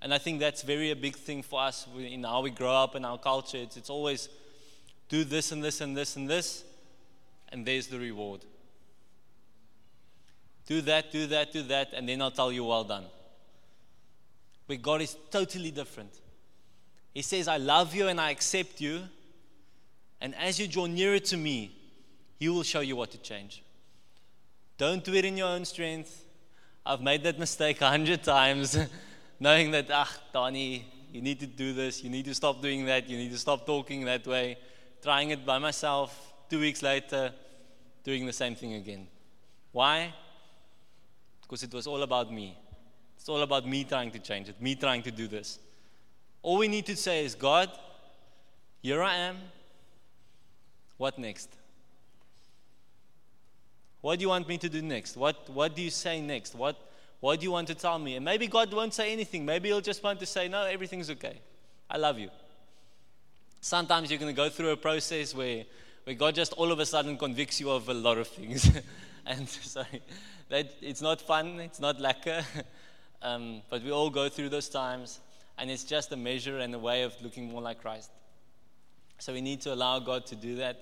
And 0.00 0.12
I 0.12 0.18
think 0.18 0.40
that's 0.40 0.62
very 0.62 0.90
a 0.90 0.96
big 0.96 1.14
thing 1.14 1.44
for 1.44 1.60
us 1.60 1.86
in 1.96 2.24
how 2.24 2.42
we 2.42 2.50
grow 2.50 2.74
up 2.74 2.96
in 2.96 3.04
our 3.04 3.18
culture. 3.18 3.58
It's, 3.58 3.76
it's 3.76 3.88
always 3.88 4.30
do 5.08 5.22
this 5.22 5.52
and 5.52 5.62
this 5.62 5.80
and 5.80 5.96
this 5.96 6.16
and 6.16 6.28
this, 6.28 6.64
and 7.50 7.64
there's 7.64 7.86
the 7.86 8.00
reward. 8.00 8.40
Do 10.72 10.80
that, 10.80 11.12
do 11.12 11.26
that, 11.26 11.52
do 11.52 11.62
that, 11.64 11.92
and 11.92 12.08
then 12.08 12.22
I'll 12.22 12.30
tell 12.30 12.50
you, 12.50 12.64
well 12.64 12.82
done. 12.82 13.04
But 14.66 14.80
God 14.80 15.02
is 15.02 15.14
totally 15.30 15.70
different. 15.70 16.18
He 17.12 17.20
says, 17.20 17.46
I 17.46 17.58
love 17.58 17.94
you 17.94 18.08
and 18.08 18.18
I 18.18 18.30
accept 18.30 18.80
you. 18.80 19.02
And 20.18 20.34
as 20.34 20.58
you 20.58 20.66
draw 20.66 20.86
nearer 20.86 21.18
to 21.18 21.36
me, 21.36 21.76
He 22.38 22.48
will 22.48 22.62
show 22.62 22.80
you 22.80 22.96
what 22.96 23.10
to 23.10 23.18
change. 23.18 23.62
Don't 24.78 25.04
do 25.04 25.12
it 25.12 25.26
in 25.26 25.36
your 25.36 25.48
own 25.48 25.66
strength. 25.66 26.24
I've 26.86 27.02
made 27.02 27.22
that 27.24 27.38
mistake 27.38 27.82
a 27.82 27.90
hundred 27.90 28.22
times, 28.22 28.78
knowing 29.40 29.72
that, 29.72 29.90
ah, 29.92 30.10
Donnie, 30.32 30.86
you 31.12 31.20
need 31.20 31.38
to 31.40 31.46
do 31.46 31.74
this, 31.74 32.02
you 32.02 32.08
need 32.08 32.24
to 32.24 32.34
stop 32.34 32.62
doing 32.62 32.86
that, 32.86 33.10
you 33.10 33.18
need 33.18 33.32
to 33.32 33.38
stop 33.38 33.66
talking 33.66 34.06
that 34.06 34.26
way. 34.26 34.56
Trying 35.02 35.28
it 35.32 35.44
by 35.44 35.58
myself, 35.58 36.32
two 36.48 36.60
weeks 36.60 36.80
later, 36.80 37.30
doing 38.04 38.24
the 38.24 38.32
same 38.32 38.54
thing 38.54 38.72
again. 38.72 39.06
Why? 39.72 40.14
Because 41.52 41.64
it 41.64 41.74
was 41.74 41.86
all 41.86 42.02
about 42.02 42.32
me. 42.32 42.56
It's 43.14 43.28
all 43.28 43.42
about 43.42 43.68
me 43.68 43.84
trying 43.84 44.10
to 44.12 44.18
change 44.18 44.48
it, 44.48 44.58
me 44.58 44.74
trying 44.74 45.02
to 45.02 45.10
do 45.10 45.28
this. 45.28 45.58
All 46.40 46.56
we 46.56 46.66
need 46.66 46.86
to 46.86 46.96
say 46.96 47.26
is, 47.26 47.34
God, 47.34 47.70
here 48.80 49.02
I 49.02 49.16
am. 49.16 49.36
What 50.96 51.18
next? 51.18 51.50
What 54.00 54.18
do 54.18 54.22
you 54.22 54.30
want 54.30 54.48
me 54.48 54.56
to 54.56 54.68
do 54.70 54.80
next? 54.80 55.14
What, 55.14 55.50
what 55.50 55.76
do 55.76 55.82
you 55.82 55.90
say 55.90 56.22
next? 56.22 56.54
What, 56.54 56.74
What 57.20 57.40
do 57.40 57.44
you 57.44 57.52
want 57.52 57.68
to 57.68 57.74
tell 57.74 57.98
me? 57.98 58.16
And 58.16 58.24
maybe 58.24 58.46
God 58.46 58.72
won't 58.72 58.94
say 58.94 59.12
anything. 59.12 59.44
Maybe 59.44 59.68
He'll 59.68 59.82
just 59.82 60.02
want 60.02 60.20
to 60.20 60.26
say, 60.26 60.48
No, 60.48 60.64
everything's 60.64 61.10
okay. 61.10 61.38
I 61.90 61.98
love 61.98 62.18
you. 62.18 62.30
Sometimes 63.60 64.10
you're 64.10 64.18
going 64.18 64.34
to 64.34 64.42
go 64.42 64.48
through 64.48 64.70
a 64.70 64.76
process 64.78 65.34
where, 65.34 65.64
where 66.04 66.16
God 66.16 66.34
just 66.34 66.54
all 66.54 66.72
of 66.72 66.78
a 66.78 66.86
sudden 66.86 67.18
convicts 67.18 67.60
you 67.60 67.70
of 67.70 67.90
a 67.90 67.94
lot 67.94 68.16
of 68.16 68.26
things. 68.26 68.70
and 69.26 69.46
sorry, 69.48 70.02
that, 70.52 70.70
it's 70.82 71.00
not 71.00 71.22
fun, 71.22 71.60
it's 71.60 71.80
not 71.80 71.98
lekker. 71.98 72.44
um, 73.22 73.62
but 73.70 73.82
we 73.82 73.90
all 73.90 74.10
go 74.10 74.28
through 74.28 74.50
those 74.50 74.68
times. 74.68 75.18
And 75.56 75.70
it's 75.70 75.82
just 75.82 76.12
a 76.12 76.16
measure 76.16 76.58
and 76.58 76.74
a 76.74 76.78
way 76.78 77.04
of 77.04 77.14
looking 77.22 77.48
more 77.48 77.62
like 77.62 77.80
Christ. 77.80 78.10
So 79.18 79.32
we 79.32 79.40
need 79.40 79.62
to 79.62 79.72
allow 79.72 79.98
God 79.98 80.26
to 80.26 80.36
do 80.36 80.56
that. 80.56 80.78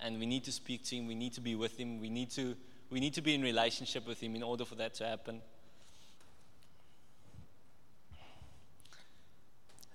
And 0.00 0.20
we 0.20 0.26
need 0.26 0.44
to 0.44 0.52
speak 0.52 0.84
to 0.86 0.96
Him. 0.96 1.08
We 1.08 1.16
need 1.16 1.32
to 1.34 1.40
be 1.40 1.56
with 1.56 1.76
Him. 1.76 2.00
We 2.00 2.08
need 2.08 2.30
to, 2.30 2.54
we 2.88 3.00
need 3.00 3.14
to 3.14 3.20
be 3.20 3.34
in 3.34 3.42
relationship 3.42 4.06
with 4.06 4.20
Him 4.22 4.36
in 4.36 4.44
order 4.44 4.64
for 4.64 4.76
that 4.76 4.94
to 4.94 5.06
happen. 5.06 5.40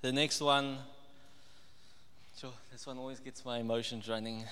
The 0.02 0.12
next 0.12 0.42
one, 0.42 0.78
so 2.36 2.52
this 2.70 2.86
one 2.86 2.98
always 2.98 3.22
gets 3.22 3.46
my 3.46 3.60
emotions 3.60 4.10
running. 4.10 4.44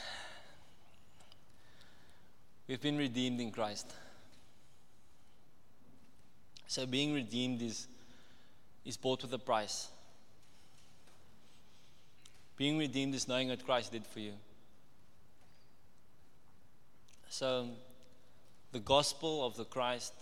We've 2.65 2.81
been 2.81 2.97
redeemed 2.97 3.41
in 3.41 3.51
Christ. 3.51 3.93
So 6.73 6.87
being 6.87 7.13
redeemed 7.13 7.61
is, 7.61 7.85
is 8.83 8.97
bought 8.97 9.21
with 9.21 9.31
a 9.31 9.37
price. 9.37 9.89
Being 12.57 12.79
redeemed 12.79 13.13
is 13.13 13.27
knowing 13.27 13.49
what 13.49 13.63
Christ 13.63 13.91
did 13.91 14.07
for 14.07 14.19
you. 14.19 14.33
So 17.29 17.67
the 18.71 18.79
gospel 18.79 19.45
of 19.45 19.55
the 19.55 19.65
Christ 19.65 20.13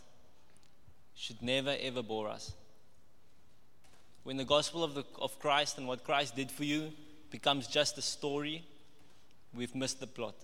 should 1.15 1.41
never 1.41 1.73
ever 1.79 2.03
bore 2.03 2.27
us. 2.27 2.51
When 4.23 4.35
the 4.35 4.43
gospel 4.43 4.83
of, 4.83 4.93
the, 4.93 5.05
of 5.21 5.39
Christ 5.39 5.77
and 5.77 5.87
what 5.87 6.03
Christ 6.03 6.35
did 6.35 6.51
for 6.51 6.65
you 6.65 6.91
becomes 7.29 7.65
just 7.65 7.97
a 7.97 8.01
story, 8.01 8.65
we've 9.55 9.73
missed 9.73 10.01
the 10.01 10.07
plot. 10.07 10.35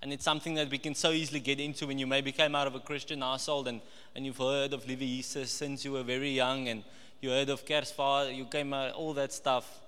And 0.00 0.12
it's 0.12 0.24
something 0.24 0.54
that 0.54 0.70
we 0.70 0.78
can 0.78 0.94
so 0.94 1.10
easily 1.10 1.40
get 1.40 1.58
into 1.58 1.86
when 1.86 1.98
you 1.98 2.06
maybe 2.06 2.30
came 2.30 2.54
out 2.54 2.66
of 2.66 2.74
a 2.74 2.80
Christian 2.80 3.20
household 3.20 3.66
and, 3.66 3.80
and 4.14 4.24
you've 4.24 4.38
heard 4.38 4.72
of 4.72 4.86
Liewe 4.86 4.98
Jesus 4.98 5.50
since 5.50 5.84
you 5.84 5.92
were 5.92 6.04
very 6.04 6.30
young 6.30 6.68
and 6.68 6.84
you 7.20 7.30
heard 7.30 7.48
of 7.48 7.64
Kersvaar, 7.64 8.34
you 8.34 8.44
came 8.44 8.72
out, 8.72 8.92
all 8.92 9.12
that 9.14 9.32
stuff. 9.32 9.80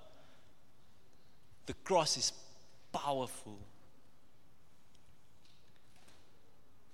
The 1.65 1.73
cross 1.73 2.17
is 2.17 2.33
powerful. 2.91 3.57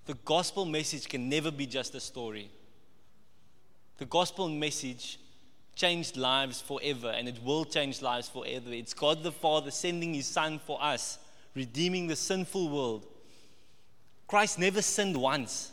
The 0.06 0.14
gospel 0.14 0.66
message 0.66 1.10
can 1.10 1.28
never 1.28 1.52
be 1.52 1.66
just 1.66 1.96
a 1.96 2.00
story. 2.00 2.50
The 3.98 4.06
gospel 4.06 4.48
message 4.48 5.20
changed 5.76 6.18
lives 6.18 6.62
forever, 6.62 7.10
and 7.10 7.28
it 7.28 7.44
will 7.44 7.66
change 7.66 8.02
lives 8.02 8.30
forever. 8.30 8.72
It's 8.72 8.94
God 8.94 9.24
the 9.24 9.32
Father 9.32 9.72
sending 9.72 10.14
His 10.14 10.28
Son 10.28 10.60
for 10.60 10.82
us, 10.82 11.20
redeeming 11.58 12.08
the 12.08 12.16
sinful 12.16 12.70
world. 12.70 13.06
Christ 14.28 14.60
never 14.60 14.82
sinned 14.82 15.18
once, 15.18 15.72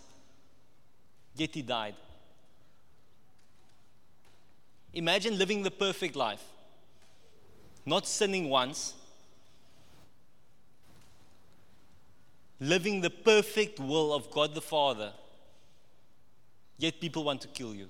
yet 1.37 1.55
He 1.55 1.63
died. 1.63 1.95
Imagine 4.93 5.39
living 5.39 5.63
the 5.63 5.71
perfect 5.71 6.17
life, 6.17 6.43
not 7.85 8.07
sinning 8.07 8.49
once, 8.49 8.95
living 12.59 13.01
the 13.01 13.11
perfect 13.11 13.79
will 13.79 14.13
of 14.13 14.31
God 14.31 14.55
the 14.55 14.61
Father, 14.61 15.13
yet 16.79 17.01
people 17.01 17.25
want 17.25 17.41
to 17.43 17.49
kill 17.49 17.75
you 17.75 17.89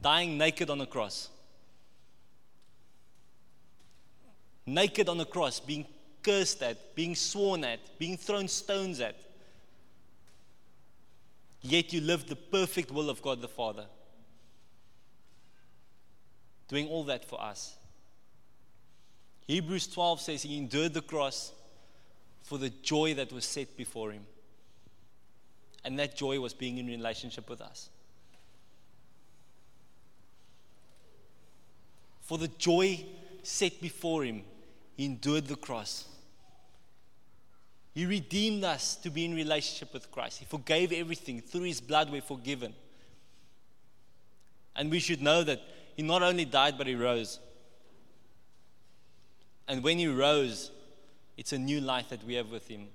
dying 0.00 0.38
naked 0.38 0.70
on 0.70 0.80
a 0.80 0.86
cross. 0.86 1.30
Naked 4.66 5.08
on 5.08 5.20
a 5.20 5.24
cross, 5.24 5.60
being 5.60 5.86
cursed 6.22 6.62
at, 6.62 6.94
being 6.96 7.14
sworn 7.14 7.62
at, 7.64 7.78
being 7.98 8.16
thrown 8.16 8.48
stones 8.48 9.00
at. 9.00 9.16
Yet 11.62 11.92
you 11.92 12.00
lived 12.00 12.28
the 12.28 12.36
perfect 12.36 12.90
will 12.90 13.08
of 13.08 13.22
God 13.22 13.40
the 13.40 13.48
Father. 13.48 13.86
Doing 16.68 16.88
all 16.88 17.04
that 17.04 17.24
for 17.24 17.40
us. 17.40 17.76
Hebrews 19.46 19.86
12 19.86 20.20
says 20.20 20.42
he 20.42 20.58
endured 20.58 20.94
the 20.94 21.02
cross 21.02 21.52
for 22.42 22.58
the 22.58 22.70
joy 22.70 23.14
that 23.14 23.32
was 23.32 23.44
set 23.44 23.76
before 23.76 24.10
him. 24.10 24.26
And 25.84 25.98
that 26.00 26.16
joy 26.16 26.40
was 26.40 26.52
being 26.52 26.78
in 26.78 26.86
relationship 26.86 27.48
with 27.48 27.60
us. 27.60 27.88
For 32.22 32.38
the 32.38 32.48
joy 32.48 33.06
set 33.44 33.80
before 33.80 34.24
him, 34.24 34.42
he 34.96 35.04
endured 35.04 35.46
the 35.46 35.56
cross. 35.56 36.06
He 37.94 38.06
redeemed 38.06 38.64
us 38.64 38.96
to 38.96 39.10
be 39.10 39.24
in 39.24 39.34
relationship 39.34 39.92
with 39.92 40.10
Christ. 40.10 40.38
He 40.38 40.44
forgave 40.44 40.92
everything. 40.92 41.40
Through 41.40 41.62
his 41.62 41.80
blood, 41.80 42.10
we're 42.10 42.20
forgiven. 42.20 42.74
And 44.74 44.90
we 44.90 44.98
should 44.98 45.22
know 45.22 45.42
that 45.44 45.60
he 45.96 46.02
not 46.02 46.22
only 46.22 46.44
died, 46.44 46.76
but 46.76 46.86
he 46.86 46.94
rose. 46.94 47.38
And 49.68 49.82
when 49.82 49.98
he 49.98 50.06
rose, 50.06 50.70
it's 51.36 51.52
a 51.52 51.58
new 51.58 51.80
life 51.80 52.10
that 52.10 52.22
we 52.24 52.34
have 52.34 52.50
with 52.50 52.68
him. 52.68 52.88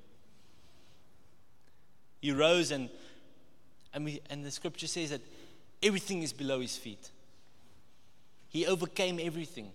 He 2.22 2.32
rose, 2.32 2.70
and, 2.72 2.90
and, 3.94 4.06
we, 4.06 4.22
and 4.30 4.46
the 4.46 4.52
scripture 4.52 4.88
says 4.88 5.10
that 5.10 5.22
everything 5.82 6.22
is 6.22 6.32
below 6.32 6.62
his 6.62 6.78
feet. 6.78 7.10
He 8.50 8.68
overcame 8.68 9.20
everything. 9.20 9.72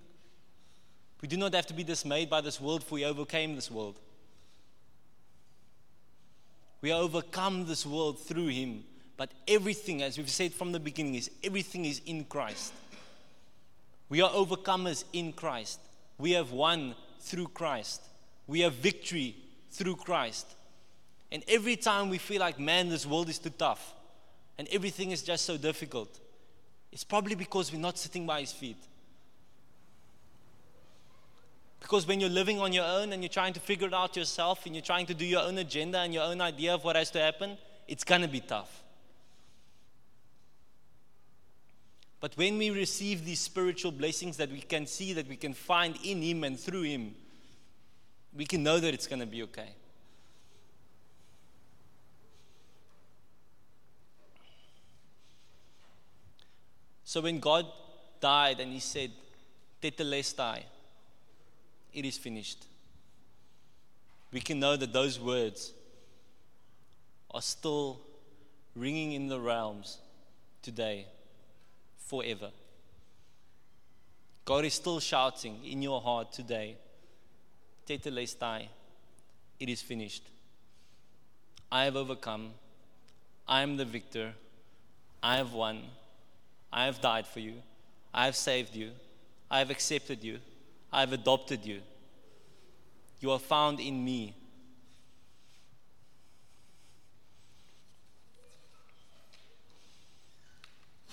We 1.20 1.29
do 1.29 1.37
not 1.37 1.55
have 1.55 1.66
to 1.66 1.74
be 1.74 1.85
dismayed 1.85 2.29
by 2.29 2.40
this 2.40 2.61
world, 2.61 2.85
for 2.85 2.96
we 2.96 3.05
overcame 3.05 3.55
this 3.55 3.70
world. 3.70 3.98
We 6.81 6.92
overcome 6.92 7.66
this 7.66 7.87
world 7.87 8.20
through 8.20 8.48
Him. 8.48 8.85
But 9.16 9.31
everything, 9.48 10.02
as 10.02 10.18
we've 10.18 10.31
said 10.31 10.52
from 10.52 10.72
the 10.72 10.81
beginning, 10.81 11.14
is 11.14 11.31
everything 11.42 11.87
is 11.87 12.02
in 12.05 12.24
Christ. 12.24 12.72
We 14.09 14.20
are 14.20 14.31
overcomers 14.31 15.05
in 15.12 15.33
Christ. 15.33 15.81
We 16.18 16.33
have 16.33 16.52
won 16.52 16.94
through 17.20 17.48
Christ. 17.48 18.02
We 18.46 18.61
have 18.61 18.74
victory 18.74 19.37
through 19.70 19.96
Christ. 19.96 20.46
And 21.33 21.42
every 21.48 21.76
time 21.76 22.09
we 22.09 22.18
feel 22.18 22.40
like, 22.40 22.61
man, 22.61 22.88
this 22.88 23.07
world 23.07 23.29
is 23.29 23.38
too 23.38 23.50
tough 23.50 23.94
and 24.59 24.68
everything 24.68 25.11
is 25.11 25.22
just 25.22 25.44
so 25.44 25.57
difficult, 25.57 26.20
it's 26.92 27.05
probably 27.05 27.35
because 27.35 27.72
we're 27.72 27.81
not 27.81 27.98
sitting 27.98 28.26
by 28.26 28.40
His 28.40 28.52
feet. 28.52 28.79
Because 31.87 32.05
when 32.05 32.18
you're 32.18 32.29
living 32.29 32.59
on 32.59 32.72
your 32.72 32.85
own 32.85 33.12
and 33.12 33.22
you're 33.22 33.29
trying 33.29 33.53
to 33.53 33.61
figure 33.61 33.87
it 33.87 33.94
out 33.94 34.16
yourself 34.16 34.66
and 34.66 34.75
you're 34.75 34.83
trying 34.83 35.07
to 35.07 35.14
do 35.14 35.25
your 35.25 35.42
own 35.42 35.57
agenda 35.57 36.01
and 36.01 36.12
your 36.12 36.25
own 36.25 36.40
idea 36.40 36.75
of 36.75 36.83
what 36.83 36.96
has 36.96 37.12
to 37.12 37.20
happen, 37.20 37.57
it's 37.87 38.03
going 38.03 38.22
to 38.22 38.27
be 38.27 38.40
tough. 38.40 38.83
But 42.18 42.37
when 42.37 42.59
we 42.59 42.70
receive 42.70 43.25
these 43.25 43.38
spiritual 43.38 43.92
blessings 43.92 44.37
that 44.38 44.51
we 44.51 44.62
can 44.62 44.88
see, 44.88 45.12
that 45.12 45.29
we 45.29 45.37
can 45.37 45.55
find 45.55 45.96
in 46.03 46.22
Him 46.22 46.42
and 46.42 46.59
through 46.59 46.83
Him, 46.83 47.14
we 48.35 48.46
can 48.46 48.64
know 48.64 48.81
that 48.81 48.92
it's 48.92 49.07
going 49.07 49.20
to 49.20 49.27
be 49.27 49.44
okay. 49.44 49.70
So 57.05 57.20
when 57.20 57.38
God 57.38 57.64
died 58.20 58.59
and 58.59 58.72
He 58.72 58.81
said, 58.81 59.12
Tetelestai, 59.81 60.64
it 61.96 62.04
is 62.04 62.18
finished, 62.18 62.66
we 64.30 64.40
can 64.40 64.61
know 64.61 64.76
that 64.76 64.92
those 64.92 65.18
words 65.18 65.72
are 67.30 67.40
still 67.40 68.00
ringing 68.74 69.12
in 69.12 69.28
the 69.28 69.40
realms 69.40 69.98
today, 70.62 71.06
forever. 71.96 72.50
God 74.44 74.66
is 74.66 74.74
still 74.74 75.00
shouting 75.00 75.59
in 75.64 75.80
your 75.80 76.02
heart 76.02 76.32
today, 76.32 76.76
Tetelestai, 77.88 78.66
it 79.59 79.68
is 79.70 79.80
finished. 79.80 80.22
I 81.72 81.85
have 81.85 81.96
overcome. 81.96 82.50
I 83.48 83.62
am 83.62 83.78
the 83.78 83.87
victor. 83.87 84.35
I 85.22 85.37
have 85.37 85.54
won. 85.54 85.82
I 86.70 86.85
have 86.85 87.00
died 87.00 87.26
for 87.26 87.40
you. 87.40 87.54
I 88.12 88.26
have 88.26 88.37
saved 88.37 88.74
you. 88.74 88.90
I 89.50 89.61
have 89.61 89.70
accepted 89.70 90.22
you. 90.22 90.40
I 90.92 91.01
have 91.01 91.12
adopted 91.12 91.64
you. 91.64 91.81
You 93.20 93.33
are 93.33 93.38
found 93.38 93.81
in 93.81 94.05
me. 94.05 94.35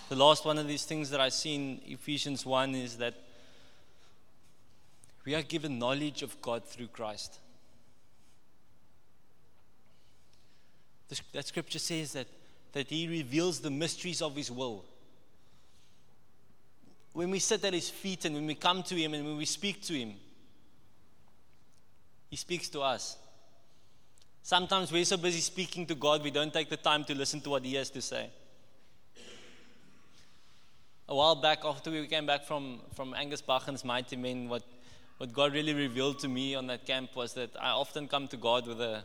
The 0.09 0.15
last 0.15 0.45
one 0.45 0.57
of 0.57 0.67
these 0.67 0.85
things 0.85 1.09
that 1.09 1.19
I 1.19 1.29
see 1.29 1.55
in 1.55 1.81
Ephesians 1.85 2.45
1 2.45 2.75
is 2.75 2.97
that 2.97 3.15
we 5.25 5.33
are 5.33 5.41
given 5.41 5.79
knowledge 5.79 6.21
of 6.21 6.39
God 6.41 6.65
through 6.65 6.87
Christ. 6.87 7.39
that 11.31 11.47
scripture 11.47 11.79
says 11.79 12.13
that, 12.13 12.27
that 12.73 12.87
He 12.89 13.07
reveals 13.07 13.59
the 13.59 13.69
mysteries 13.69 14.21
of 14.21 14.35
His 14.35 14.51
will. 14.51 14.83
When 17.13 17.29
we 17.29 17.39
sit 17.39 17.63
at 17.63 17.73
His 17.73 17.89
feet 17.89 18.25
and 18.25 18.35
when 18.35 18.47
we 18.47 18.55
come 18.55 18.83
to 18.83 18.95
Him 18.95 19.13
and 19.13 19.23
when 19.23 19.37
we 19.37 19.45
speak 19.45 19.81
to 19.83 19.93
Him, 19.93 20.13
He 22.29 22.35
speaks 22.35 22.69
to 22.69 22.81
us. 22.81 23.17
Sometimes 24.41 24.91
we're 24.91 25.05
so 25.05 25.17
busy 25.17 25.39
speaking 25.39 25.85
to 25.85 25.95
God, 25.95 26.23
we 26.23 26.31
don't 26.31 26.51
take 26.51 26.69
the 26.69 26.77
time 26.77 27.05
to 27.05 27.15
listen 27.15 27.39
to 27.41 27.51
what 27.51 27.63
He 27.63 27.75
has 27.75 27.89
to 27.91 28.01
say. 28.01 28.29
A 31.07 31.15
while 31.15 31.35
back, 31.35 31.59
after 31.63 31.91
we 31.91 32.07
came 32.07 32.25
back 32.25 32.45
from, 32.45 32.79
from 32.95 33.13
Angus 33.13 33.41
Buchan's 33.41 33.85
Mighty 33.85 34.15
Men, 34.15 34.49
what, 34.49 34.63
what 35.17 35.31
God 35.31 35.53
really 35.53 35.73
revealed 35.73 36.17
to 36.19 36.27
me 36.27 36.55
on 36.55 36.65
that 36.67 36.85
camp 36.85 37.15
was 37.15 37.33
that 37.33 37.51
I 37.59 37.69
often 37.69 38.07
come 38.07 38.27
to 38.29 38.37
God 38.37 38.65
with 38.65 38.81
a, 38.81 39.03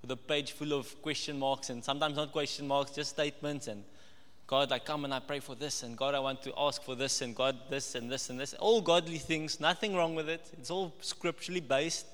with 0.00 0.10
a 0.10 0.16
page 0.16 0.52
full 0.52 0.72
of 0.72 1.02
question 1.02 1.38
marks, 1.38 1.70
and 1.70 1.84
sometimes 1.84 2.16
not 2.16 2.32
question 2.32 2.66
marks, 2.66 2.92
just 2.92 3.10
statements. 3.10 3.66
And 3.66 3.84
God, 4.48 4.72
I 4.72 4.78
come 4.78 5.04
and 5.04 5.12
I 5.12 5.20
pray 5.20 5.40
for 5.40 5.54
this, 5.54 5.82
and 5.82 5.94
God, 5.94 6.14
I 6.14 6.20
want 6.20 6.42
to 6.42 6.52
ask 6.56 6.82
for 6.82 6.94
this, 6.94 7.20
and 7.20 7.36
God, 7.36 7.54
this 7.68 7.94
and 7.94 8.10
this 8.10 8.30
and 8.30 8.40
this. 8.40 8.54
All 8.54 8.80
godly 8.80 9.18
things, 9.18 9.60
nothing 9.60 9.94
wrong 9.94 10.14
with 10.14 10.26
it. 10.26 10.50
It's 10.54 10.70
all 10.70 10.94
scripturally 11.02 11.60
based. 11.60 12.06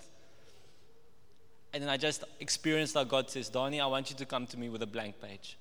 And 1.73 1.81
then 1.81 1.89
I 1.89 1.97
just 1.97 2.25
experienced 2.41 2.95
how 2.95 3.05
God 3.05 3.31
says, 3.31 3.49
Donnie, 3.49 3.81
I 3.81 3.87
want 3.87 4.11
you 4.11 4.17
to 4.17 4.27
come 4.27 4.49
to 4.49 4.59
me 4.59 4.69
with 4.69 4.83
a 4.83 4.87
blank 4.87 5.23
page. 5.23 5.57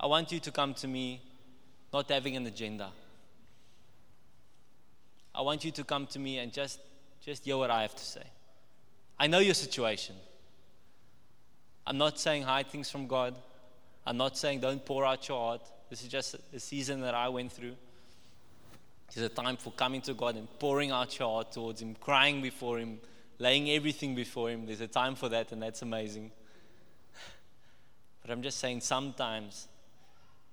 I 0.00 0.06
want 0.06 0.32
you 0.32 0.40
to 0.40 0.50
come 0.50 0.74
to 0.74 0.88
me 0.88 1.22
not 1.92 2.10
having 2.10 2.34
an 2.34 2.44
agenda. 2.46 2.90
I 5.32 5.42
want 5.42 5.64
you 5.64 5.70
to 5.70 5.84
come 5.84 6.08
to 6.08 6.18
me 6.18 6.38
and 6.38 6.52
just, 6.52 6.80
just 7.24 7.44
hear 7.44 7.56
what 7.56 7.70
I 7.70 7.82
have 7.82 7.94
to 7.94 8.04
say. 8.04 8.24
I 9.16 9.28
know 9.28 9.38
your 9.38 9.54
situation. 9.54 10.16
I'm 11.86 11.98
not 11.98 12.18
saying 12.18 12.42
hide 12.42 12.68
things 12.68 12.90
from 12.90 13.06
God. 13.06 13.34
I'm 14.06 14.16
not 14.16 14.36
saying 14.36 14.60
don't 14.60 14.84
pour 14.84 15.04
out 15.04 15.28
your 15.28 15.38
heart. 15.38 15.62
This 15.90 16.02
is 16.02 16.08
just 16.08 16.36
a 16.52 16.60
season 16.60 17.00
that 17.02 17.14
I 17.14 17.28
went 17.28 17.52
through. 17.52 17.76
It's 19.08 19.18
a 19.18 19.28
time 19.28 19.56
for 19.56 19.70
coming 19.72 20.00
to 20.02 20.14
God 20.14 20.36
and 20.36 20.48
pouring 20.58 20.90
out 20.90 21.18
your 21.18 21.28
heart 21.28 21.52
towards 21.52 21.80
Him, 21.80 21.94
crying 22.00 22.42
before 22.42 22.78
Him, 22.78 22.98
laying 23.38 23.70
everything 23.70 24.14
before 24.14 24.50
Him. 24.50 24.66
There's 24.66 24.80
a 24.80 24.88
time 24.88 25.14
for 25.14 25.28
that, 25.28 25.52
and 25.52 25.62
that's 25.62 25.82
amazing. 25.82 26.30
But 28.22 28.30
I'm 28.30 28.42
just 28.42 28.58
saying, 28.58 28.80
sometimes 28.80 29.68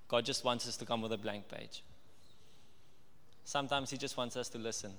God 0.07 0.25
just 0.25 0.43
wants 0.43 0.67
us 0.67 0.75
to 0.77 0.85
come 0.85 1.01
with 1.01 1.13
a 1.13 1.17
blank 1.17 1.47
page. 1.47 1.83
Sometimes 3.45 3.89
He 3.89 3.97
just 3.97 4.17
wants 4.17 4.35
us 4.35 4.49
to 4.49 4.57
listen. 4.57 4.91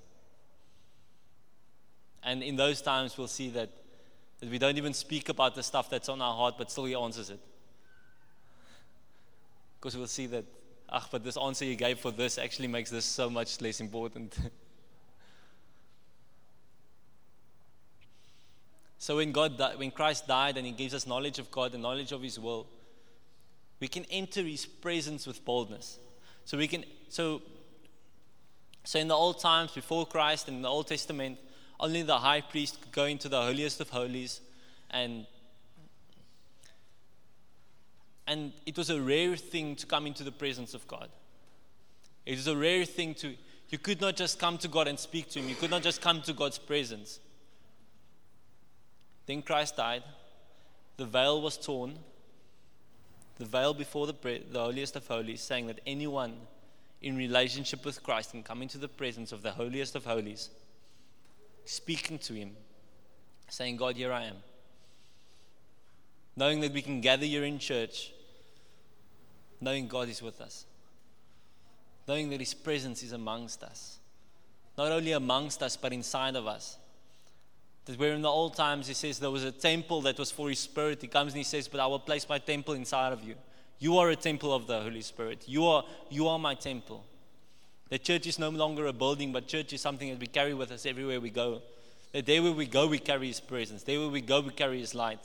And 2.23 2.43
in 2.43 2.57
those 2.57 2.81
times, 2.81 3.19
we'll 3.19 3.29
see 3.29 3.51
that, 3.51 3.69
that 4.43 4.51
we 4.51 4.59
don't 4.59 4.77
even 4.77 4.93
speak 4.93 5.29
about 5.29 5.55
the 5.55 5.63
stuff 5.63 5.89
that's 5.89 6.09
on 6.09 6.21
our 6.21 6.35
heart, 6.35 6.57
but 6.59 6.69
still 6.69 6.85
He 6.85 6.97
answers 6.97 7.31
it. 7.31 7.39
Because 9.79 9.97
we'll 9.97 10.09
see 10.09 10.27
that 10.27 10.45
ah, 10.89 11.07
but 11.13 11.23
this 11.23 11.37
answer 11.37 11.65
you 11.65 11.77
gave 11.77 12.01
for 12.01 12.11
this 12.11 12.39
actually 12.39 12.67
makes 12.67 12.91
this 12.91 13.05
so 13.05 13.31
much 13.31 13.61
less 13.61 13.81
important. 13.81 14.37
so 18.99 19.15
when 19.19 19.31
God, 19.31 19.63
when 19.77 19.93
Christ 19.93 20.27
died 20.27 20.57
and 20.57 20.67
He 20.67 20.73
gives 20.73 20.93
us 20.93 21.07
knowledge 21.07 21.39
of 21.39 21.49
God 21.53 21.75
and 21.75 21.83
knowledge 21.85 22.11
of 22.11 22.21
His 22.21 22.37
will, 22.41 22.67
we 23.79 23.87
can 23.87 24.05
enter 24.11 24.43
His 24.43 24.67
presence 24.67 25.25
with 25.25 25.45
boldness. 25.45 26.01
So 26.47 26.59
we 26.59 26.67
can, 26.67 26.85
so, 27.09 27.43
so 28.83 28.99
in 28.99 29.07
the 29.07 29.15
old 29.15 29.39
times 29.39 29.71
before 29.71 30.05
Christ 30.05 30.49
and 30.49 30.57
in 30.57 30.63
the 30.63 30.69
Old 30.69 30.89
Testament, 30.89 31.39
only 31.83 32.03
the 32.03 32.19
high 32.19 32.41
priest 32.41 32.81
could 32.81 32.93
go 32.93 33.05
into 33.05 33.29
the 33.29 33.43
holiest 33.43 33.81
of 33.81 33.91
holies 33.91 34.41
and 34.91 35.27
and 38.27 38.53
it 38.65 38.79
was 38.79 38.89
a 38.89 39.01
rare 39.01 39.37
thing 39.37 39.75
to 39.77 39.85
come 39.85 40.07
into 40.07 40.23
the 40.23 40.31
presence 40.31 40.75
of 40.75 40.87
God. 40.87 41.09
It 42.25 42.37
was 42.37 42.47
a 42.47 42.57
rare 42.57 42.85
thing 42.85 43.15
to, 43.17 43.35
you 43.69 43.79
could 43.79 44.01
not 44.01 44.17
just 44.17 44.39
come 44.39 44.59
to 44.59 44.69
God 44.69 44.87
and 44.87 44.99
speak 44.99 45.29
to 45.31 45.41
Him, 45.41 45.49
you 45.49 45.57
could 45.57 45.71
not 45.71 45.83
just 45.83 46.01
come 46.01 46.23
to 46.23 46.33
God's 46.33 46.59
presence. 46.59 47.19
Then 49.27 49.43
Christ 49.43 49.77
died, 49.77 50.05
the 50.97 51.05
veil 51.05 51.43
was 51.43 51.59
torn, 51.59 51.99
the 53.39 53.45
veil 53.45 53.75
before 53.75 54.07
the, 54.07 54.15
the 54.51 54.61
holiest 54.61 54.95
of 54.95 55.07
holies, 55.07 55.41
saying 55.41 55.67
that 55.67 55.81
anyone 55.85 56.35
in 57.01 57.17
relationship 57.17 57.85
with 57.85 58.03
Christ 58.05 58.31
can 58.31 58.45
come 58.45 58.63
into 58.63 58.79
the 58.79 58.89
presence 58.89 59.33
of 59.33 59.43
the 59.43 59.51
holiest 59.51 59.97
of 59.97 60.05
holies, 60.05 60.51
speaking 61.65 62.19
to 62.19 62.35
Him, 62.35 62.53
saying, 63.49 63.77
God, 63.77 63.97
here 63.97 64.13
I 64.13 64.25
am 64.25 64.37
knowing 66.37 66.61
that 66.61 66.73
we 66.73 66.83
can 66.83 67.01
gather 67.01 67.27
here 67.27 67.45
in 67.45 67.59
church, 67.59 68.13
knowing 69.61 69.87
God 69.87 70.09
is 70.09 70.23
with 70.23 70.41
us, 70.41 70.67
knowing 72.09 72.31
that 72.31 72.41
His 72.41 72.55
presence 72.55 73.03
is 73.03 73.13
amongst 73.13 73.63
us, 73.63 73.99
not 74.77 74.91
only 74.91 75.13
amongst 75.13 75.63
us, 75.63 75.77
but 75.77 75.93
inside 75.93 76.37
of 76.37 76.47
us. 76.47 76.79
That 77.85 77.99
where 77.99 78.13
in 78.13 78.23
the 78.23 78.29
old 78.29 78.55
times 78.55 78.87
He 78.87 78.95
says 78.95 79.19
there 79.19 79.31
was 79.31 79.45
a 79.45 79.53
temple 79.53 80.03
that 80.03 80.19
was 80.19 80.31
for 80.31 80.49
His 80.49 80.59
Spirit, 80.59 81.03
He 81.03 81.09
comes 81.09 81.33
and 81.33 81.39
He 81.39 81.45
says, 81.45 81.69
But 81.69 81.81
I 81.81 81.87
will 81.87 81.99
place 81.99 82.29
my 82.29 82.39
temple 82.39 82.75
inside 82.75 83.13
of 83.13 83.23
you. 83.23 83.35
You 83.79 83.99
are 83.99 84.11
a 84.11 84.17
temple 84.17 84.55
of 84.55 84.69
the 84.69 84.81
Holy 84.81 85.01
Spirit. 85.01 85.45
You 85.47 85.67
are, 85.67 85.85
you 86.09 86.29
are 86.29 86.39
my 86.39 86.55
temple. 86.55 87.05
The 87.93 87.99
church 87.99 88.27
is 88.27 88.39
no 88.39 88.49
longer 88.49 88.87
a 88.87 88.93
building, 88.95 89.33
but 89.33 89.47
church 89.47 89.75
is 89.75 89.83
something 89.83 90.09
that 90.09 90.19
we 90.19 90.27
carry 90.27 90.55
with 90.55 90.71
us 90.71 90.87
everywhere 90.87 91.21
we 91.21 91.29
go. 91.29 91.61
That 92.13 92.25
there 92.25 92.43
where 92.43 92.53
we 92.53 92.65
go, 92.65 92.87
we 92.87 92.99
carry 92.99 93.27
His 93.27 93.39
presence. 93.39 93.83
There 93.83 94.01
where 94.01 94.09
we 94.09 94.23
go, 94.23 94.41
we 94.41 94.49
carry 94.49 94.81
His 94.81 94.95
light. 94.95 95.19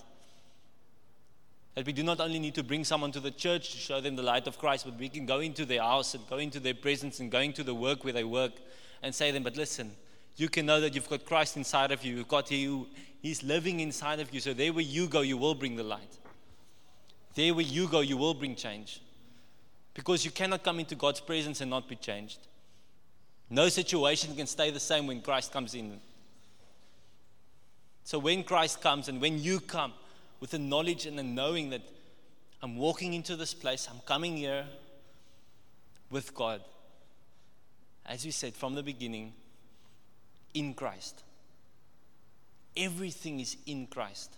That 1.76 1.86
we 1.86 1.94
do 1.94 2.04
not 2.04 2.20
only 2.20 2.40
need 2.40 2.56
to 2.56 2.64
bring 2.64 2.84
someone 2.84 3.14
to 3.14 3.22
the 3.22 3.32
church 3.32 3.72
to 3.72 3.78
show 3.78 4.02
them 4.02 4.18
the 4.18 4.22
light 4.22 4.48
of 4.48 4.60
Christ, 4.60 4.84
but 4.84 5.00
we 5.00 5.08
can 5.08 5.26
go 5.26 5.40
into 5.40 5.64
their 5.64 5.82
house 5.82 6.14
and 6.14 6.30
go 6.30 6.40
into 6.40 6.60
their 6.60 6.74
presence 6.74 7.22
and 7.22 7.32
go 7.32 7.40
into 7.40 7.64
the 7.64 7.74
work 7.74 8.04
where 8.04 8.12
they 8.12 8.26
work 8.26 8.52
and 9.02 9.16
say 9.16 9.28
to 9.28 9.34
them, 9.34 9.44
But 9.44 9.56
listen, 9.56 9.94
you 10.36 10.50
can 10.50 10.66
know 10.66 10.82
that 10.82 10.94
you've 10.94 11.10
got 11.10 11.26
Christ 11.26 11.56
inside 11.56 11.94
of 11.94 12.04
you. 12.04 12.18
You've 12.18 12.28
got 12.28 12.52
you, 12.52 12.88
He's 13.22 13.44
living 13.44 13.80
inside 13.80 14.20
of 14.20 14.34
you. 14.34 14.42
So 14.42 14.54
there 14.54 14.74
where 14.74 14.84
you 14.84 15.08
go, 15.08 15.22
you 15.22 15.38
will 15.38 15.56
bring 15.56 15.78
the 15.78 15.84
light. 15.84 16.18
There 17.34 17.54
where 17.54 17.64
you 17.64 17.88
go, 17.88 18.02
you 18.02 18.18
will 18.18 18.34
bring 18.34 18.56
change. 18.56 19.02
Because 19.94 20.26
you 20.26 20.32
cannot 20.32 20.66
come 20.66 20.82
into 20.82 20.96
God's 20.96 21.22
presence 21.22 21.62
and 21.62 21.70
not 21.70 21.88
be 21.88 21.96
changed. 21.96 22.40
No 23.50 23.70
situation 23.70 24.36
can 24.36 24.48
stay 24.48 24.72
the 24.72 24.80
same 24.80 25.08
when 25.08 25.22
Christ 25.22 25.52
comes 25.52 25.74
in. 25.74 26.00
So 28.04 28.20
when 28.20 28.44
Christ 28.44 28.82
comes 28.82 29.08
and 29.08 29.22
when 29.22 29.42
you 29.42 29.60
come, 29.60 29.94
with 30.40 30.52
the 30.52 30.60
knowledge 30.60 31.06
and 31.06 31.18
the 31.18 31.24
knowing 31.24 31.72
that 31.72 31.82
I'm 32.62 32.78
walking 32.78 33.14
into 33.14 33.36
this 33.36 33.54
place, 33.54 33.88
I'm 33.92 34.02
coming 34.06 34.38
here 34.38 34.66
with 36.10 36.34
God. 36.34 36.62
As 38.06 38.24
we 38.24 38.32
said 38.32 38.54
from 38.54 38.76
the 38.76 38.84
beginning, 38.84 39.34
in 40.54 40.74
Christ. 40.74 41.24
Everything 42.76 43.40
is 43.40 43.58
in 43.66 43.88
Christ. 43.88 44.34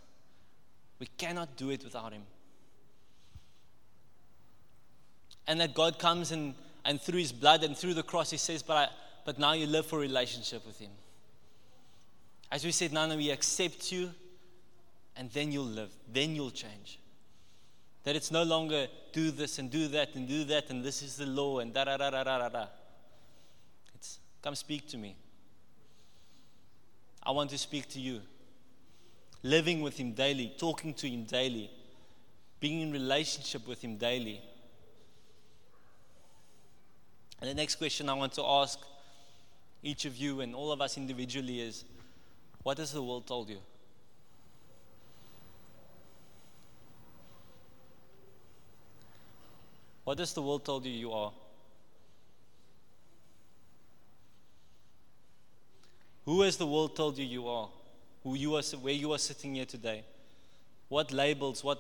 We 0.99 1.07
cannot 1.17 1.55
do 1.55 1.69
it 1.69 1.83
without 1.83 2.11
Him. 2.11 2.23
And 5.47 5.61
that 5.61 5.73
God 5.73 5.97
comes 5.97 6.31
and, 6.31 6.53
and 6.89 6.99
through 6.99 7.19
His 7.19 7.31
blood 7.31 7.63
and 7.63 7.77
through 7.77 7.93
the 7.93 8.01
cross, 8.01 8.31
He 8.31 8.37
says, 8.37 8.63
But, 8.63 8.75
I, 8.75 8.87
but 9.23 9.37
now 9.37 9.53
you 9.53 9.67
live 9.67 9.85
for 9.85 9.99
relationship 9.99 10.65
with 10.65 10.79
Him. 10.79 10.89
As 12.51 12.65
we 12.65 12.71
said, 12.71 12.91
now 12.91 13.07
we 13.15 13.29
accept 13.29 13.91
you 13.91 14.09
and 15.15 15.29
then 15.29 15.51
you'll 15.51 15.65
live, 15.65 15.91
then 16.11 16.35
you'll 16.35 16.49
change. 16.49 16.97
That 18.05 18.15
it's 18.15 18.31
no 18.31 18.41
longer 18.41 18.87
do 19.13 19.29
this 19.29 19.59
and 19.59 19.69
do 19.69 19.87
that 19.89 20.15
and 20.15 20.27
do 20.27 20.43
that 20.45 20.71
and 20.71 20.83
this 20.83 21.03
is 21.03 21.15
the 21.15 21.27
law 21.27 21.59
and 21.59 21.71
da 21.71 21.83
da 21.83 21.95
da 21.97 22.09
da 22.09 22.23
da 22.23 22.49
da. 22.49 22.65
It's 23.93 24.17
come 24.41 24.55
speak 24.55 24.87
to 24.87 24.97
me. 24.97 25.15
I 27.21 27.29
want 27.29 27.51
to 27.51 27.57
speak 27.59 27.87
to 27.89 27.99
you. 27.99 28.21
Living 29.43 29.81
with 29.81 29.95
Him 29.97 30.13
daily, 30.13 30.55
talking 30.57 30.95
to 30.95 31.07
Him 31.07 31.25
daily, 31.25 31.69
being 32.59 32.81
in 32.81 32.91
relationship 32.91 33.67
with 33.67 33.83
Him 33.83 33.97
daily. 33.97 34.41
And 37.41 37.49
the 37.49 37.53
next 37.53 37.75
question 37.75 38.09
I 38.09 38.13
want 38.13 38.33
to 38.33 38.43
ask 38.43 38.79
each 39.81 40.05
of 40.05 40.17
you 40.17 40.41
and 40.41 40.53
all 40.53 40.71
of 40.71 40.81
us 40.81 40.97
individually 40.97 41.61
is 41.61 41.85
what 42.63 42.77
has 42.77 42.91
the 42.91 43.01
world 43.01 43.25
told 43.25 43.49
you? 43.49 43.59
What 50.03 50.19
has 50.19 50.33
the 50.33 50.41
world 50.41 50.65
told 50.65 50.85
you 50.85 50.91
you 50.91 51.11
are? 51.11 51.31
Who 56.25 56.41
has 56.41 56.57
the 56.57 56.67
world 56.67 56.95
told 56.95 57.17
you 57.17 57.25
you 57.25 57.47
are? 57.47 57.69
Who 58.23 58.35
you 58.35 58.55
are, 58.55 58.61
where 58.81 58.93
you 58.93 59.13
are 59.13 59.17
sitting 59.17 59.55
here 59.55 59.65
today? 59.65 60.03
What 60.87 61.13
labels, 61.13 61.63
what, 61.63 61.79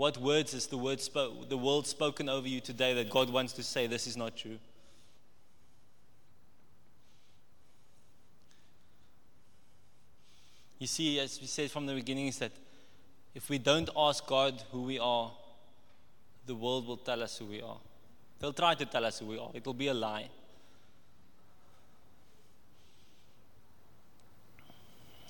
what 0.00 0.16
words 0.16 0.52
has 0.52 0.66
the, 0.66 0.78
word 0.78 0.98
spo- 0.98 1.46
the 1.46 1.58
world 1.58 1.86
spoken 1.86 2.26
over 2.26 2.48
you 2.48 2.58
today 2.58 2.94
that 2.94 3.10
God 3.10 3.28
wants 3.28 3.52
to 3.52 3.62
say 3.62 3.86
this 3.86 4.06
is 4.06 4.16
not 4.16 4.34
true? 4.34 4.56
You 10.78 10.86
see, 10.86 11.20
as 11.20 11.38
we 11.38 11.46
said 11.46 11.70
from 11.70 11.84
the 11.84 11.92
beginning, 11.92 12.28
is 12.28 12.38
that 12.38 12.52
if 13.34 13.50
we 13.50 13.58
don't 13.58 13.90
ask 13.94 14.26
God 14.26 14.62
who 14.72 14.84
we 14.84 14.98
are, 14.98 15.32
the 16.46 16.54
world 16.54 16.86
will 16.86 16.96
tell 16.96 17.22
us 17.22 17.36
who 17.36 17.44
we 17.44 17.60
are. 17.60 17.76
They'll 18.38 18.54
try 18.54 18.74
to 18.76 18.86
tell 18.86 19.04
us 19.04 19.18
who 19.18 19.26
we 19.26 19.38
are. 19.38 19.50
It 19.52 19.66
will 19.66 19.74
be 19.74 19.88
a 19.88 19.94
lie. 19.94 20.30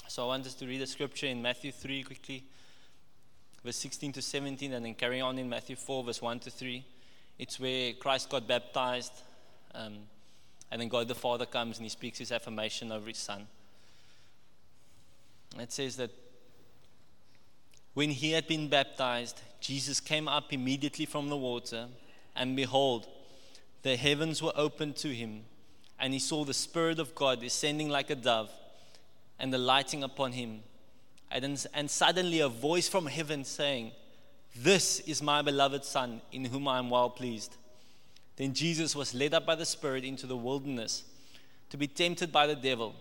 So 0.07 0.23
I 0.23 0.27
want 0.29 0.47
us 0.47 0.55
to 0.55 0.65
read 0.65 0.81
a 0.81 0.87
scripture 0.87 1.27
in 1.27 1.43
Matthew 1.43 1.73
3 1.73 2.05
quickly, 2.05 2.45
verse 3.65 3.77
16 3.77 4.13
to 4.13 4.23
17, 4.23 4.73
and 4.73 4.85
then 4.85 4.95
carry 4.95 5.21
on 5.21 5.39
in 5.39 5.49
Matthew 5.49 5.77
4, 5.77 6.05
verse 6.05 6.23
1 6.23 6.41
to 6.41 6.51
3. 6.51 6.85
It's 7.39 7.59
where 7.59 7.93
Christ 7.95 8.29
got 8.29 8.47
baptized, 8.47 9.13
um, 9.75 9.99
and 10.71 10.81
then 10.81 10.89
God 10.89 11.09
the 11.09 11.15
Father 11.15 11.47
comes 11.47 11.79
and 11.79 11.85
he 11.85 11.91
speaks 11.91 12.19
his 12.19 12.33
affirmation 12.33 12.93
over 12.93 13.09
his 13.09 13.19
Son. 13.19 13.47
It 15.59 15.73
says 15.73 15.97
that 15.97 16.11
when 17.95 18.11
he 18.11 18.33
had 18.33 18.47
been 18.47 18.69
baptized, 18.69 19.41
Jesus 19.61 20.01
came 20.01 20.29
up 20.29 20.53
immediately 20.53 21.07
from 21.07 21.29
the 21.29 21.37
water, 21.37 21.87
and 22.37 22.55
behold, 22.55 23.07
the 23.83 23.97
heavens 23.97 24.43
were 24.43 24.53
opened 24.55 24.97
to 24.97 25.09
him, 25.09 25.43
and 25.99 26.13
he 26.13 26.19
saw 26.19 26.45
the 26.45 26.55
Spirit 26.55 26.99
of 26.99 27.15
God 27.15 27.41
descending 27.41 27.89
like 27.89 28.11
a 28.11 28.15
dove 28.15 28.51
and 29.39 29.53
the 29.53 29.59
lighting 29.59 30.05
upon 30.05 30.33
him. 30.33 30.61
And, 31.31 31.45
then, 31.45 31.57
and 31.75 31.91
suddenly 31.91 32.41
a 32.41 32.49
voice 32.49 32.89
from 32.89 33.07
heaven 33.07 33.45
saying, 33.45 33.93
This 34.57 35.01
is 35.01 35.23
my 35.23 35.43
beloved 35.43 35.85
Son, 35.85 36.21
in 36.33 36.45
whom 36.47 36.67
I 36.67 36.79
am 36.79 36.91
well 36.91 37.11
pleased. 37.11 37.57
Then 38.37 38.55
Jesus 38.55 38.97
was 38.97 39.15
led 39.15 39.35
up 39.35 39.47
by 39.47 39.55
the 39.55 39.67
Spirit 39.67 40.05
into 40.05 40.27
the 40.27 40.37
wilderness 40.37 41.05
to 41.69 41.77
be 41.77 41.87
tempted 41.87 42.33
by 42.33 42.47
the 42.47 42.57
devil. 42.57 42.95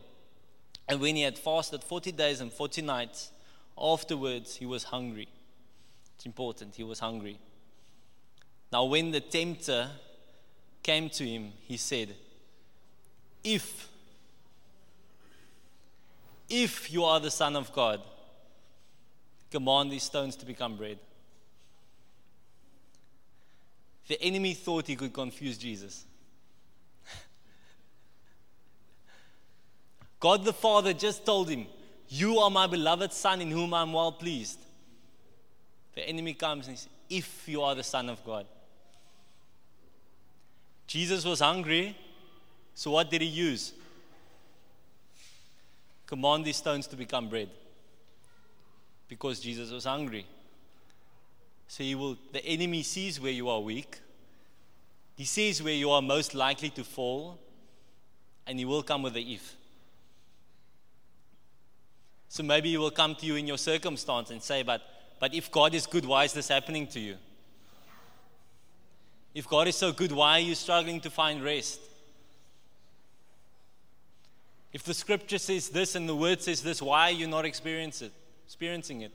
And 0.87 0.99
when 0.99 1.15
he 1.15 1.21
had 1.21 1.37
fasted 1.37 1.83
40 1.83 2.11
days 2.11 2.41
and 2.41 2.51
40 2.51 2.81
nights, 2.81 3.31
afterwards 3.77 4.57
he 4.57 4.65
was 4.65 4.83
hungry. 4.83 5.27
It's 6.15 6.25
important, 6.25 6.75
he 6.75 6.83
was 6.83 6.99
hungry. 6.99 7.39
Now, 8.71 8.83
when 8.85 9.11
the 9.11 9.21
tempter 9.21 9.89
came 10.83 11.09
to 11.11 11.25
him, 11.25 11.53
he 11.63 11.77
said, 11.77 12.15
If 13.43 13.89
if 16.49 16.91
you 16.91 17.05
are 17.05 17.19
the 17.19 17.31
Son 17.31 17.55
of 17.55 17.71
God, 17.73 18.01
command 19.51 19.91
these 19.91 20.03
stones 20.03 20.35
to 20.37 20.45
become 20.45 20.77
bread. 20.77 20.97
The 24.07 24.21
enemy 24.21 24.53
thought 24.53 24.87
he 24.87 24.95
could 24.95 25.13
confuse 25.13 25.57
Jesus. 25.57 26.05
God 30.19 30.43
the 30.45 30.53
Father 30.53 30.93
just 30.93 31.25
told 31.25 31.49
him, 31.49 31.67
You 32.07 32.39
are 32.39 32.49
my 32.49 32.67
beloved 32.67 33.13
Son 33.13 33.41
in 33.41 33.51
whom 33.51 33.73
I'm 33.73 33.93
well 33.93 34.11
pleased. 34.11 34.59
The 35.95 36.07
enemy 36.07 36.33
comes 36.33 36.67
and 36.67 36.77
says, 36.77 36.89
If 37.09 37.47
you 37.47 37.61
are 37.61 37.75
the 37.75 37.83
Son 37.83 38.09
of 38.09 38.23
God. 38.25 38.45
Jesus 40.87 41.23
was 41.23 41.39
hungry, 41.39 41.95
so 42.73 42.89
what 42.91 43.11
did 43.11 43.21
he 43.21 43.27
use? 43.27 43.73
command 46.09 46.43
these 46.43 46.57
stones 46.57 46.87
to 46.87 46.95
become 46.95 47.29
bread 47.29 47.49
because 49.09 49.41
Jesus 49.41 49.71
was 49.71 49.83
hungry. 49.83 50.25
So 51.67 51.83
he 51.83 51.95
will, 51.95 52.17
the 52.31 52.45
enemy 52.45 52.83
sees 52.83 53.19
where 53.19 53.31
you 53.31 53.49
are 53.49 53.59
weak, 53.59 53.99
he 55.17 55.25
sees 55.25 55.61
where 55.61 55.73
you 55.73 55.91
are 55.91 56.01
most 56.01 56.33
likely 56.33 56.69
to 56.69 56.83
fall, 56.85 57.37
and 58.47 58.57
he 58.57 58.63
will 58.63 58.83
come 58.83 59.03
with 59.03 59.15
the 59.15 59.33
if. 59.33 59.55
So 62.29 62.43
maybe 62.43 62.69
he 62.69 62.77
will 62.77 62.91
come 62.91 63.15
to 63.15 63.25
you 63.25 63.35
in 63.35 63.47
your 63.47 63.57
circumstance 63.57 64.29
and 64.29 64.41
say, 64.41 64.63
but, 64.63 64.81
but 65.19 65.33
if 65.33 65.51
God 65.51 65.75
is 65.75 65.85
good, 65.85 66.05
why 66.05 66.23
is 66.23 66.33
this 66.33 66.47
happening 66.47 66.87
to 66.87 66.99
you? 66.99 67.17
If 69.33 69.47
God 69.47 69.67
is 69.67 69.75
so 69.75 69.91
good, 69.91 70.11
why 70.11 70.37
are 70.37 70.39
you 70.39 70.55
struggling 70.55 71.01
to 71.01 71.09
find 71.09 71.43
rest? 71.43 71.79
If 74.71 74.83
the 74.83 74.93
scripture 74.93 75.39
says 75.39 75.69
this 75.69 75.95
and 75.95 76.07
the 76.07 76.15
word 76.15 76.41
says 76.41 76.61
this, 76.61 76.81
why 76.81 77.09
are 77.09 77.13
you 77.13 77.27
not 77.27 77.45
experiencing 77.45 78.07
it? 78.07 78.13
Experiencing 78.49 79.01
it? 79.01 79.11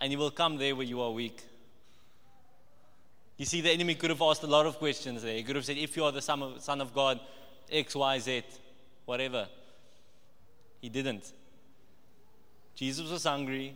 And 0.00 0.12
you 0.12 0.18
will 0.18 0.30
come 0.30 0.58
there 0.58 0.76
where 0.76 0.86
you 0.86 1.00
are 1.00 1.10
weak. 1.10 1.42
You 3.36 3.46
see, 3.46 3.60
the 3.60 3.70
enemy 3.72 3.96
could 3.96 4.10
have 4.10 4.22
asked 4.22 4.44
a 4.44 4.46
lot 4.46 4.64
of 4.64 4.78
questions 4.78 5.24
there. 5.24 5.34
He 5.34 5.42
could 5.42 5.56
have 5.56 5.64
said, 5.64 5.76
if 5.76 5.96
you 5.96 6.04
are 6.04 6.12
the 6.12 6.22
son 6.22 6.40
of, 6.40 6.62
son 6.62 6.80
of 6.80 6.94
God, 6.94 7.18
X, 7.68 7.96
Y, 7.96 8.18
Z, 8.20 8.44
whatever. 9.06 9.48
He 10.80 10.88
didn't. 10.88 11.32
Jesus 12.76 13.10
was 13.10 13.24
hungry. 13.24 13.74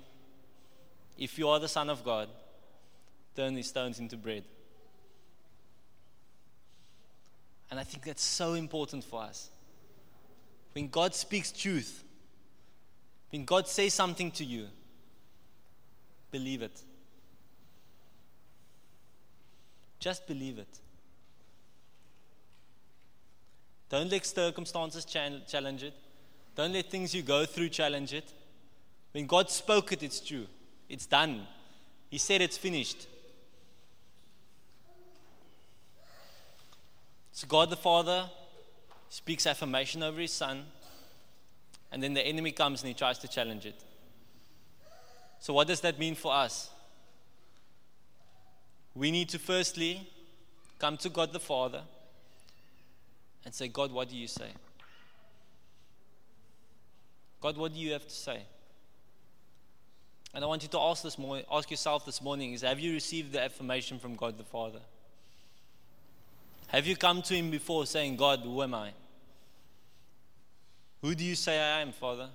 If 1.18 1.40
you 1.40 1.48
are 1.48 1.58
the 1.58 1.66
Son 1.66 1.90
of 1.90 2.04
God, 2.04 2.28
turn 3.34 3.56
these 3.56 3.66
stones 3.66 3.98
into 3.98 4.16
bread. 4.16 4.44
And 7.68 7.80
I 7.80 7.82
think 7.82 8.04
that's 8.04 8.22
so 8.22 8.54
important 8.54 9.02
for 9.02 9.22
us. 9.22 9.50
When 10.72 10.86
God 10.86 11.16
speaks 11.16 11.50
truth, 11.50 12.04
when 13.32 13.46
God 13.46 13.66
says 13.66 13.94
something 13.94 14.30
to 14.32 14.44
you, 14.44 14.66
believe 16.30 16.60
it. 16.60 16.82
Just 19.98 20.26
believe 20.26 20.58
it. 20.58 20.78
Don't 23.88 24.10
let 24.10 24.26
circumstances 24.26 25.04
challenge 25.04 25.82
it. 25.82 25.94
Don't 26.54 26.74
let 26.74 26.90
things 26.90 27.14
you 27.14 27.22
go 27.22 27.46
through 27.46 27.70
challenge 27.70 28.12
it. 28.12 28.30
When 29.12 29.26
God 29.26 29.50
spoke 29.50 29.92
it, 29.92 30.02
it's 30.02 30.20
true. 30.20 30.46
It's 30.88 31.06
done. 31.06 31.46
He 32.10 32.18
said 32.18 32.42
it's 32.42 32.58
finished. 32.58 33.06
So 37.32 37.46
God 37.46 37.70
the 37.70 37.76
Father 37.76 38.28
speaks 39.08 39.46
affirmation 39.46 40.02
over 40.02 40.20
his 40.20 40.32
son, 40.32 40.66
and 41.92 42.02
then 42.02 42.14
the 42.14 42.26
enemy 42.26 42.50
comes 42.50 42.82
and 42.82 42.88
he 42.88 42.94
tries 42.94 43.18
to 43.18 43.28
challenge 43.28 43.66
it. 43.66 43.78
So, 45.38 45.52
what 45.52 45.68
does 45.68 45.80
that 45.82 45.98
mean 45.98 46.14
for 46.14 46.32
us? 46.32 46.70
We 48.94 49.10
need 49.10 49.28
to 49.30 49.38
firstly 49.38 50.08
come 50.78 50.96
to 50.98 51.08
God 51.08 51.32
the 51.32 51.40
Father 51.40 51.82
and 53.44 53.54
say, 53.54 53.68
God, 53.68 53.92
what 53.92 54.08
do 54.08 54.16
you 54.16 54.26
say? 54.26 54.48
God, 57.40 57.56
what 57.56 57.74
do 57.74 57.80
you 57.80 57.92
have 57.92 58.06
to 58.06 58.14
say? 58.14 58.42
And 60.34 60.44
I 60.44 60.46
want 60.46 60.62
you 60.62 60.68
to 60.70 60.78
ask 60.78 61.02
this 61.02 61.18
morning, 61.18 61.44
ask 61.50 61.70
yourself 61.70 62.06
this 62.06 62.22
morning 62.22 62.52
is 62.52 62.62
have 62.62 62.80
you 62.80 62.94
received 62.94 63.32
the 63.32 63.42
affirmation 63.42 63.98
from 63.98 64.16
God 64.16 64.38
the 64.38 64.44
Father? 64.44 64.80
Have 66.68 66.86
you 66.86 66.96
come 66.96 67.20
to 67.22 67.34
Him 67.34 67.50
before 67.50 67.84
saying, 67.84 68.16
God, 68.16 68.40
who 68.40 68.62
am 68.62 68.74
I? 68.74 68.92
Who 71.02 71.16
do 71.16 71.24
you 71.24 71.34
say 71.34 71.58
I 71.58 71.80
am, 71.80 71.90
Father? 71.90 72.28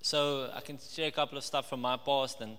So 0.00 0.50
I 0.52 0.60
can 0.60 0.76
share 0.80 1.06
a 1.06 1.12
couple 1.12 1.38
of 1.38 1.44
stuff 1.44 1.68
from 1.68 1.82
my 1.82 1.96
past 1.96 2.40
and 2.40 2.56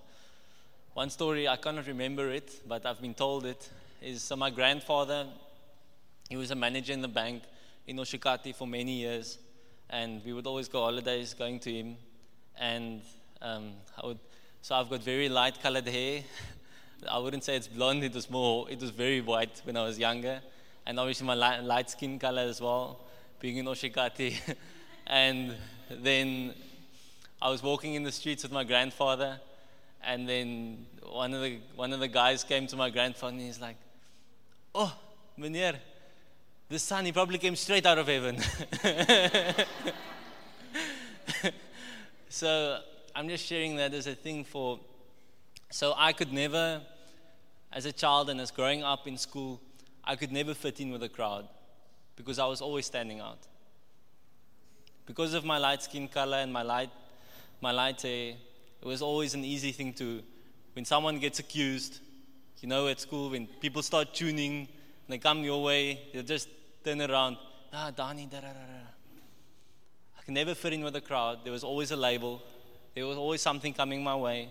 one 0.94 1.10
story 1.10 1.50
I 1.50 1.58
cannot 1.58 1.86
remember 1.88 2.32
it, 2.32 2.62
but 2.66 2.86
I've 2.86 3.02
been 3.02 3.14
told 3.14 3.46
it 3.46 3.70
is 4.02 4.24
so 4.24 4.38
my 4.38 4.50
grandfather, 4.50 5.28
he 6.30 6.38
was 6.38 6.52
a 6.52 6.56
manager 6.56 6.94
in 6.94 7.02
the 7.02 7.10
bank 7.10 7.44
in 7.86 7.98
Oshakati 7.98 8.56
for 8.56 8.66
many 8.66 9.00
years, 9.00 9.38
and 9.90 10.24
we 10.24 10.32
would 10.32 10.48
always 10.48 10.70
go 10.70 10.80
holidays 10.84 11.34
going 11.34 11.60
to 11.60 11.70
him, 11.70 11.98
and 12.58 13.02
um, 13.42 13.74
I 14.02 14.08
would 14.08 14.20
so 14.62 14.76
I've 14.76 14.90
got 14.90 15.04
very 15.04 15.28
light 15.28 15.62
colored 15.62 15.90
hair. 15.90 16.22
I 17.10 17.18
wouldn't 17.18 17.44
say 17.44 17.56
it's 17.56 17.68
blonde, 17.68 18.04
it 18.04 18.14
was 18.14 18.30
more, 18.30 18.70
it 18.70 18.80
was 18.80 18.90
very 18.90 19.22
white 19.22 19.62
when 19.64 19.78
I 19.78 19.84
was 19.84 20.00
younger. 20.00 20.42
And 20.86 21.00
obviously 21.00 21.28
my 21.28 21.34
light, 21.34 21.64
light 21.64 21.90
skin 21.90 22.20
color 22.20 22.42
as 22.42 22.62
well, 22.62 23.00
being 23.40 23.58
in 23.58 23.66
Oshakati. 23.66 24.36
and 25.08 25.56
then 25.90 26.54
I 27.42 27.50
was 27.50 27.64
walking 27.64 27.96
in 27.96 28.04
the 28.04 28.12
streets 28.12 28.44
with 28.44 28.52
my 28.52 28.64
grandfather, 28.64 29.40
and 30.04 30.28
then 30.28 30.86
one 31.12 31.34
of 31.34 31.42
the, 31.42 31.60
one 31.76 31.94
of 31.94 32.00
the 32.00 32.08
guys 32.08 32.44
came 32.44 32.68
to 32.68 32.76
my 32.76 32.90
grandfather 32.90 33.34
and 33.34 33.42
he's 33.42 33.62
like, 33.62 33.78
Oh, 34.76 34.94
meneer, 35.38 35.76
the 36.70 36.80
son, 36.80 37.06
he 37.06 37.12
probably 37.12 37.38
came 37.38 37.56
straight 37.56 37.86
out 37.86 38.00
of 38.00 38.08
heaven. 38.08 38.40
so 42.30 42.80
I'm 43.16 43.30
just 43.30 43.46
sharing 43.46 43.76
that 43.76 43.94
as 43.94 44.08
a 44.08 44.16
thing 44.16 44.44
for. 44.44 44.80
So 45.70 45.94
I 45.96 46.14
could 46.14 46.34
never, 46.34 46.82
as 47.74 47.86
a 47.86 47.92
child 47.92 48.30
and 48.30 48.40
as 48.40 48.52
growing 48.52 48.84
up 48.84 49.08
in 49.08 49.18
school, 49.18 49.60
I 50.04 50.16
could 50.16 50.32
never 50.32 50.54
fit 50.54 50.80
in 50.80 50.92
with 50.92 51.02
a 51.04 51.10
crowd 51.10 51.48
because 52.16 52.38
I 52.38 52.46
was 52.46 52.62
always 52.62 52.86
standing 52.86 53.20
out. 53.20 53.40
Because 55.06 55.34
of 55.34 55.44
my 55.44 55.58
light 55.58 55.82
skin 55.82 56.08
color 56.08 56.38
and 56.38 56.54
my 56.54 56.62
light, 56.62 56.92
my 57.62 57.72
light 57.72 58.02
hair, 58.02 58.36
it 58.82 58.86
was 58.86 59.02
always 59.02 59.34
an 59.34 59.44
easy 59.44 59.72
thing 59.72 59.94
to, 59.94 60.22
when 60.74 60.86
someone 60.86 61.20
gets 61.20 61.40
accused, 61.40 62.00
you 62.62 62.70
know, 62.70 62.88
at 62.88 63.00
school, 63.00 63.32
when 63.32 63.48
people 63.48 63.82
start 63.82 64.14
tuning, 64.14 64.60
and 64.60 64.68
they 65.10 65.18
come 65.18 65.44
your 65.44 65.64
way, 65.64 66.00
you 66.14 66.22
just 66.24 66.48
turn 66.84 67.02
around. 67.02 67.38
Ah, 67.74 67.92
Dani, 67.96 68.30
da, 68.30 68.40
da, 68.40 68.48
da, 68.48 68.54
da. 68.54 68.84
I 70.18 70.22
can 70.24 70.34
never 70.34 70.54
fit 70.54 70.74
in 70.74 70.84
with 70.84 70.94
the 70.94 71.02
crowd. 71.02 71.40
There 71.44 71.52
was 71.52 71.64
always 71.64 71.92
a 71.92 71.98
label. 71.98 72.42
There 72.96 73.06
was 73.06 73.18
always 73.18 73.42
something 73.42 73.74
coming 73.74 74.04
my 74.04 74.16
way. 74.16 74.50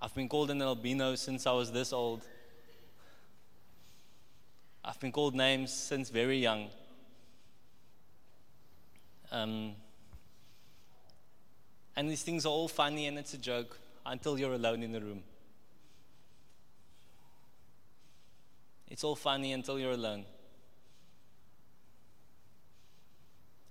I've 0.00 0.14
been 0.14 0.28
called 0.28 0.50
an 0.50 0.62
albino 0.62 1.16
since 1.16 1.46
I 1.46 1.52
was 1.52 1.72
this 1.72 1.92
old. 1.92 2.24
I've 4.84 5.00
been 5.00 5.10
called 5.10 5.34
names 5.34 5.72
since 5.72 6.08
very 6.08 6.38
young. 6.38 6.68
Um, 9.32 9.74
and 11.96 12.08
these 12.08 12.22
things 12.22 12.46
are 12.46 12.50
all 12.50 12.68
funny 12.68 13.06
and 13.06 13.18
it's 13.18 13.34
a 13.34 13.38
joke 13.38 13.78
until 14.06 14.38
you're 14.38 14.54
alone 14.54 14.84
in 14.84 14.92
the 14.92 15.00
room. 15.00 15.22
It's 18.86 19.02
all 19.02 19.16
funny 19.16 19.52
until 19.52 19.80
you're 19.80 19.92
alone. 19.92 20.24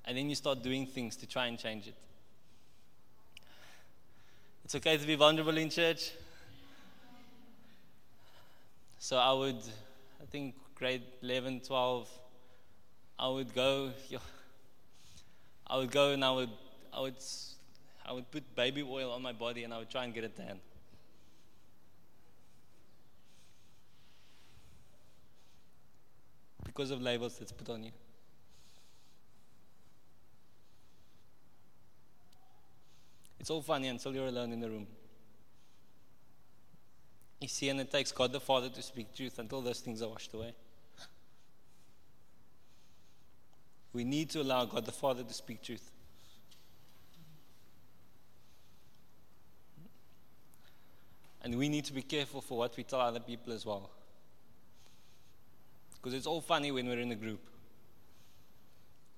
And 0.03 0.17
then 0.17 0.29
you 0.29 0.35
start 0.35 0.61
doing 0.61 0.85
things 0.85 1.15
to 1.17 1.25
try 1.25 1.47
and 1.47 1.57
change 1.57 1.87
it. 1.87 1.95
It's 4.67 4.75
okay 4.75 4.97
to 4.97 5.07
be 5.07 5.15
vulnerable 5.15 5.57
in 5.57 5.69
church. 5.69 6.11
So 8.99 9.15
I 9.15 9.31
would, 9.31 9.61
I 10.21 10.25
think 10.29 10.55
grade 10.75 11.03
11, 11.21 11.61
12, 11.61 12.09
I 13.17 13.29
would 13.29 13.55
go, 13.55 13.93
I 15.67 15.77
would 15.77 15.89
go 15.89 16.11
and 16.11 16.21
I 16.21 16.31
would, 16.31 16.49
I 16.91 16.99
would, 16.99 17.15
I 18.05 18.11
would 18.11 18.29
put 18.29 18.43
baby 18.57 18.83
oil 18.83 19.13
on 19.13 19.21
my 19.21 19.31
body 19.31 19.63
and 19.63 19.73
I 19.73 19.77
would 19.77 19.89
try 19.89 20.03
and 20.03 20.13
get 20.13 20.25
a 20.25 20.27
tan. 20.27 20.59
Because 26.65 26.91
of 26.91 27.01
labels 27.01 27.37
that's 27.37 27.53
put 27.53 27.69
on 27.69 27.85
you. 27.85 27.91
It's 33.47 33.51
all 33.51 33.61
funny 33.61 33.87
until 33.87 34.13
you're 34.13 34.27
alone 34.27 34.51
in 34.51 34.59
the 34.59 34.69
room. 34.69 34.85
You 37.39 37.47
see, 37.47 37.69
and 37.69 37.79
it 37.79 37.89
takes 37.89 38.11
God 38.11 38.33
the 38.33 38.41
Father 38.41 38.67
to 38.67 38.81
speak 38.81 39.15
truth 39.15 39.39
until 39.39 39.61
those 39.61 39.79
things 39.79 40.01
are 40.01 40.09
washed 40.09 40.33
away. 40.33 40.53
We 43.93 44.03
need 44.03 44.29
to 44.31 44.41
allow 44.41 44.65
God 44.65 44.85
the 44.85 44.91
Father 44.91 45.23
to 45.23 45.33
speak 45.33 45.63
truth. 45.63 45.89
And 51.41 51.55
we 51.57 51.69
need 51.69 51.85
to 51.85 51.93
be 51.93 52.01
careful 52.01 52.41
for 52.41 52.57
what 52.57 52.75
we 52.75 52.83
tell 52.83 52.99
other 52.99 53.21
people 53.21 53.53
as 53.53 53.65
well. 53.65 53.89
Because 55.93 56.13
it's 56.13 56.27
all 56.27 56.41
funny 56.41 56.73
when 56.73 56.85
we're 56.85 56.99
in 56.99 57.13
a 57.13 57.15
group. 57.15 57.39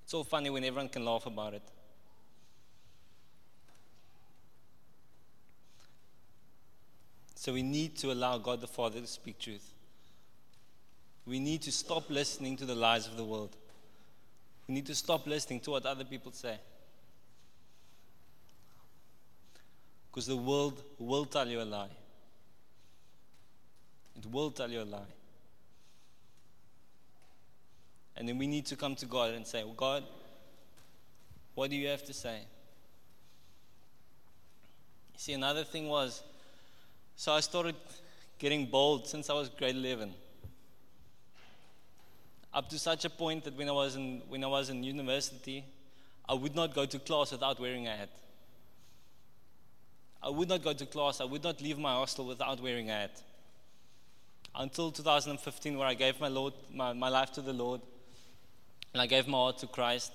It's 0.03 0.13
all 0.13 0.23
funny 0.23 0.51
when 0.51 0.63
everyone 0.63 0.89
can 0.89 1.03
laugh 1.03 1.25
about 1.25 1.55
it. 1.55 1.63
So 7.39 7.53
we 7.53 7.63
need 7.63 7.95
to 7.99 8.11
allow 8.11 8.37
God 8.37 8.59
the 8.59 8.67
Father 8.67 8.99
to 8.99 9.07
speak 9.07 9.39
truth. 9.39 9.71
We 11.25 11.39
need 11.39 11.61
to 11.61 11.71
stop 11.71 12.09
listening 12.09 12.57
to 12.57 12.65
the 12.65 12.75
lies 12.75 13.07
of 13.07 13.15
the 13.15 13.23
world. 13.23 13.55
We 14.67 14.73
need 14.73 14.85
to 14.87 14.93
stop 14.93 15.25
listening 15.25 15.61
to 15.61 15.71
what 15.71 15.85
other 15.85 16.03
people 16.03 16.33
say. 16.33 16.57
Because 20.11 20.27
the 20.27 20.35
world 20.35 20.83
will 20.99 21.23
tell 21.23 21.47
you 21.47 21.61
a 21.61 21.63
lie. 21.63 21.87
It 24.17 24.25
will 24.29 24.51
tell 24.51 24.69
you 24.69 24.81
a 24.81 24.83
lie. 24.83 25.13
And 28.17 28.27
then 28.27 28.37
we 28.37 28.47
need 28.47 28.65
to 28.65 28.75
come 28.75 28.97
to 28.97 29.05
God 29.05 29.33
and 29.33 29.47
say, 29.47 29.63
well, 29.63 29.75
God, 29.75 30.03
what 31.55 31.69
do 31.69 31.77
you 31.77 31.87
have 31.87 32.03
to 32.03 32.13
say? 32.13 32.41
See, 35.15 35.31
another 35.31 35.63
thing 35.63 35.87
was, 35.87 36.21
so 37.19 37.33
I 37.33 37.41
started 37.41 37.75
getting 38.37 38.65
bold 38.65 39.05
since 39.05 39.29
I 39.29 39.33
was 39.33 39.49
grade 39.49 39.75
11. 39.75 40.13
Up 42.53 42.69
to 42.69 42.79
such 42.79 43.03
a 43.03 43.09
point 43.09 43.43
that 43.43 43.57
when 43.57 43.67
I 43.67 43.73
was 43.73 43.97
in, 43.97 44.21
when 44.29 44.41
I 44.41 44.47
was 44.47 44.69
in 44.69 44.85
university, 44.85 45.65
I 46.29 46.33
would 46.33 46.55
not 46.55 46.73
go 46.73 46.85
to 46.85 46.97
class 46.97 47.33
without 47.33 47.59
wearing 47.59 47.87
a 47.87 47.97
hat. 47.97 48.07
I 50.23 50.29
would 50.29 50.47
not 50.47 50.63
go 50.63 50.71
to 50.71 50.85
class, 50.85 51.19
I 51.19 51.25
would 51.25 51.43
not 51.43 51.59
leave 51.59 51.77
my 51.77 51.91
hostel 51.91 52.25
without 52.25 52.61
wearing 52.61 52.89
a 52.89 52.93
hat. 52.93 53.21
Until 54.55 54.89
2015, 54.89 55.77
where 55.77 55.89
I 55.89 55.95
gave 55.95 56.21
my, 56.21 56.29
Lord, 56.29 56.53
my, 56.73 56.93
my 56.93 57.09
life 57.09 57.33
to 57.33 57.41
the 57.41 57.51
Lord 57.51 57.81
and 58.93 59.01
I 59.01 59.07
gave 59.07 59.27
my 59.27 59.39
heart 59.39 59.57
to 59.57 59.67
Christ. 59.67 60.13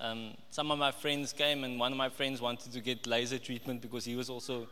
Um, 0.00 0.36
some 0.50 0.72
of 0.72 0.80
my 0.80 0.90
friends 0.90 1.32
came, 1.32 1.62
and 1.62 1.78
one 1.78 1.92
of 1.92 1.98
my 1.98 2.08
friends 2.08 2.40
wanted 2.40 2.72
to 2.72 2.80
get 2.80 3.06
laser 3.06 3.38
treatment 3.38 3.82
because 3.82 4.04
he 4.04 4.16
was 4.16 4.28
also 4.28 4.66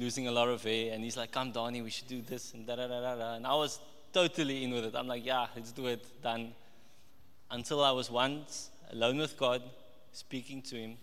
losing 0.00 0.26
a 0.26 0.32
lot 0.32 0.48
of 0.48 0.62
hair. 0.64 0.92
And 0.92 1.04
he's 1.04 1.16
like, 1.16 1.30
Come, 1.30 1.52
Donnie, 1.52 1.82
we 1.82 1.90
should 1.90 2.08
do 2.08 2.22
this. 2.22 2.54
And 2.54 2.66
da 2.66 2.76
da 2.76 2.88
da 2.88 3.14
da. 3.14 3.34
And 3.34 3.46
I 3.46 3.54
was 3.54 3.78
totally 4.12 4.64
in 4.64 4.72
with 4.72 4.86
it. 4.86 4.94
I'm 4.96 5.06
like, 5.06 5.24
Yeah, 5.24 5.46
let's 5.54 5.72
do 5.72 5.86
it. 5.86 6.04
Done. 6.22 6.52
Until 7.50 7.84
I 7.84 7.90
was 7.90 8.10
once 8.10 8.70
alone 8.90 9.18
with 9.18 9.36
God, 9.36 9.62
speaking 10.12 10.62
to 10.62 10.76
Him, 10.76 10.96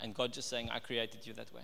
and 0.00 0.14
God 0.14 0.32
just 0.32 0.48
saying, 0.48 0.70
I 0.70 0.78
created 0.80 1.26
you 1.26 1.32
that 1.34 1.52
way. 1.54 1.62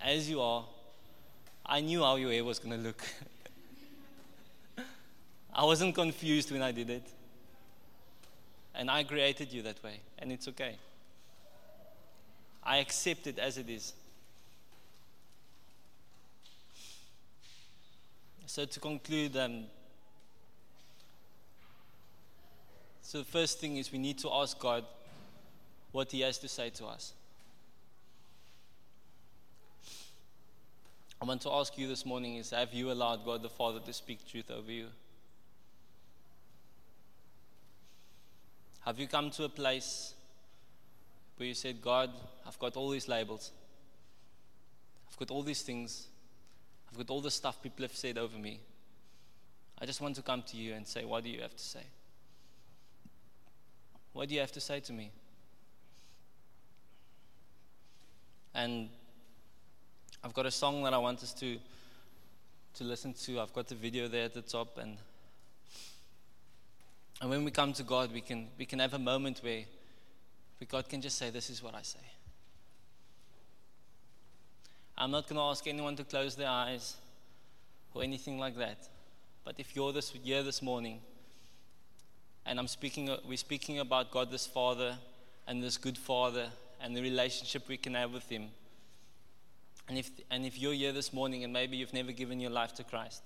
As 0.00 0.28
you 0.28 0.40
are, 0.40 0.64
I 1.64 1.80
knew 1.80 2.02
how 2.02 2.16
your 2.16 2.32
hair 2.32 2.44
was 2.44 2.58
going 2.58 2.76
to 2.76 2.82
look. 2.82 3.02
I 5.54 5.64
wasn't 5.64 5.94
confused 5.94 6.50
when 6.50 6.62
I 6.62 6.72
did 6.72 6.90
it. 6.90 7.06
And 8.74 8.90
I 8.90 9.04
created 9.04 9.52
you 9.52 9.62
that 9.62 9.82
way, 9.84 10.00
and 10.18 10.32
it's 10.32 10.48
okay. 10.48 10.76
I 12.62 12.78
accept 12.78 13.26
it 13.26 13.38
as 13.38 13.58
it 13.58 13.68
is. 13.68 13.92
So, 18.46 18.64
to 18.64 18.80
conclude, 18.80 19.36
um, 19.36 19.64
so 23.00 23.18
the 23.18 23.24
first 23.24 23.60
thing 23.60 23.78
is 23.78 23.90
we 23.90 23.98
need 23.98 24.18
to 24.18 24.30
ask 24.30 24.58
God 24.58 24.84
what 25.90 26.12
He 26.12 26.20
has 26.20 26.38
to 26.38 26.48
say 26.48 26.70
to 26.70 26.86
us. 26.86 27.14
I 31.20 31.24
want 31.24 31.40
to 31.42 31.52
ask 31.52 31.78
you 31.78 31.86
this 31.86 32.04
morning 32.04 32.36
is 32.36 32.50
have 32.50 32.74
you 32.74 32.90
allowed 32.90 33.24
God 33.24 33.42
the 33.42 33.48
Father 33.48 33.78
to 33.80 33.92
speak 33.92 34.28
truth 34.28 34.50
over 34.50 34.70
you? 34.70 34.88
Have 38.84 38.98
you 38.98 39.06
come 39.06 39.30
to 39.30 39.44
a 39.44 39.48
place 39.48 40.14
where 41.42 41.48
you 41.48 41.54
said, 41.54 41.82
God, 41.82 42.08
I've 42.46 42.56
got 42.60 42.76
all 42.76 42.88
these 42.88 43.08
labels. 43.08 43.50
I've 45.10 45.16
got 45.16 45.32
all 45.32 45.42
these 45.42 45.62
things. 45.62 46.06
I've 46.88 46.96
got 46.96 47.10
all 47.10 47.20
the 47.20 47.32
stuff 47.32 47.60
people 47.60 47.82
have 47.82 47.96
said 47.96 48.16
over 48.16 48.38
me. 48.38 48.60
I 49.80 49.86
just 49.86 50.00
want 50.00 50.14
to 50.14 50.22
come 50.22 50.44
to 50.44 50.56
you 50.56 50.74
and 50.74 50.86
say, 50.86 51.04
What 51.04 51.24
do 51.24 51.30
you 51.30 51.40
have 51.40 51.56
to 51.56 51.64
say? 51.64 51.82
What 54.12 54.28
do 54.28 54.36
you 54.36 54.40
have 54.40 54.52
to 54.52 54.60
say 54.60 54.78
to 54.78 54.92
me? 54.92 55.10
And 58.54 58.88
I've 60.22 60.34
got 60.34 60.46
a 60.46 60.50
song 60.52 60.84
that 60.84 60.94
I 60.94 60.98
want 60.98 61.24
us 61.24 61.32
to, 61.40 61.58
to 62.74 62.84
listen 62.84 63.14
to. 63.14 63.40
I've 63.40 63.52
got 63.52 63.66
the 63.66 63.74
video 63.74 64.06
there 64.06 64.26
at 64.26 64.34
the 64.34 64.42
top. 64.42 64.78
And, 64.78 64.96
and 67.20 67.28
when 67.28 67.44
we 67.44 67.50
come 67.50 67.72
to 67.72 67.82
God, 67.82 68.12
we 68.12 68.20
can, 68.20 68.46
we 68.56 68.64
can 68.64 68.78
have 68.78 68.94
a 68.94 69.00
moment 69.00 69.40
where 69.42 69.64
but 70.62 70.68
God 70.68 70.88
can 70.88 71.02
just 71.02 71.18
say, 71.18 71.28
This 71.28 71.50
is 71.50 71.60
what 71.60 71.74
I 71.74 71.82
say. 71.82 71.98
I'm 74.96 75.10
not 75.10 75.26
going 75.26 75.34
to 75.34 75.42
ask 75.42 75.66
anyone 75.66 75.96
to 75.96 76.04
close 76.04 76.36
their 76.36 76.48
eyes 76.48 76.98
or 77.92 78.04
anything 78.04 78.38
like 78.38 78.56
that. 78.58 78.88
But 79.44 79.56
if 79.58 79.74
you're 79.74 79.90
this 79.90 80.10
here 80.10 80.44
this 80.44 80.62
morning, 80.62 81.00
and 82.46 82.60
I'm 82.60 82.68
speaking, 82.68 83.10
we're 83.28 83.38
speaking 83.38 83.80
about 83.80 84.12
God 84.12 84.30
this 84.30 84.46
Father 84.46 84.96
and 85.48 85.60
this 85.60 85.76
good 85.76 85.98
Father 85.98 86.46
and 86.80 86.96
the 86.96 87.02
relationship 87.02 87.66
we 87.66 87.76
can 87.76 87.94
have 87.94 88.12
with 88.12 88.28
Him. 88.28 88.50
And 89.88 89.98
if, 89.98 90.10
and 90.30 90.46
if 90.46 90.60
you're 90.60 90.74
here 90.74 90.92
this 90.92 91.12
morning 91.12 91.42
and 91.42 91.52
maybe 91.52 91.76
you've 91.76 91.92
never 91.92 92.12
given 92.12 92.38
your 92.38 92.52
life 92.52 92.72
to 92.74 92.84
Christ, 92.84 93.22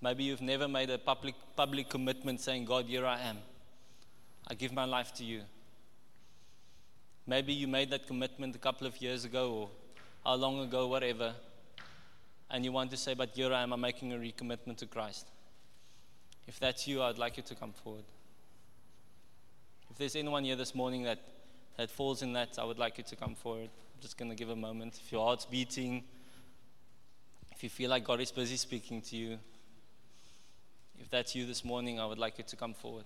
maybe 0.00 0.22
you've 0.22 0.40
never 0.40 0.68
made 0.68 0.88
a 0.90 0.98
public, 0.98 1.34
public 1.56 1.88
commitment 1.88 2.38
saying, 2.38 2.64
God, 2.64 2.84
here 2.84 3.06
I 3.06 3.18
am. 3.22 3.38
I 4.46 4.54
give 4.54 4.72
my 4.72 4.84
life 4.84 5.12
to 5.14 5.24
you. 5.24 5.42
Maybe 7.30 7.52
you 7.52 7.68
made 7.68 7.90
that 7.90 8.08
commitment 8.08 8.56
a 8.56 8.58
couple 8.58 8.88
of 8.88 9.00
years 9.00 9.24
ago 9.24 9.52
or 9.52 9.68
how 10.24 10.34
long 10.34 10.58
ago, 10.58 10.88
whatever, 10.88 11.32
and 12.50 12.64
you 12.64 12.72
want 12.72 12.90
to 12.90 12.96
say, 12.96 13.14
But 13.14 13.30
here 13.36 13.52
I 13.52 13.62
am, 13.62 13.72
I'm 13.72 13.80
making 13.80 14.12
a 14.12 14.16
recommitment 14.16 14.78
to 14.78 14.86
Christ. 14.86 15.28
If 16.48 16.58
that's 16.58 16.88
you, 16.88 17.04
I'd 17.04 17.18
like 17.18 17.36
you 17.36 17.44
to 17.44 17.54
come 17.54 17.72
forward. 17.84 18.02
If 19.92 19.98
there's 19.98 20.16
anyone 20.16 20.42
here 20.42 20.56
this 20.56 20.74
morning 20.74 21.04
that, 21.04 21.20
that 21.76 21.88
falls 21.88 22.22
in 22.22 22.32
that, 22.32 22.58
I 22.58 22.64
would 22.64 22.80
like 22.80 22.98
you 22.98 23.04
to 23.04 23.14
come 23.14 23.36
forward. 23.36 23.70
I'm 23.94 24.02
just 24.02 24.18
going 24.18 24.32
to 24.32 24.36
give 24.36 24.48
a 24.48 24.56
moment. 24.56 24.98
If 25.00 25.12
your 25.12 25.24
heart's 25.24 25.44
beating, 25.44 26.02
If 27.52 27.62
you 27.62 27.70
feel 27.70 27.90
like 27.90 28.02
God 28.02 28.20
is 28.20 28.32
busy 28.32 28.56
speaking 28.56 29.02
to 29.02 29.16
you, 29.16 29.38
if 30.98 31.08
that's 31.08 31.36
you 31.36 31.46
this 31.46 31.64
morning, 31.64 32.00
I 32.00 32.06
would 32.06 32.18
like 32.18 32.38
you 32.38 32.44
to 32.48 32.56
come 32.56 32.74
forward. 32.74 33.04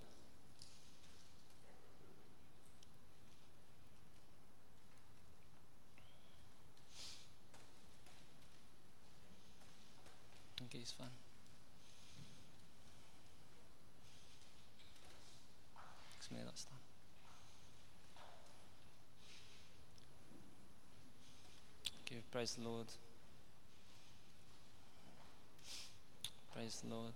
Daar 10.84 10.92
staan. 10.92 11.12
Okay, 22.00 22.22
praise 22.30 22.54
the 22.54 22.60
Lord. 22.60 22.90
Praise 26.52 26.80
the 26.80 26.88
Lord. 26.88 27.14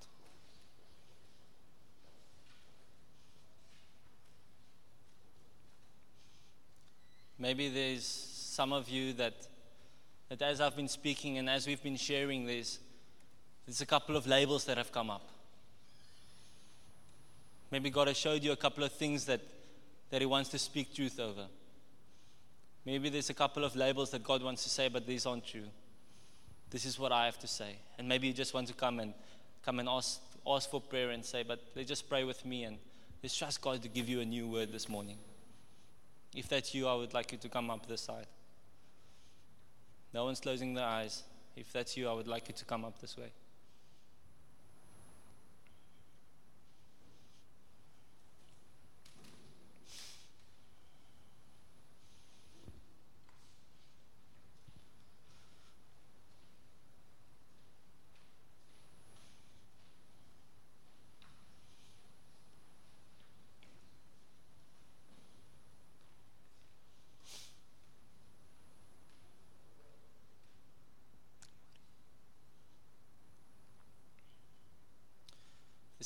Maybe 7.39 7.69
there's 7.69 8.05
some 8.05 8.73
of 8.73 8.89
you 8.89 9.13
that, 9.13 9.47
that 10.29 10.41
as 10.43 10.61
I've 10.61 10.75
been 10.75 10.89
speaking 10.89 11.37
and 11.37 11.51
as 11.51 11.67
we've 11.67 11.83
been 11.83 11.99
sharing 11.99 12.47
this, 12.47 12.81
there's 13.69 13.83
a 13.83 13.87
couple 13.87 14.17
of 14.17 14.27
labels 14.27 14.65
that 14.65 14.79
have 14.79 14.91
come 14.91 15.11
up. 15.11 15.29
Maybe 17.71 17.91
God 17.91 18.09
has 18.09 18.17
showed 18.17 18.43
you 18.43 18.53
a 18.53 18.57
couple 18.57 18.83
of 18.83 18.93
things 18.93 19.27
that, 19.27 19.43
that 20.09 20.23
He 20.23 20.27
wants 20.27 20.49
to 20.51 20.59
speak 20.59 20.95
truth 20.95 21.21
over. 21.21 21.45
Maybe 22.87 23.11
there's 23.11 23.29
a 23.29 23.35
couple 23.35 23.65
of 23.65 23.77
labels 23.77 24.11
that 24.13 24.25
God 24.25 24.43
wants 24.43 24.63
to 24.63 24.71
say, 24.71 24.89
but 24.89 25.07
these 25.07 25.27
aren't 25.27 25.47
true. 25.47 25.67
This 26.71 26.87
is 26.87 26.99
what 26.99 27.13
I 27.13 27.27
have 27.27 27.39
to 27.41 27.47
say. 27.47 27.77
And 27.99 28.09
maybe 28.09 28.27
you 28.27 28.33
just 28.33 28.55
want 28.55 28.69
to 28.69 28.73
come 28.73 29.01
and 29.01 29.13
come 29.63 29.81
and 29.81 29.87
ask, 29.87 30.19
ask 30.47 30.71
for 30.71 30.81
prayer 30.81 31.11
and 31.11 31.23
say, 31.23 31.43
but 31.43 31.63
let's 31.77 31.91
just 31.91 32.09
pray 32.09 32.25
with 32.25 32.47
me 32.47 32.65
and 32.65 32.79
let's 33.23 33.37
trust 33.37 33.61
God 33.61 33.83
to 33.83 33.89
give 33.89 34.09
you 34.09 34.23
a 34.23 34.25
new 34.25 34.49
word 34.49 34.73
this 34.73 34.89
morning. 34.89 35.19
If 36.35 36.49
that's 36.49 36.75
you, 36.75 36.89
I 36.89 36.95
would 36.95 37.13
like 37.13 37.33
you 37.33 37.39
to 37.39 37.51
come 37.51 37.69
up 37.69 37.87
this 37.87 38.01
side. 38.01 38.29
No 40.15 40.25
one's 40.25 40.41
closing 40.41 40.73
their 40.73 40.87
eyes. 40.87 41.23
If 41.55 41.71
that's 41.71 41.99
you, 41.99 42.09
I 42.09 42.15
would 42.15 42.29
like 42.29 42.49
you 42.49 42.55
to 42.55 42.65
come 42.65 42.87
up 42.87 42.99
this 42.99 43.19
way. 43.19 43.31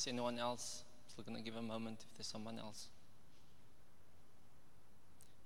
Is 0.02 0.08
anyone 0.08 0.36
else? 0.36 0.82
I'm 0.82 1.10
Still 1.12 1.24
going 1.24 1.36
to 1.36 1.44
give 1.44 1.54
a 1.54 1.62
moment 1.62 2.00
if 2.02 2.16
there's 2.16 2.26
someone 2.26 2.58
else. 2.58 2.88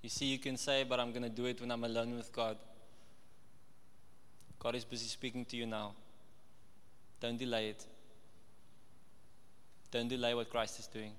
You 0.01 0.09
see, 0.09 0.25
you 0.25 0.39
can 0.39 0.57
say, 0.57 0.83
but 0.83 0.99
I'm 0.99 1.11
going 1.11 1.25
to 1.25 1.29
do 1.29 1.45
it 1.45 1.61
when 1.61 1.71
I'm 1.71 1.85
alone 1.85 2.17
with 2.17 2.33
God. 2.33 2.57
God 4.59 4.75
is 4.75 4.83
busy 4.87 5.09
speaking 5.09 5.45
to 5.45 5.59
you 5.59 5.67
now. 5.67 5.93
Don't 7.21 7.37
delay 7.37 7.69
it. 7.69 7.85
Don't 9.91 10.09
delay 10.09 10.33
what 10.33 10.49
Christ 10.49 10.81
is 10.81 10.87
doing. 10.87 11.13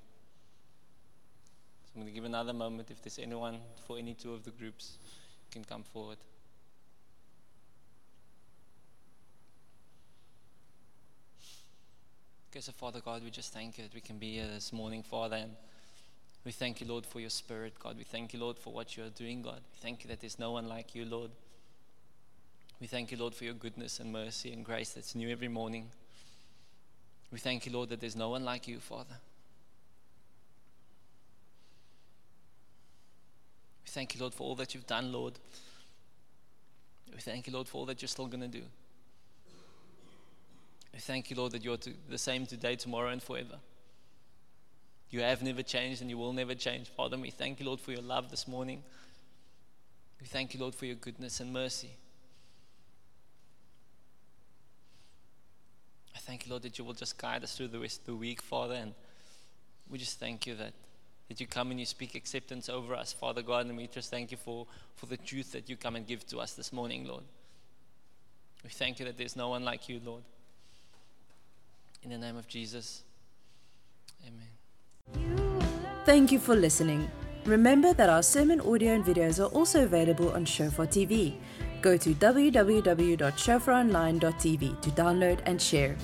So 1.85 1.91
I'm 1.93 2.01
going 2.01 2.11
to 2.11 2.15
give 2.15 2.25
another 2.25 2.53
moment. 2.53 2.89
If 2.89 3.03
there's 3.03 3.19
anyone 3.19 3.59
for 3.85 3.99
any 3.99 4.15
two 4.15 4.33
of 4.33 4.45
the 4.45 4.51
groups, 4.51 4.97
you 5.03 5.51
can 5.51 5.63
come 5.63 5.83
forward. 5.83 6.17
Okay, 12.57 12.63
so 12.63 12.71
Father 12.71 13.01
God, 13.01 13.23
we 13.23 13.29
just 13.29 13.53
thank 13.53 13.77
you 13.77 13.83
that 13.83 13.93
we 13.93 14.01
can 14.01 14.17
be 14.17 14.33
here 14.33 14.47
this 14.47 14.73
morning, 14.73 15.03
Father. 15.03 15.35
And 15.35 15.51
we 16.43 16.51
thank 16.51 16.81
you, 16.81 16.87
Lord, 16.87 17.05
for 17.05 17.19
your 17.19 17.29
spirit, 17.29 17.75
God. 17.77 17.99
We 17.99 18.03
thank 18.03 18.33
you, 18.33 18.39
Lord, 18.39 18.57
for 18.57 18.73
what 18.73 18.97
you 18.97 19.03
are 19.03 19.09
doing, 19.09 19.43
God. 19.43 19.61
We 19.73 19.77
thank 19.79 20.03
you 20.03 20.07
that 20.07 20.21
there's 20.21 20.39
no 20.39 20.53
one 20.53 20.67
like 20.67 20.95
you, 20.95 21.05
Lord. 21.05 21.29
We 22.81 22.87
thank 22.87 23.11
you, 23.11 23.17
Lord, 23.17 23.35
for 23.35 23.43
your 23.43 23.53
goodness 23.53 23.99
and 23.99 24.11
mercy 24.11 24.51
and 24.51 24.65
grace 24.65 24.93
that's 24.93 25.13
new 25.13 25.29
every 25.29 25.49
morning. 25.49 25.91
We 27.31 27.37
thank 27.37 27.67
you, 27.67 27.71
Lord, 27.73 27.89
that 27.89 27.99
there's 27.99 28.15
no 28.15 28.29
one 28.29 28.43
like 28.43 28.67
you, 28.67 28.79
Father. 28.79 29.19
We 33.85 33.89
thank 33.91 34.15
you, 34.15 34.21
Lord, 34.21 34.33
for 34.33 34.45
all 34.45 34.55
that 34.55 34.73
you've 34.73 34.87
done, 34.87 35.11
Lord. 35.11 35.33
We 37.13 37.19
thank 37.19 37.45
you, 37.45 37.53
Lord, 37.53 37.67
for 37.67 37.77
all 37.77 37.85
that 37.85 38.01
you're 38.01 38.09
still 38.09 38.25
going 38.25 38.41
to 38.41 38.47
do. 38.47 38.63
We 40.97 41.01
thank 41.01 41.29
you, 41.29 41.35
Lord, 41.35 41.51
that 41.51 41.63
you're 41.63 41.77
the 42.09 42.17
same 42.17 42.47
today, 42.47 42.75
tomorrow, 42.75 43.09
and 43.09 43.21
forever. 43.21 43.59
You 45.11 45.19
have 45.19 45.43
never 45.43 45.61
changed 45.61 46.01
and 46.01 46.09
you 46.09 46.17
will 46.17 46.33
never 46.33 46.55
change. 46.55 46.89
Father, 46.89 47.15
we 47.19 47.29
thank 47.29 47.59
you, 47.59 47.67
Lord, 47.67 47.79
for 47.79 47.91
your 47.91 48.01
love 48.01 48.31
this 48.31 48.47
morning. 48.47 48.81
We 50.19 50.25
thank 50.25 50.55
you, 50.55 50.59
Lord, 50.59 50.73
for 50.73 50.87
your 50.87 50.95
goodness 50.95 51.39
and 51.39 51.53
mercy. 51.53 51.91
I 56.15 56.17
thank 56.17 56.47
you, 56.47 56.49
Lord, 56.49 56.63
that 56.63 56.79
you 56.79 56.83
will 56.83 56.95
just 56.95 57.15
guide 57.19 57.43
us 57.43 57.55
through 57.55 57.67
the 57.67 57.79
rest 57.79 57.99
of 57.99 58.05
the 58.07 58.15
week, 58.15 58.41
Father. 58.41 58.73
And 58.73 58.95
we 59.87 59.99
just 59.99 60.19
thank 60.19 60.47
you 60.47 60.55
that, 60.55 60.73
that 61.29 61.39
you 61.39 61.45
come 61.45 61.69
and 61.69 61.79
you 61.79 61.85
speak 61.85 62.15
acceptance 62.15 62.69
over 62.69 62.95
us, 62.95 63.13
Father 63.13 63.43
God. 63.43 63.67
And 63.67 63.77
we 63.77 63.85
just 63.85 64.09
thank 64.09 64.31
you 64.31 64.37
for, 64.37 64.65
for 64.95 65.05
the 65.05 65.17
truth 65.17 65.51
that 65.51 65.69
you 65.69 65.77
come 65.77 65.95
and 65.95 66.07
give 66.07 66.25
to 66.29 66.39
us 66.39 66.53
this 66.53 66.73
morning, 66.73 67.07
Lord. 67.07 67.23
We 68.63 68.71
thank 68.71 68.97
you 68.97 69.05
that 69.05 69.15
there's 69.15 69.35
no 69.35 69.49
one 69.49 69.63
like 69.63 69.87
you, 69.89 70.01
Lord. 70.03 70.23
In 72.07 72.21
the 72.21 72.25
name 72.25 72.37
of 72.37 72.47
Jesus, 72.47 73.03
amen. 74.25 74.47
Thank 76.05 76.31
you 76.31 76.39
for 76.39 76.55
listening. 76.55 77.11
Remember 77.43 77.93
that 77.93 78.09
our 78.09 78.23
sermon 78.23 78.61
audio 78.61 78.93
and 78.93 79.03
videos 79.03 79.43
are 79.43 79.49
also 79.49 79.83
available 79.83 80.31
on 80.31 80.45
Shofar 80.45 80.87
TV. 80.87 81.35
Go 81.81 81.97
to 81.97 82.13
www.shofaronline.tv 82.13 84.81
to 84.81 84.89
download 84.91 85.39
and 85.45 85.61
share. 85.61 85.97